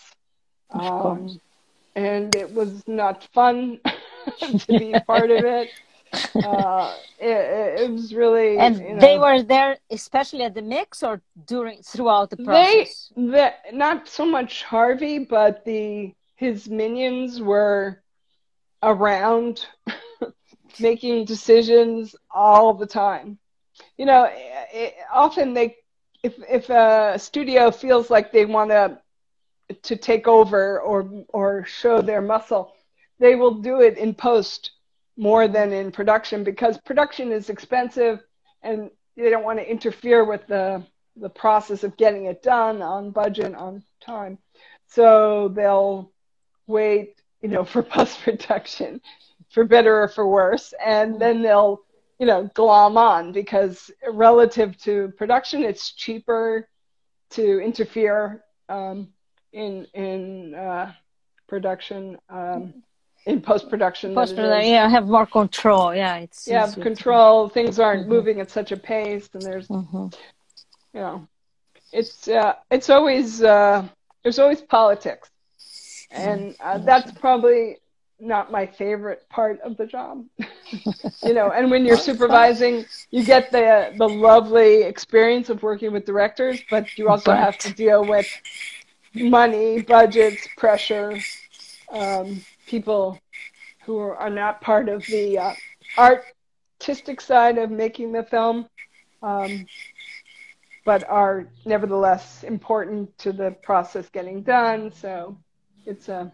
[0.70, 1.40] Of um.
[1.96, 3.80] And it was not fun
[4.38, 5.70] to be part of it.
[6.12, 8.58] Uh, it, it, was really.
[8.58, 13.12] And you know, they were there, especially at the mix, or during throughout the process.
[13.16, 18.02] They, the, not so much Harvey, but the his minions were
[18.82, 19.66] around,
[20.80, 23.38] making decisions all the time.
[23.96, 25.76] You know, it, often they,
[26.22, 28.98] if if a studio feels like they want to
[29.82, 32.74] to take over or or show their muscle,
[33.18, 34.70] they will do it in post
[35.16, 38.20] more than in production because production is expensive
[38.62, 40.82] and they don't want to interfere with the
[41.18, 44.36] the process of getting it done on budget on time.
[44.86, 46.12] So they'll
[46.66, 49.00] wait you know for post production
[49.50, 51.80] for better or for worse and then they'll
[52.18, 56.68] you know glom on because relative to production it's cheaper
[57.30, 59.08] to interfere um,
[59.52, 60.92] in in uh,
[61.48, 62.82] production um,
[63.26, 64.14] in post production.
[64.14, 65.94] Post production, yeah, have more control.
[65.94, 67.48] Yeah, it's yeah, control.
[67.48, 67.54] To...
[67.54, 68.10] Things aren't mm-hmm.
[68.10, 70.06] moving at such a pace, and there's, mm-hmm.
[70.94, 71.28] you know,
[71.92, 73.86] it's uh, it's always uh,
[74.22, 75.28] there's always politics,
[76.10, 77.78] and uh, that's probably
[78.18, 80.24] not my favorite part of the job.
[81.22, 86.06] you know, and when you're supervising, you get the the lovely experience of working with
[86.06, 87.40] directors, but you also right.
[87.40, 88.28] have to deal with
[89.14, 91.18] money, budgets, pressure.
[91.90, 93.18] Um, people
[93.84, 95.54] who are not part of the uh,
[95.96, 98.66] artistic side of making the film,
[99.22, 99.66] um,
[100.84, 104.92] but are nevertheless important to the process getting done.
[104.92, 105.38] So
[105.84, 106.32] it's a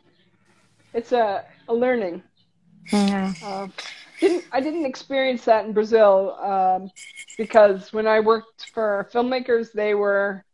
[0.94, 2.22] it's a, a learning.
[2.90, 3.44] Mm-hmm.
[3.44, 3.68] Uh,
[4.20, 6.90] didn't I didn't experience that in Brazil um,
[7.36, 10.44] because when I worked for filmmakers, they were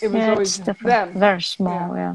[0.00, 1.18] it was yeah, always them.
[1.18, 2.14] Very small, yeah.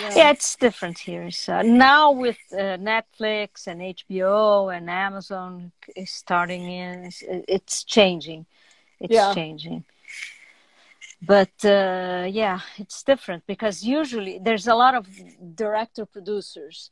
[0.00, 0.12] Yeah.
[0.16, 1.30] yeah, it's different here.
[1.30, 8.46] So now with uh, Netflix and HBO and Amazon is starting in, it's, it's changing.
[9.00, 9.34] It's yeah.
[9.34, 9.84] changing.
[11.24, 15.06] But uh, yeah, it's different because usually there's a lot of
[15.54, 16.90] director producers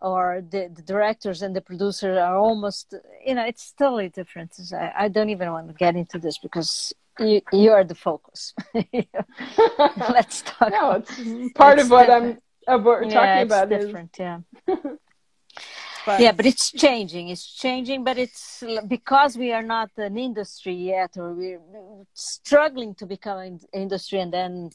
[0.00, 2.94] or the, the, directors and the producers are almost
[3.24, 6.92] you know it's totally different I, I, don't even want to get into this because
[7.18, 12.40] you you are the focus let's talk no it's part it's of what different.
[12.68, 14.20] i'm of what we're yeah, talking about different is...
[14.20, 14.38] yeah
[16.06, 16.20] but...
[16.20, 21.10] yeah but it's changing it's changing but it's because we are not an industry yet
[21.16, 21.60] or we're
[22.14, 24.70] struggling to become an industry and then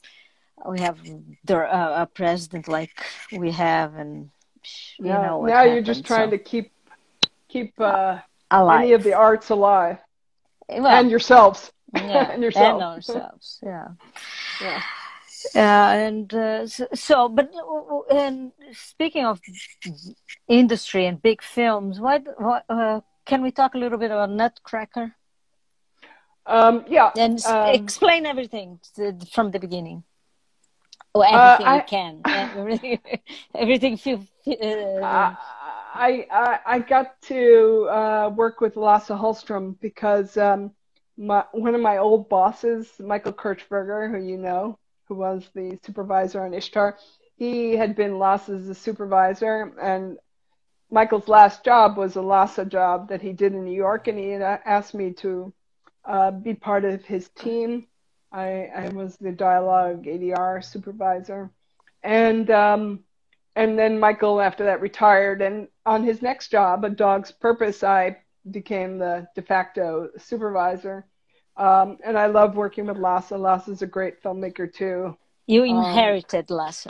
[0.68, 1.00] we have
[1.46, 4.30] the, uh, a president like we have and
[5.00, 6.38] you now, know now you're just trying so.
[6.38, 6.72] to keep
[7.48, 8.20] keep uh,
[8.52, 9.98] any of the arts alive
[10.70, 13.88] well, and yourselves yeah, and yourself and ourselves yeah
[14.62, 14.82] yeah
[15.56, 19.40] uh, and uh, so, but uh, and speaking of
[20.48, 25.14] industry and big films, what, what uh, can we talk a little bit about Nutcracker?
[26.46, 28.80] Um, yeah, and um, explain everything
[29.32, 30.04] from the beginning.
[31.14, 32.22] Oh, everything I, you can.
[32.26, 33.00] everything,
[33.54, 34.26] everything feel.
[34.48, 35.36] Uh,
[35.94, 40.72] I, I I got to uh, work with Lasse Hallström because um,
[41.18, 44.78] my, one of my old bosses, Michael Kirchberger, who you know,
[45.08, 46.98] who was the supervisor on Ishtar,
[47.38, 50.18] he had been Lasse's supervisor, and
[50.90, 54.30] Michael's last job was a Lasse job that he did in New York, and he
[54.30, 55.54] had asked me to
[56.06, 57.88] uh, be part of his team.
[58.32, 61.52] I, I was the dialogue ADR supervisor,
[62.04, 63.04] and um,
[63.56, 68.18] and then Michael after that retired, and on his next job, A Dog's Purpose, I
[68.52, 71.06] became the de facto supervisor.
[71.56, 73.32] Um, and I love working with Lasse.
[73.32, 75.18] Lasse's a great filmmaker too.
[75.48, 76.88] You um, inherited um, Lasse.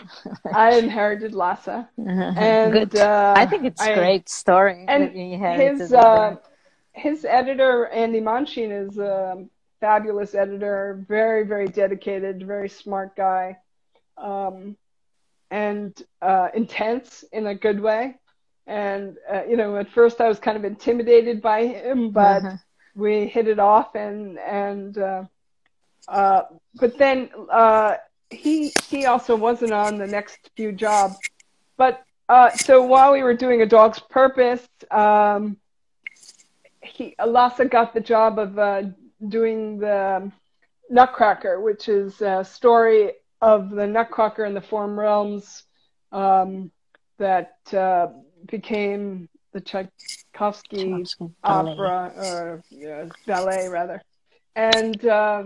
[0.53, 2.34] I inherited Lasse, uh-huh.
[2.38, 2.97] and Good.
[2.97, 4.84] Uh, I think it's a great story.
[4.88, 6.35] And his uh,
[6.93, 9.45] his editor Andy Mondshein is a
[9.79, 13.57] fabulous editor, very very dedicated, very smart guy,
[14.17, 14.75] um,
[15.51, 18.15] and uh, intense in a good way
[18.68, 22.57] and uh, you know at first I was kind of intimidated by him, but uh-huh.
[22.95, 25.23] we hit it off, and and uh,
[26.07, 26.44] uh,
[26.76, 27.95] but then uh,
[28.30, 31.18] he he also wasn't on the next few jobs,
[31.77, 35.57] but uh, so while we were doing a dog's purpose, um,
[36.81, 38.84] he Lasse got the job of uh,
[39.26, 40.30] doing the
[40.89, 45.64] Nutcracker, which is a story of the Nutcracker in the Four Realms
[46.11, 46.72] um,
[47.18, 48.07] that uh,
[48.47, 54.01] became the Tchaikovsky, Tchaikovsky opera or uh, ballet rather,
[54.55, 55.43] and uh,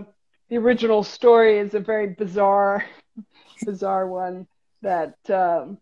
[0.48, 2.84] the original story is a very bizarre
[3.64, 4.46] bizarre one
[4.82, 5.78] that um,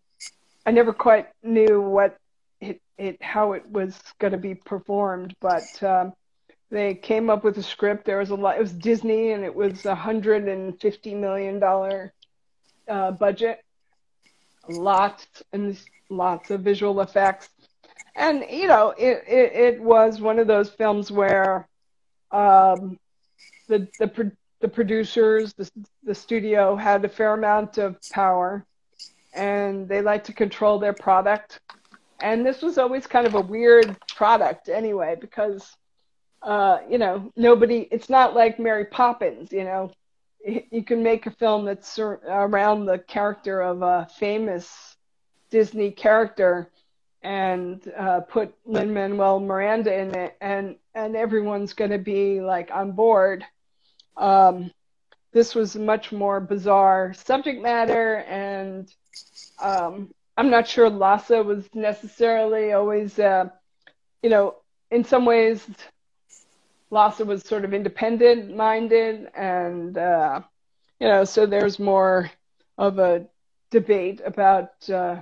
[0.65, 2.17] I never quite knew what
[2.59, 6.13] it, it how it was going to be performed, but um,
[6.69, 8.05] they came up with a script.
[8.05, 8.57] There was a lot.
[8.57, 12.13] It was Disney, and it was a hundred and fifty million dollar
[12.87, 13.63] uh, budget.
[14.69, 15.77] Lots and
[16.09, 17.49] lots of visual effects,
[18.15, 21.67] and you know, it it, it was one of those films where
[22.31, 22.99] um,
[23.67, 25.69] the the the producers, the
[26.03, 28.65] the studio had a fair amount of power,
[29.33, 31.59] and they like to control their product.
[32.21, 35.75] And this was always kind of a weird product anyway, because
[36.43, 37.87] uh, you know nobody.
[37.91, 39.91] It's not like Mary Poppins, you know.
[40.45, 44.97] You can make a film that's around the character of a famous
[45.49, 46.69] Disney character
[47.23, 52.71] and uh, put Lin Manuel Miranda in it, and and everyone's going to be like
[52.71, 53.45] on board.
[54.17, 54.71] Um,
[55.31, 58.91] this was much more bizarre subject matter, and
[59.61, 63.49] um, I'm not sure Lasse was necessarily always, uh,
[64.23, 64.55] you know,
[64.89, 65.65] in some ways,
[66.91, 70.41] Lasse was sort of independent minded, and uh,
[70.99, 72.29] you know, so there's more
[72.77, 73.25] of a
[73.71, 75.21] debate about uh,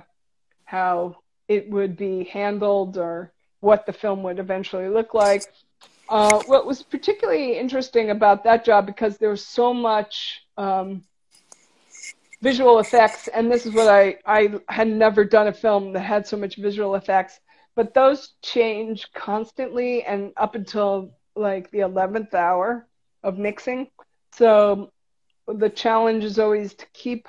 [0.64, 1.16] how
[1.48, 5.44] it would be handled or what the film would eventually look like.
[6.08, 11.04] Uh, what was particularly interesting about that job because there was so much um,
[12.42, 16.26] visual effects, and this is what I I had never done a film that had
[16.26, 17.38] so much visual effects,
[17.76, 22.86] but those change constantly and up until like the eleventh hour
[23.22, 23.88] of mixing.
[24.32, 24.90] So
[25.46, 27.28] the challenge is always to keep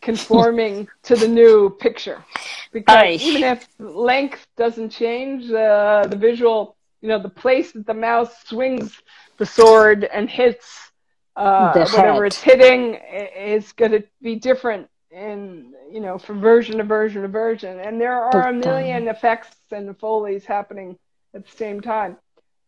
[0.00, 2.24] conforming to the new picture.
[2.72, 3.18] Because Aye.
[3.20, 8.32] even if length doesn't change, uh, the visual you know, the place that the mouse
[8.44, 8.98] swings
[9.36, 10.92] the sword and hits
[11.36, 16.84] uh, whatever it's hitting is going to be different in you know from version to
[16.84, 17.80] version to version.
[17.80, 20.96] And there are a million effects and foley's happening
[21.34, 22.16] at the same time.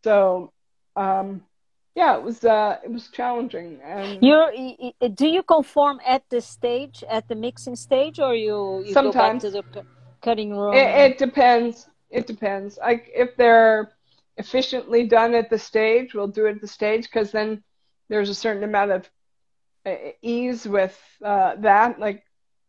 [0.02, 0.52] So
[0.96, 1.42] um
[1.94, 7.04] yeah it was uh it was challenging and you do you conform at the stage
[7.08, 9.86] at the mixing stage or you, you sometimes go back to the
[10.22, 13.92] cutting room it, it depends it depends like if they're
[14.36, 17.62] efficiently done at the stage, we'll do it at the stage because then
[18.08, 19.10] there's a certain amount of
[20.22, 21.98] ease with uh, that.
[22.00, 22.24] Like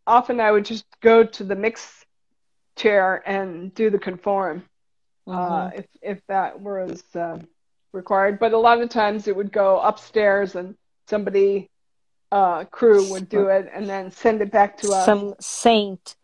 [0.06, 2.06] often I would just go to the mix
[2.76, 4.64] chair and do the conform
[5.28, 5.54] uh, mm-hmm.
[5.54, 7.40] uh, if if that was uh,
[7.96, 8.40] required.
[8.40, 10.76] But a lot of times it would go upstairs and
[11.08, 11.70] somebody
[12.32, 15.06] uh, crew would do it and then send it back to us.
[15.06, 16.16] Some saint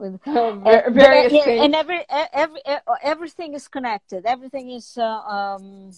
[0.00, 2.60] with uh, various yeah, and every, every
[3.02, 5.90] everything is connected everything is uh, um,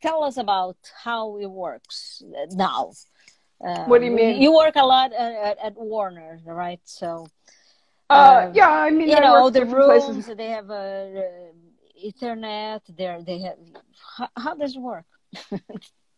[0.00, 2.22] tell us about how it works
[2.52, 2.92] now
[3.64, 7.26] uh, what do you mean you work a lot at, at warner right so
[8.10, 10.36] uh, um, yeah i mean you I know the rooms places.
[10.36, 11.51] they have a
[12.04, 13.56] ethernet there they have
[14.16, 15.04] how, how does it work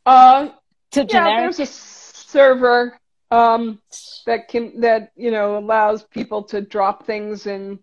[0.06, 0.48] uh,
[0.90, 2.98] to yeah, there's a server
[3.30, 3.80] um,
[4.26, 7.78] that can that you know allows people to drop things and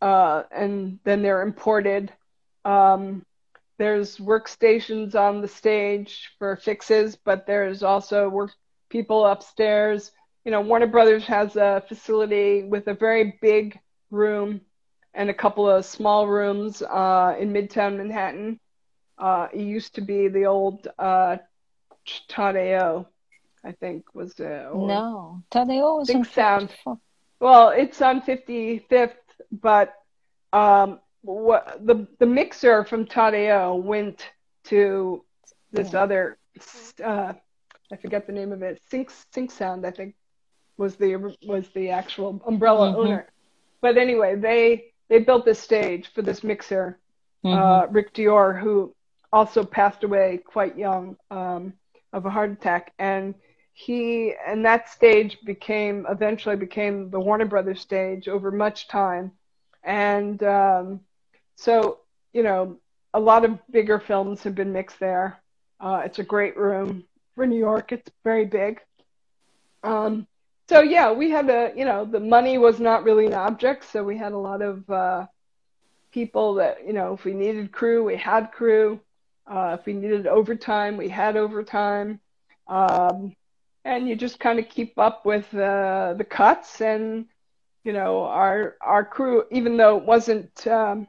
[0.00, 2.12] uh, and then they're imported.
[2.64, 3.24] Um,
[3.78, 8.52] there's workstations on the stage for fixes, but there's also work
[8.88, 10.12] people upstairs.
[10.44, 13.78] You know, Warner Brothers has a facility with a very big
[14.10, 14.60] room
[15.16, 18.60] and a couple of small rooms uh, in Midtown Manhattan.
[19.18, 21.38] Uh, it used to be the old uh,
[22.28, 23.06] Tadeo
[23.66, 26.70] I think was uh, no Tadeo was Sync Sound.
[27.40, 29.12] Well, it's on 55th,
[29.50, 29.94] but
[30.52, 34.30] um, what the the mixer from Tadeo went
[34.64, 35.24] to
[35.72, 36.02] this yeah.
[36.02, 36.38] other
[37.04, 37.32] uh,
[37.92, 38.80] I forget the name of it.
[38.88, 40.14] Sync Sync Sound, I think,
[40.76, 43.00] was the was the actual umbrella mm-hmm.
[43.00, 43.26] owner.
[43.80, 46.98] But anyway, they they built this stage for this mixer.
[47.44, 47.58] Mm-hmm.
[47.58, 48.94] Uh, Rick Dior, who
[49.32, 51.72] also passed away quite young um,
[52.12, 53.34] of a heart attack, and
[53.74, 59.32] he and that stage became eventually became the Warner Brothers stage over much time,
[59.84, 61.00] and um,
[61.56, 61.98] so
[62.32, 62.78] you know
[63.12, 65.40] a lot of bigger films have been mixed there.
[65.78, 67.04] Uh, it's a great room
[67.34, 67.92] for New York.
[67.92, 68.80] It's very big.
[69.82, 70.26] Um,
[70.68, 74.02] so yeah, we had a you know the money was not really an object, so
[74.02, 75.26] we had a lot of uh,
[76.12, 79.00] people that you know if we needed crew, we had crew.
[79.46, 82.20] Uh, if we needed overtime, we had overtime.
[82.66, 83.36] Um,
[83.84, 87.26] and you just kind of keep up with uh, the cuts and
[87.84, 91.06] you know our our crew even though it wasn't um,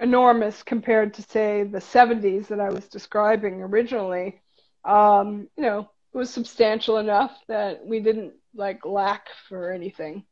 [0.00, 4.40] enormous compared to say the 70s that I was describing originally
[4.84, 10.24] um, you know it was substantial enough that we didn't like lack for anything.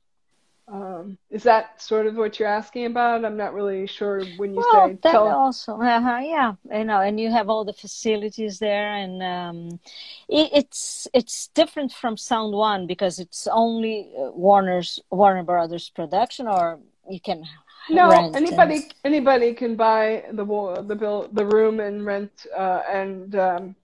[0.66, 3.24] Um, is that sort of what you're asking about?
[3.24, 7.00] I'm not really sure when you well, say that tele- also, uh-huh, yeah, you know,
[7.00, 9.80] and you have all the facilities there, and um,
[10.26, 16.48] it, it's it's different from Sound One because it's only uh, Warner's Warner Brothers production,
[16.48, 16.78] or
[17.10, 17.44] you can
[17.90, 18.94] no anybody and...
[19.04, 20.44] anybody can buy the
[20.86, 23.76] the bill the room and rent uh, and um,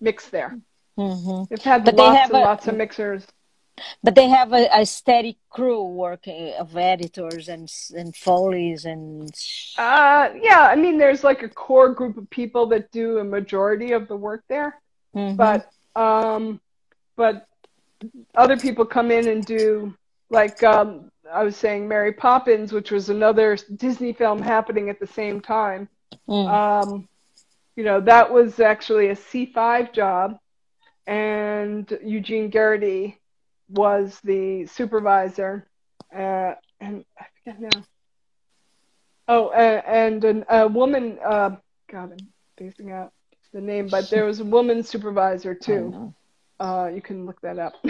[0.00, 0.58] mix there.
[0.98, 1.44] Mm-hmm.
[1.48, 3.26] They've had but lots and a, lots of mixers.
[4.02, 9.30] But they have a, a, steady crew working of editors and and foley's and.
[9.76, 13.92] Uh, yeah, I mean, there's like a core group of people that do a majority
[13.92, 14.80] of the work there,
[15.14, 15.36] mm-hmm.
[15.36, 16.60] but um,
[17.16, 17.46] but
[18.34, 19.94] other people come in and do
[20.30, 25.06] like um, I was saying, Mary Poppins, which was another Disney film happening at the
[25.06, 25.88] same time.
[26.28, 26.48] Mm.
[26.48, 27.08] Um,
[27.74, 30.38] you know, that was actually a C5 job,
[31.06, 33.16] and Eugene Gearty
[33.68, 35.66] was the supervisor.
[36.14, 37.84] Uh, and I forget now.
[39.28, 41.56] Oh, uh, and an, a woman, uh,
[41.90, 43.12] God, I'm spacing out
[43.52, 46.14] the name, but there was a woman supervisor too.
[46.60, 47.74] Uh, you can look that up.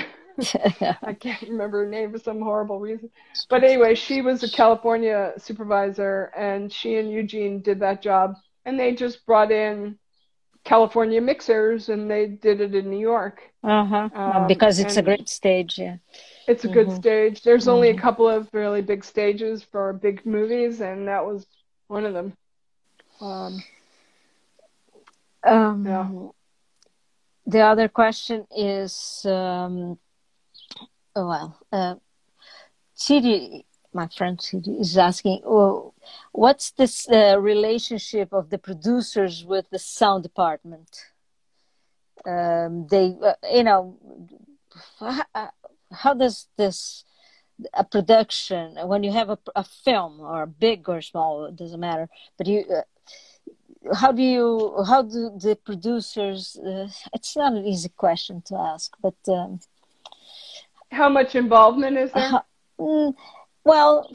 [1.03, 3.11] I can't remember her name for some horrible reason.
[3.49, 8.35] But anyway, she was a California supervisor, and she and Eugene did that job.
[8.65, 9.99] And they just brought in
[10.67, 13.41] California mixers, and they did it in New York.
[13.63, 14.09] Uh-huh.
[14.13, 15.97] Um, because it's a great stage, yeah.
[16.49, 16.75] It's a mm-hmm.
[16.75, 17.43] good stage.
[17.43, 17.71] There's mm-hmm.
[17.71, 21.47] only a couple of really big stages for big movies, and that was
[21.87, 22.37] one of them.
[23.21, 23.63] Um,
[25.45, 26.09] um, yeah.
[27.47, 29.99] The other question is um,
[31.15, 31.95] oh, well, uh,
[32.99, 33.65] Chidi,
[33.97, 34.39] my friend
[34.81, 35.95] is asking, oh,
[36.33, 40.91] what's this uh, relationship of the producers with the sound department?
[42.25, 43.99] Um, they, uh, you know,
[45.01, 45.49] how, uh,
[45.93, 47.05] how, does this
[47.73, 52.09] a production when you have a, a, film or big or small, it doesn't matter,
[52.37, 52.65] but you.
[52.71, 52.83] Uh,
[53.95, 58.97] how do you how do the producers uh, it's not an easy question to ask
[59.01, 59.61] but um,
[60.91, 62.43] how much involvement is there?
[62.79, 63.13] Uh,
[63.67, 64.11] well,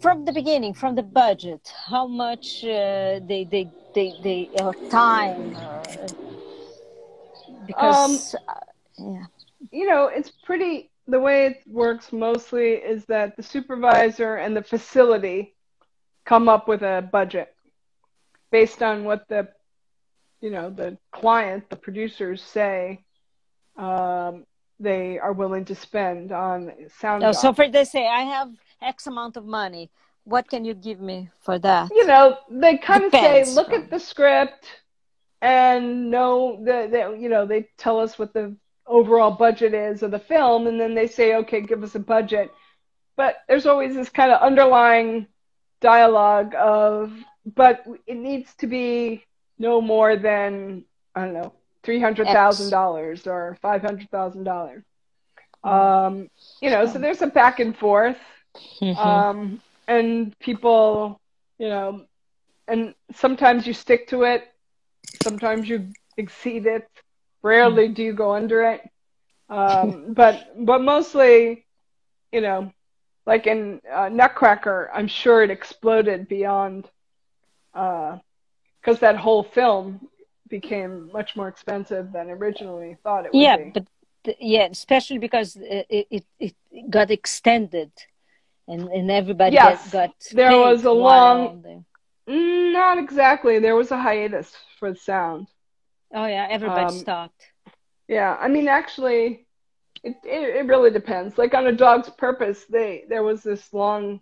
[0.00, 5.54] from the beginning, from the budget, how much uh, they they they they uh, time
[5.56, 6.08] uh,
[7.66, 8.54] because um, uh,
[8.98, 9.24] yeah,
[9.70, 10.90] you know, it's pretty.
[11.08, 15.54] The way it works mostly is that the supervisor and the facility
[16.24, 17.54] come up with a budget
[18.50, 19.48] based on what the
[20.40, 23.04] you know the client, the producers say.
[23.76, 24.46] Um,
[24.78, 27.24] they are willing to spend on sound.
[27.24, 28.50] Oh, so for they say, I have
[28.82, 29.90] X amount of money.
[30.24, 31.90] What can you give me for that?
[31.92, 34.66] You know, they kind of say, look at the script
[35.40, 40.18] and know that, you know, they tell us what the overall budget is of the
[40.18, 42.52] film, and then they say, okay, give us a budget.
[43.16, 45.26] But there's always this kind of underlying
[45.80, 47.12] dialogue of,
[47.54, 49.24] but it needs to be
[49.58, 50.84] no more than,
[51.14, 54.82] I don't know, three hundred thousand dollars or five hundred thousand dollars.
[55.62, 56.28] Um,
[56.60, 58.18] you know, so there's a back and forth,
[58.80, 58.98] mm-hmm.
[58.98, 61.20] um, and people,
[61.58, 62.04] you know,
[62.68, 64.44] and sometimes you stick to it,
[65.22, 66.88] sometimes you exceed it.
[67.42, 68.80] Rarely do you go under it,
[69.48, 71.64] um, but but mostly,
[72.32, 72.72] you know,
[73.26, 76.88] like in uh, Nutcracker, I'm sure it exploded beyond
[77.72, 78.20] because
[78.86, 80.08] uh, that whole film
[80.48, 83.70] became much more expensive than originally thought it would yeah, be.
[83.74, 83.86] but
[84.24, 87.90] th- yeah, especially because it, it, it got extended,
[88.68, 91.84] and and everybody yes, got, there was a long.
[92.28, 93.58] Mm, not exactly.
[93.58, 95.46] There was a hiatus for the sound.
[96.12, 97.42] Oh yeah, everybody um, stopped.
[98.08, 99.46] Yeah, I mean, actually,
[100.02, 101.38] it, it it really depends.
[101.38, 104.20] Like on a dog's purpose, they there was this long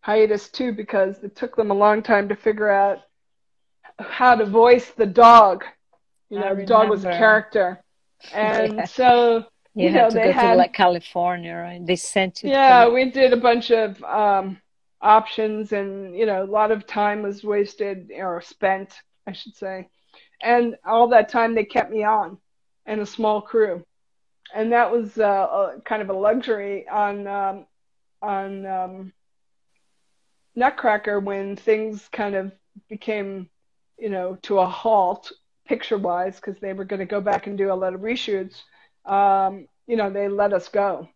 [0.00, 3.00] hiatus too because it took them a long time to figure out
[3.98, 5.64] how to voice the dog.
[6.28, 7.82] You know, the dog was a character,
[8.34, 8.84] and yeah.
[8.84, 9.46] so
[9.76, 11.84] you, you know they had to like California, right?
[11.84, 12.50] They sent you.
[12.50, 14.60] Yeah, we did a bunch of um,
[15.00, 18.94] options, and you know, a lot of time was wasted or spent,
[19.26, 19.88] I should say,
[20.42, 22.38] and all that time they kept me on,
[22.86, 23.84] and a small crew,
[24.54, 27.66] and that was uh, a, kind of a luxury on um,
[28.20, 29.12] on um,
[30.54, 32.52] Nutcracker when things kind of
[32.88, 33.48] became
[33.98, 35.32] you know, to a halt
[35.66, 38.62] picture wise because they were going to go back and do a lot of reshoots.
[39.06, 41.08] Um, you know, they let us go.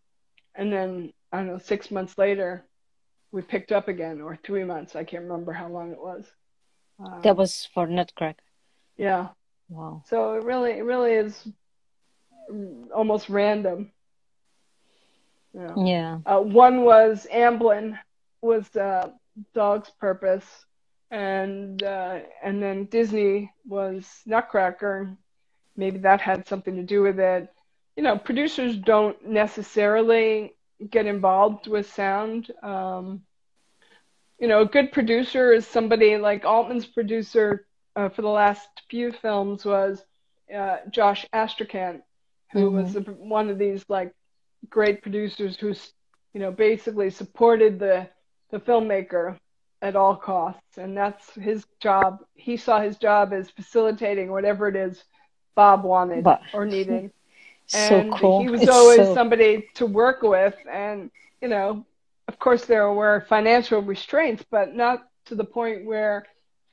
[0.55, 2.65] And then, I don't know, six months later,
[3.31, 4.95] we picked up again, or three months.
[4.95, 6.25] I can't remember how long it was.
[7.03, 8.43] Um, that was for Nutcracker.
[8.97, 9.29] Yeah.
[9.69, 10.03] Wow.
[10.07, 11.47] So it really, it really is
[12.93, 13.91] almost random.
[15.53, 15.85] You know?
[15.85, 16.17] Yeah.
[16.25, 17.97] Uh, one was Amblin,
[18.41, 19.11] was uh,
[19.53, 20.45] Dog's Purpose,
[21.09, 25.15] and uh, and then Disney was Nutcracker.
[25.75, 27.49] Maybe that had something to do with it.
[27.95, 30.53] You know, producers don't necessarily
[30.89, 32.51] get involved with sound.
[32.63, 33.21] Um,
[34.39, 39.11] you know, a good producer is somebody like Altman's producer uh, for the last few
[39.11, 40.03] films was
[40.53, 42.01] uh, Josh Astrachan,
[42.51, 42.75] who mm-hmm.
[42.75, 44.13] was a, one of these like
[44.69, 45.93] great producers who's
[46.33, 48.07] you know basically supported the
[48.51, 49.37] the filmmaker
[49.81, 52.19] at all costs, and that's his job.
[52.33, 55.03] He saw his job as facilitating whatever it is
[55.55, 57.11] Bob wanted but, or needed.
[57.73, 58.41] And cool.
[58.41, 59.13] he was it's always so...
[59.13, 61.11] somebody to work with, and
[61.41, 61.85] you know,
[62.27, 66.25] of course, there were financial restraints, but not to the point where.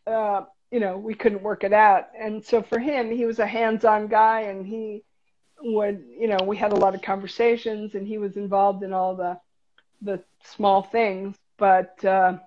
[0.06, 2.08] Uh, you know, we couldn't work it out.
[2.18, 5.02] And so for him, he was a hands-on guy, and he
[5.62, 9.14] would, you know, we had a lot of conversations, and he was involved in all
[9.14, 9.38] the
[10.02, 11.36] the small things.
[11.56, 12.38] But uh,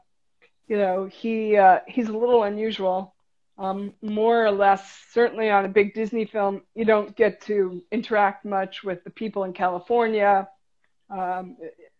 [0.68, 3.11] you know, he uh, he's a little unusual.
[3.62, 8.44] Um, more or less, certainly on a big Disney film, you don't get to interact
[8.44, 10.48] much with the people in California.
[11.12, 11.58] Um,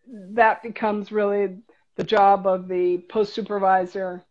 [0.08, 1.58] that becomes really
[1.94, 4.24] the job of the post supervisor,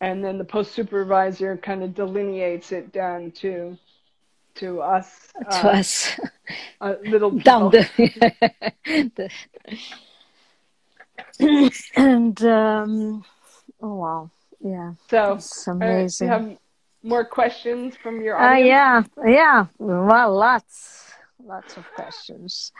[0.00, 3.78] and then the post supervisor kind of delineates it down to
[4.56, 5.28] to us.
[5.52, 6.20] To uh, us,
[6.80, 7.88] little down the,
[11.38, 12.42] the and.
[12.42, 13.24] Um,
[13.82, 14.30] Oh wow!
[14.60, 14.92] Yeah.
[15.08, 16.26] So it's amazing.
[16.26, 16.58] You have
[17.02, 19.08] more questions from your uh, audience?
[19.16, 19.66] Uh, yeah, yeah.
[19.78, 21.12] Well, lots,
[21.42, 22.72] lots of questions.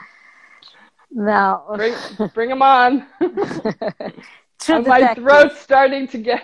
[1.11, 1.93] Now, bring,
[2.33, 3.05] bring them on.
[4.69, 6.43] my throat's starting to get.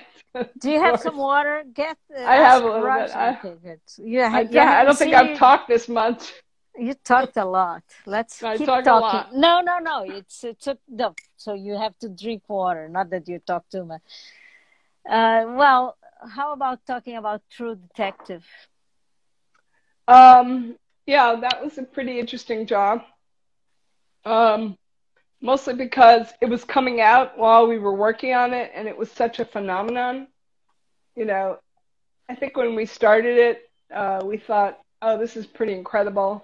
[0.60, 1.64] Do you have some water?
[1.74, 1.98] Get.
[2.16, 3.16] Uh, I have a little bit.
[3.16, 3.80] I, okay, good.
[3.98, 6.34] Yeah, I, I don't think I've talked this much.
[6.78, 7.82] You talked a lot.
[8.06, 9.40] Let's I keep talking.
[9.40, 10.04] No, no, no.
[10.06, 11.16] It's it's a, no.
[11.36, 12.88] So you have to drink water.
[12.88, 14.02] Not that you talk too much.
[15.08, 15.98] Uh, well,
[16.30, 18.44] how about talking about True Detective?
[20.08, 20.76] Um,
[21.06, 23.04] yeah, that was a pretty interesting job.
[24.26, 24.78] Um,
[25.42, 29.12] mostly because it was coming out while we were working on it, and it was
[29.12, 30.28] such a phenomenon.
[31.16, 31.60] You know,
[32.30, 36.44] I think when we started it, uh, we thought, "Oh, this is pretty incredible,"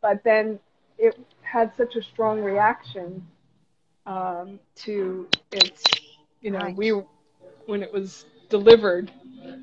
[0.00, 0.60] but then
[0.98, 3.26] it had such a strong reaction
[4.06, 5.82] um, to its.
[6.40, 6.92] You know, we
[7.66, 9.10] when it was delivered,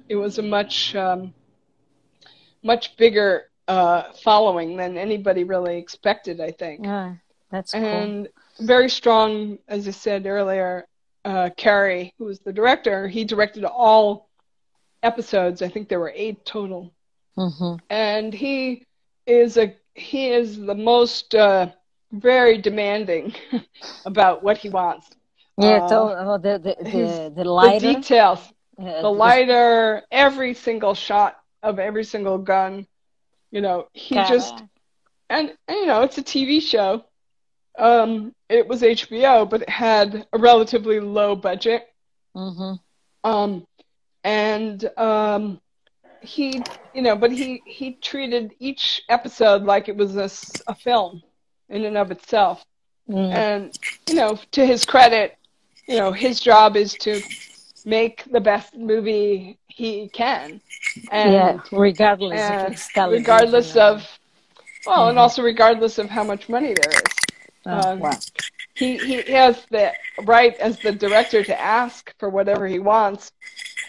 [0.09, 1.33] it was a much um,
[2.63, 6.39] much bigger uh, following than anybody really expected.
[6.39, 6.85] I think.
[6.85, 7.15] Yeah,
[7.51, 7.83] that's cool.
[7.83, 8.27] And
[8.59, 10.87] very strong, as I said earlier.
[11.23, 14.31] Uh, Cary, who was the director, he directed all
[15.03, 15.61] episodes.
[15.61, 16.91] I think there were eight total.
[17.37, 17.75] Mm-hmm.
[17.91, 18.87] And he
[19.25, 21.67] is a he is the most uh,
[22.11, 23.33] very demanding
[24.05, 25.09] about what he wants.
[25.61, 27.87] Yeah, uh, the the the, the lighter.
[27.87, 28.39] The details.
[28.79, 32.87] Uh, the lighter, every single shot of every single gun.
[33.51, 34.63] You know, he just
[35.31, 37.05] and, and you know, it's a TV show.
[37.79, 41.87] Um, it was HBO, but it had a relatively low budget.
[42.35, 42.73] Mm-hmm.
[43.23, 43.65] Um,
[44.25, 45.61] and um,
[46.21, 46.61] he,
[46.93, 50.29] you know, but he he treated each episode like it was a,
[50.69, 51.23] a film
[51.69, 52.65] in and of itself.
[53.09, 53.33] Mm.
[53.33, 53.79] And
[54.09, 55.37] you know, to his credit,
[55.91, 57.21] you know, his job is to
[57.85, 60.61] make the best movie he can.
[61.11, 62.39] And, yeah, regardless
[62.95, 64.07] and regardless of
[64.85, 65.09] well, mm-hmm.
[65.09, 67.13] and also regardless of how much money there is.
[67.65, 68.17] Oh, um, wow.
[68.73, 69.91] He he has the
[70.23, 73.31] right as the director to ask for whatever he wants,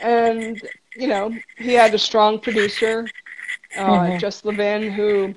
[0.00, 0.60] and
[0.96, 3.08] you know he had a strong producer,
[3.76, 4.18] uh, mm-hmm.
[4.18, 5.34] Jess Levin, who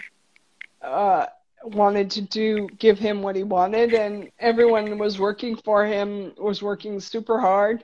[0.82, 1.28] uh,
[1.66, 6.62] wanted to do give him what he wanted and everyone was working for him was
[6.62, 7.84] working super hard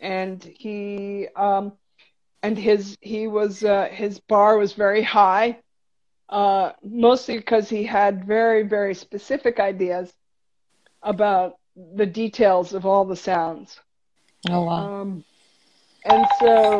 [0.00, 1.72] and he um
[2.42, 5.58] and his he was uh, his bar was very high
[6.30, 10.12] uh mostly because he had very very specific ideas
[11.02, 11.56] about
[11.96, 13.80] the details of all the sounds.
[14.48, 14.92] Oh wow.
[15.00, 15.24] Um
[16.04, 16.78] and so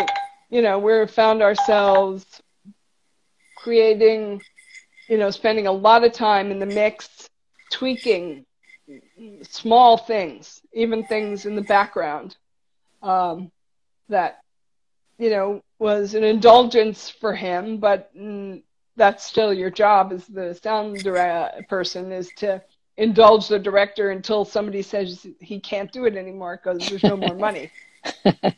[0.50, 2.40] you know we found ourselves
[3.56, 4.40] creating
[5.10, 7.28] you know, spending a lot of time in the mix,
[7.72, 8.46] tweaking
[9.42, 12.36] small things, even things in the background,
[13.02, 13.50] um,
[14.08, 14.38] that,
[15.18, 18.62] you know, was an indulgence for him, but mm,
[18.94, 21.02] that's still your job as the sound
[21.68, 22.62] person is to
[22.96, 27.34] indulge the director until somebody says he can't do it anymore because there's no more
[27.34, 27.68] money.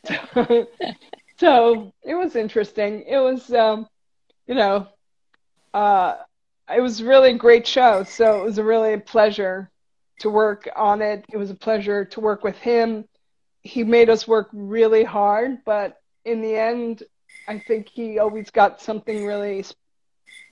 [0.05, 0.67] so,
[1.39, 3.05] so, it was interesting.
[3.07, 3.87] It was, um,
[4.47, 4.89] you know,
[5.73, 6.17] uh,
[6.75, 8.05] it was really a great show.
[8.05, 9.71] So it was a really a pleasure
[10.21, 11.25] to work on it.
[11.33, 13.05] It was a pleasure to work with him.
[13.63, 17.03] He made us work really hard, but in the end,
[17.49, 19.65] I think he always got something really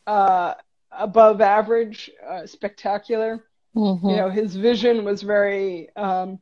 [0.06, 0.54] uh,
[0.90, 3.44] above average, uh, spectacular.
[3.76, 4.08] Mm-hmm.
[4.08, 6.40] You know, his vision was very um,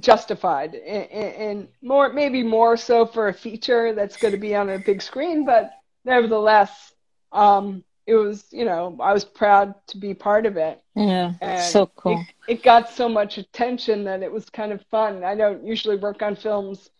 [0.00, 4.70] justified, and, and, more maybe more so for a feature that's going to be on
[4.70, 5.72] a big screen, but
[6.04, 6.92] nevertheless,
[7.32, 10.82] um, it was you know I was proud to be part of it.
[10.94, 12.24] Yeah, and so cool.
[12.48, 15.24] It, it, got so much attention that it was kind of fun.
[15.24, 16.90] I don't usually work on films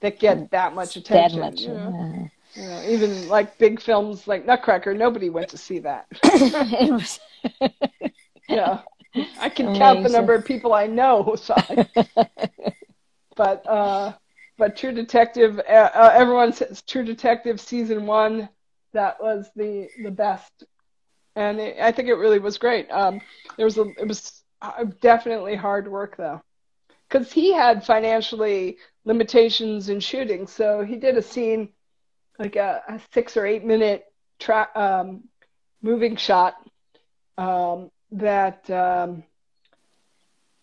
[0.00, 1.40] that get that much attention.
[1.40, 1.92] That much, you know?
[1.94, 2.28] yeah.
[2.54, 6.06] You know, even like big films like Nutcracker, nobody went to see that.
[8.48, 8.80] yeah,
[9.38, 9.80] I can Amazing.
[9.80, 11.88] count the number of people I know who saw it.
[13.36, 14.12] but uh,
[14.58, 18.48] but True Detective, uh, uh, everyone says True Detective season one
[18.92, 20.64] that was the the best,
[21.36, 22.90] and it, I think it really was great.
[22.90, 23.20] Um,
[23.56, 26.40] there was a it was uh, definitely hard work though,
[27.08, 31.68] because he had financially limitations in shooting, so he did a scene
[32.38, 34.04] like a, a six or eight minute
[34.38, 35.22] track um,
[35.82, 36.54] moving shot
[37.38, 39.22] um, that um,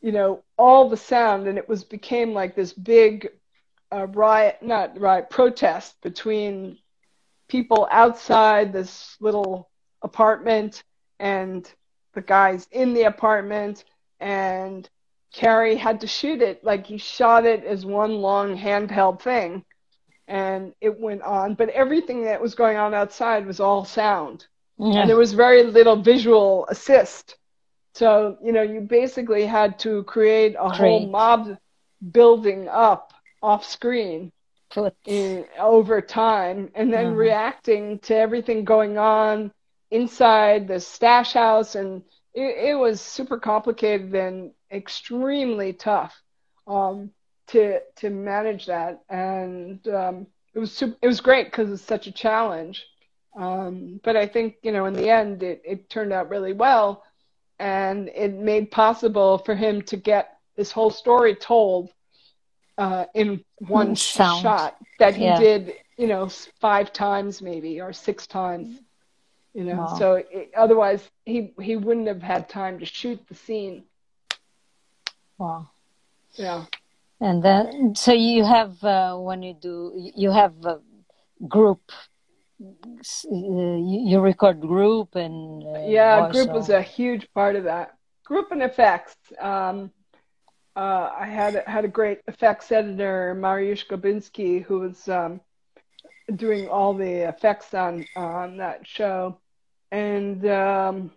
[0.01, 3.30] you know all the sound and it was became like this big
[3.91, 6.77] uh, riot not riot protest between
[7.49, 9.69] people outside this little
[10.03, 10.84] apartment
[11.19, 11.71] and
[12.13, 13.84] the guys in the apartment
[14.21, 14.89] and
[15.34, 16.63] Cary had to shoot it.
[16.63, 19.65] Like he shot it as one long handheld thing
[20.27, 21.55] and it went on.
[21.55, 24.47] But everything that was going on outside was all sound.
[24.77, 25.01] Yeah.
[25.01, 27.38] and there was very little visual assist.
[27.93, 30.77] So you know you basically had to create a Great.
[30.77, 31.57] whole mob
[32.11, 34.31] building up off screen
[35.05, 37.15] in, over time and then mm-hmm.
[37.15, 39.51] reacting to everything going on
[39.91, 46.21] inside the stash house and it, it was super complicated and extremely tough
[46.67, 47.09] um,
[47.47, 52.07] to to manage that and um, it was super, it was great because it's such
[52.07, 52.85] a challenge
[53.35, 57.03] um, but I think you know in the end it, it turned out really well
[57.57, 61.91] and it made possible for him to get this whole story told
[62.80, 64.41] uh, in one Sound.
[64.41, 65.38] shot that he yeah.
[65.38, 66.30] did, you know,
[66.60, 68.80] five times maybe or six times.
[69.53, 69.97] You know, wow.
[69.97, 73.84] so it, otherwise he he wouldn't have had time to shoot the scene.
[75.38, 75.69] Wow.
[76.35, 76.65] Yeah.
[77.19, 80.80] And then, so you have uh, when you do, you have a
[81.47, 81.81] group.
[82.61, 83.77] Uh,
[84.11, 87.95] you record group and uh, yeah, group was a huge part of that.
[88.26, 89.15] Group and effects.
[89.39, 89.91] Um,
[90.80, 95.41] uh, I had had a great effects editor, Mariusz Glabinski, who was um,
[96.38, 99.38] doing all the effects on on that show,
[99.91, 101.11] and um,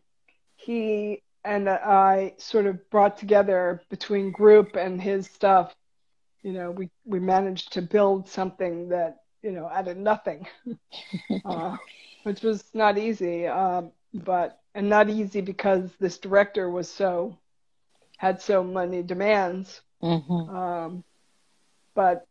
[0.56, 5.76] he and I sort of brought together between group and his stuff.
[6.42, 10.44] You know, we we managed to build something that you know out of nothing,
[11.44, 11.76] uh,
[12.24, 13.82] which was not easy, uh,
[14.12, 17.38] but and not easy because this director was so
[18.22, 19.80] had so many demands.
[20.00, 20.56] Mm-hmm.
[20.56, 21.04] Um,
[21.92, 22.24] but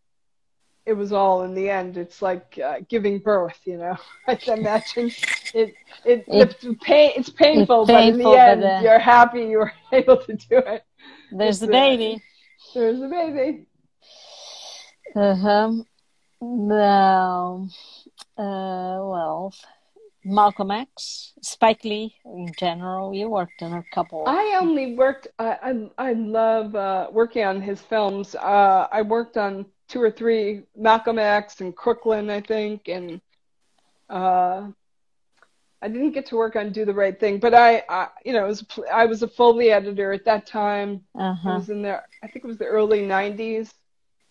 [0.86, 1.98] it was all in the end.
[1.98, 3.98] It's like uh, giving birth, you know.
[4.28, 5.12] I imagine
[5.54, 5.54] it.
[5.54, 7.12] It, it it's pain.
[7.18, 10.34] It's painful, it's painful but in the end, uh, you're happy you were able to
[10.34, 10.84] do it.
[11.30, 12.24] There's the baby.
[12.74, 13.66] There's the baby.
[15.14, 15.72] Uh huh.
[16.40, 17.70] Well,
[18.38, 19.54] uh, well,
[20.24, 23.14] Malcolm X, Spike Lee in general.
[23.14, 24.24] You worked on a couple.
[24.28, 25.28] I only worked.
[25.40, 28.36] I I, I love uh, working on his films.
[28.36, 33.20] Uh, I worked on two or three Malcolm X and Crooklyn, I think, and
[34.10, 34.68] uh,
[35.82, 38.46] I didn't get to work on Do the Right Thing, but I, I you know,
[38.46, 41.02] was I was a Foley editor at that time.
[41.16, 41.50] Uh-huh.
[41.50, 42.06] I was in there.
[42.22, 43.74] I think it was the early '90s,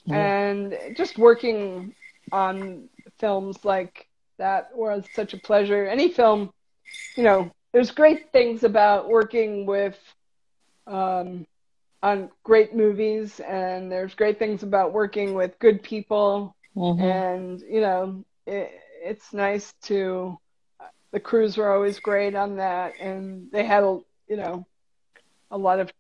[0.09, 1.95] and just working
[2.31, 2.89] on
[3.19, 4.07] films like
[4.41, 5.87] that was such a pleasure.
[5.87, 6.51] Any film,
[7.15, 9.99] you know, there's great things about working with
[10.87, 11.47] um,
[12.03, 17.03] on great movies, and there's great things about working with good people, mm-hmm.
[17.03, 18.73] and you know, it,
[19.05, 20.37] it's nice to.
[21.13, 23.99] The crews were always great on that, and they had, a
[24.29, 24.65] you know,
[25.51, 25.93] a lot of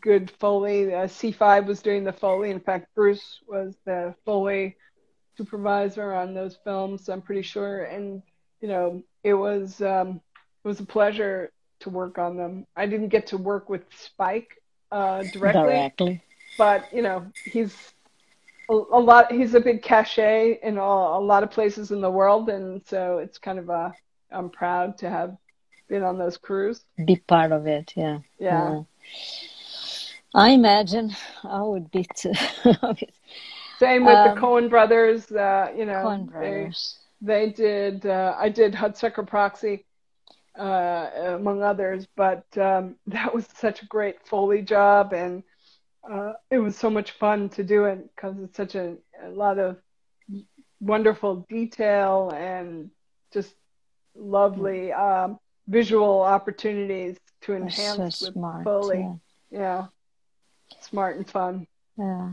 [0.00, 0.94] good Foley.
[0.94, 2.50] Uh, C5 was doing the Foley.
[2.50, 4.76] In fact, Bruce was the Foley
[5.36, 7.08] supervisor on those films.
[7.08, 8.22] I'm pretty sure, and
[8.60, 10.20] you know, it was um,
[10.64, 12.66] it was a pleasure to work on them.
[12.76, 16.22] I didn't get to work with Spike uh, directly, directly,
[16.56, 17.74] but you know, he's
[18.70, 19.32] a, a lot.
[19.32, 23.18] He's a big cachet in a, a lot of places in the world, and so
[23.18, 23.94] it's kind of a.
[24.30, 25.36] I'm proud to have
[25.88, 26.84] been on those crews.
[27.04, 28.18] Be part of it, yeah.
[28.38, 28.74] Yeah.
[28.74, 28.82] yeah.
[30.34, 32.32] I imagine I would be too.
[33.84, 35.30] Same with um, the Coen brothers.
[35.30, 36.98] Uh, you know, Coen brothers.
[37.20, 38.06] They, they did.
[38.06, 39.84] Uh, I did Hudsucker Proxy,
[40.58, 45.42] uh, among others, but um, that was such a great Foley job, and
[46.10, 49.58] uh, it was so much fun to do it because it's such a, a lot
[49.58, 49.76] of
[50.80, 52.90] wonderful detail and
[53.32, 53.54] just
[54.14, 59.08] lovely um, visual opportunities to enhance so with smart, Foley.
[59.50, 59.58] Yeah.
[59.58, 59.86] yeah.
[60.80, 61.66] smart and fun.
[61.98, 62.32] Yeah.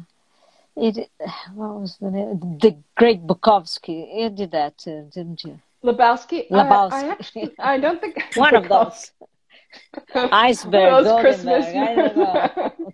[0.75, 1.09] It
[1.53, 2.39] what was the name?
[2.61, 4.21] The Great Bukowski.
[4.21, 5.59] You did that too, didn't you?
[5.83, 6.49] Lebowski.
[6.49, 6.93] Lebowski.
[6.93, 9.11] I, I, actually, I don't think one of those.
[10.15, 11.03] Iceberg.
[11.03, 11.65] Those Christmas.
[11.65, 12.93] I don't know.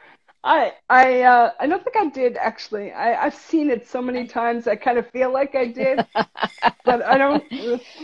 [0.46, 2.92] I I uh, I don't think I did actually.
[2.92, 4.68] I I've seen it so many times.
[4.68, 6.06] I kind of feel like I did,
[6.84, 7.44] but I don't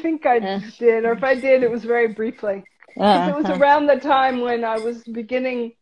[0.02, 0.40] think I
[0.78, 1.04] did.
[1.04, 2.64] Or if I did, it was very briefly.
[2.96, 3.30] Uh-huh.
[3.30, 3.60] It was uh-huh.
[3.60, 5.72] around the time when I was beginning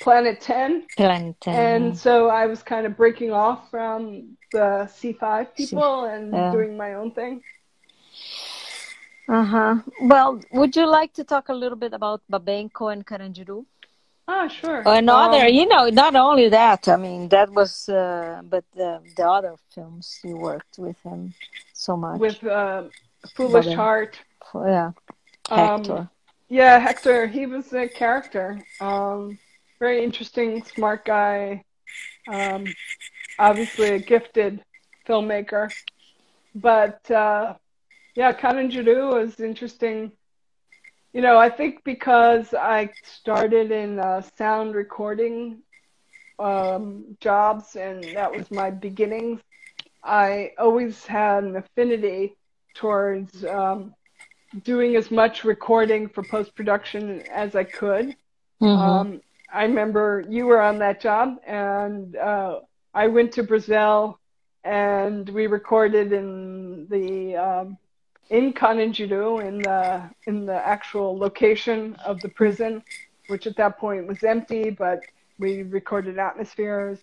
[0.00, 0.86] Planet Ten.
[0.96, 1.54] Planet Ten.
[1.54, 6.52] And so I was kind of breaking off from the C5 people and yeah.
[6.52, 7.42] doing my own thing.
[9.28, 9.76] Uh huh.
[10.02, 13.64] Well, would you like to talk a little bit about Babenco and Carandiru?
[14.26, 14.82] Ah, sure.
[14.86, 16.88] Another, um, you know, not only that.
[16.88, 21.34] I mean, that was, uh, but the, the other films you worked with him
[21.72, 22.20] so much.
[22.20, 22.84] With uh,
[23.34, 23.74] Foolish Baben.
[23.74, 24.18] Heart.
[24.54, 24.92] Yeah.
[25.48, 25.96] Hector.
[25.96, 26.10] Um,
[26.48, 27.26] yeah, Hector.
[27.26, 28.60] He was a character.
[28.80, 29.38] Um,
[29.80, 31.64] very interesting, smart guy.
[32.28, 32.66] Um,
[33.38, 34.62] obviously a gifted
[35.08, 35.72] filmmaker,
[36.54, 37.54] but uh,
[38.14, 40.12] yeah, Carandiru was interesting
[41.12, 45.58] you know, I think because I started in uh, sound recording
[46.38, 49.40] um, jobs and that was my beginnings,
[50.04, 52.36] I always had an affinity
[52.74, 53.94] towards um,
[54.62, 58.16] doing as much recording for post production as I could.
[58.62, 58.66] Mm-hmm.
[58.66, 59.20] Um,
[59.52, 62.60] I remember you were on that job, and uh,
[62.94, 64.20] I went to Brazil
[64.64, 67.78] and we recorded in the um,
[68.28, 72.82] in Carandiru, in the in the actual location of the prison,
[73.28, 75.00] which at that point was empty, but
[75.38, 76.98] we recorded atmospheres.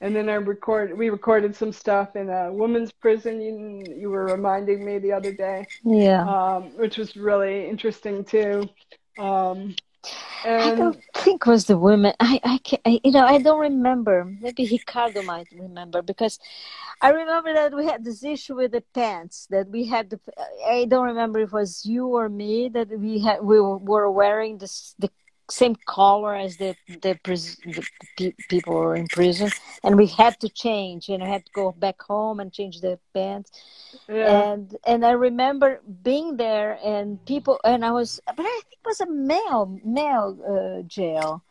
[0.00, 3.40] And then I record we recorded some stuff in a women's prison.
[3.40, 8.68] You, you were reminding me the other day, yeah, um, which was really interesting too.
[9.18, 9.76] Um,
[10.44, 12.14] and I um, don't think was the woman.
[12.18, 14.24] I, I, can, I, you know, I don't remember.
[14.40, 16.38] Maybe Ricardo might remember because
[17.00, 20.10] I remember that we had this issue with the pants that we had.
[20.10, 20.20] The,
[20.66, 23.42] I don't remember if it was you or me that we had.
[23.42, 25.10] We were wearing this the
[25.52, 27.18] same color as the the,
[28.18, 29.50] the people were in prison,
[29.84, 31.08] and we had to change.
[31.08, 33.50] You know, had to go back home and change the pants.
[34.08, 34.52] Yeah.
[34.52, 38.86] And and I remember being there and people and I was, but I think it
[38.86, 41.42] was a male male uh, jail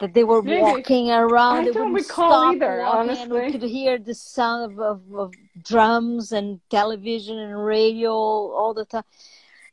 [0.00, 0.62] that they were Maybe.
[0.62, 1.68] walking around.
[1.68, 3.22] I don't recall either, honestly.
[3.22, 8.72] And we could hear the sound of, of, of, drums and television and radio all
[8.72, 9.04] the time.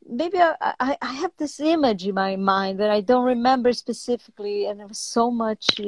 [0.10, 4.66] Maybe I, I, I, have this image in my mind that I don't remember specifically,
[4.66, 5.82] and it was so much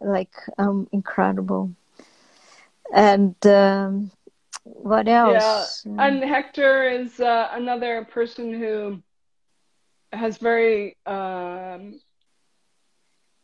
[0.00, 1.72] like um, incredible.
[2.94, 4.10] And um,
[4.64, 5.86] what else?
[5.86, 9.02] Yeah, and Hector is uh, another person who
[10.12, 12.00] has very um,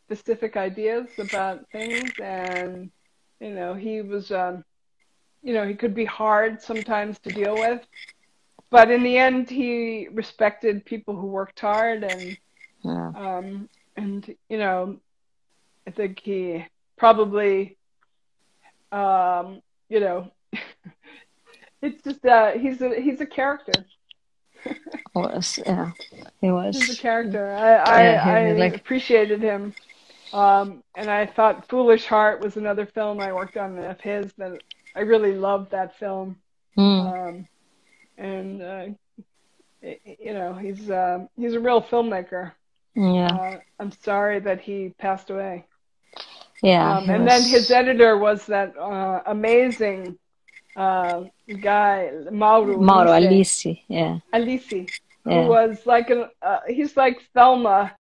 [0.06, 2.90] specific ideas about things and
[3.40, 4.64] you know he was um
[5.42, 7.80] you know he could be hard sometimes to deal with
[8.70, 12.36] but in the end he respected people who worked hard and
[12.82, 13.12] yeah.
[13.16, 14.98] um and you know
[15.86, 16.64] i think he
[16.96, 17.76] probably
[18.92, 20.30] um you know
[21.82, 23.84] it's just uh he's a he's a character
[25.14, 25.92] was yeah
[26.40, 28.76] he was he's a character i i, yeah, I like...
[28.76, 29.74] appreciated him
[30.32, 34.60] um, and I thought Foolish Heart was another film I worked on of his that
[34.94, 36.36] I really loved that film.
[36.76, 37.28] Mm.
[37.28, 37.48] Um,
[38.18, 38.86] and uh,
[39.82, 42.52] you know, he's uh, he's a real filmmaker.
[42.94, 43.26] Yeah.
[43.26, 45.66] Uh, I'm sorry that he passed away.
[46.62, 46.96] Yeah.
[46.96, 47.32] Um, and was...
[47.32, 50.18] then his editor was that uh, amazing
[50.76, 51.24] uh,
[51.60, 52.78] guy, Mauro.
[52.78, 54.18] Mauro Alice, yeah.
[55.24, 55.48] Who yeah.
[55.48, 57.96] was like an, uh, he's like Thelma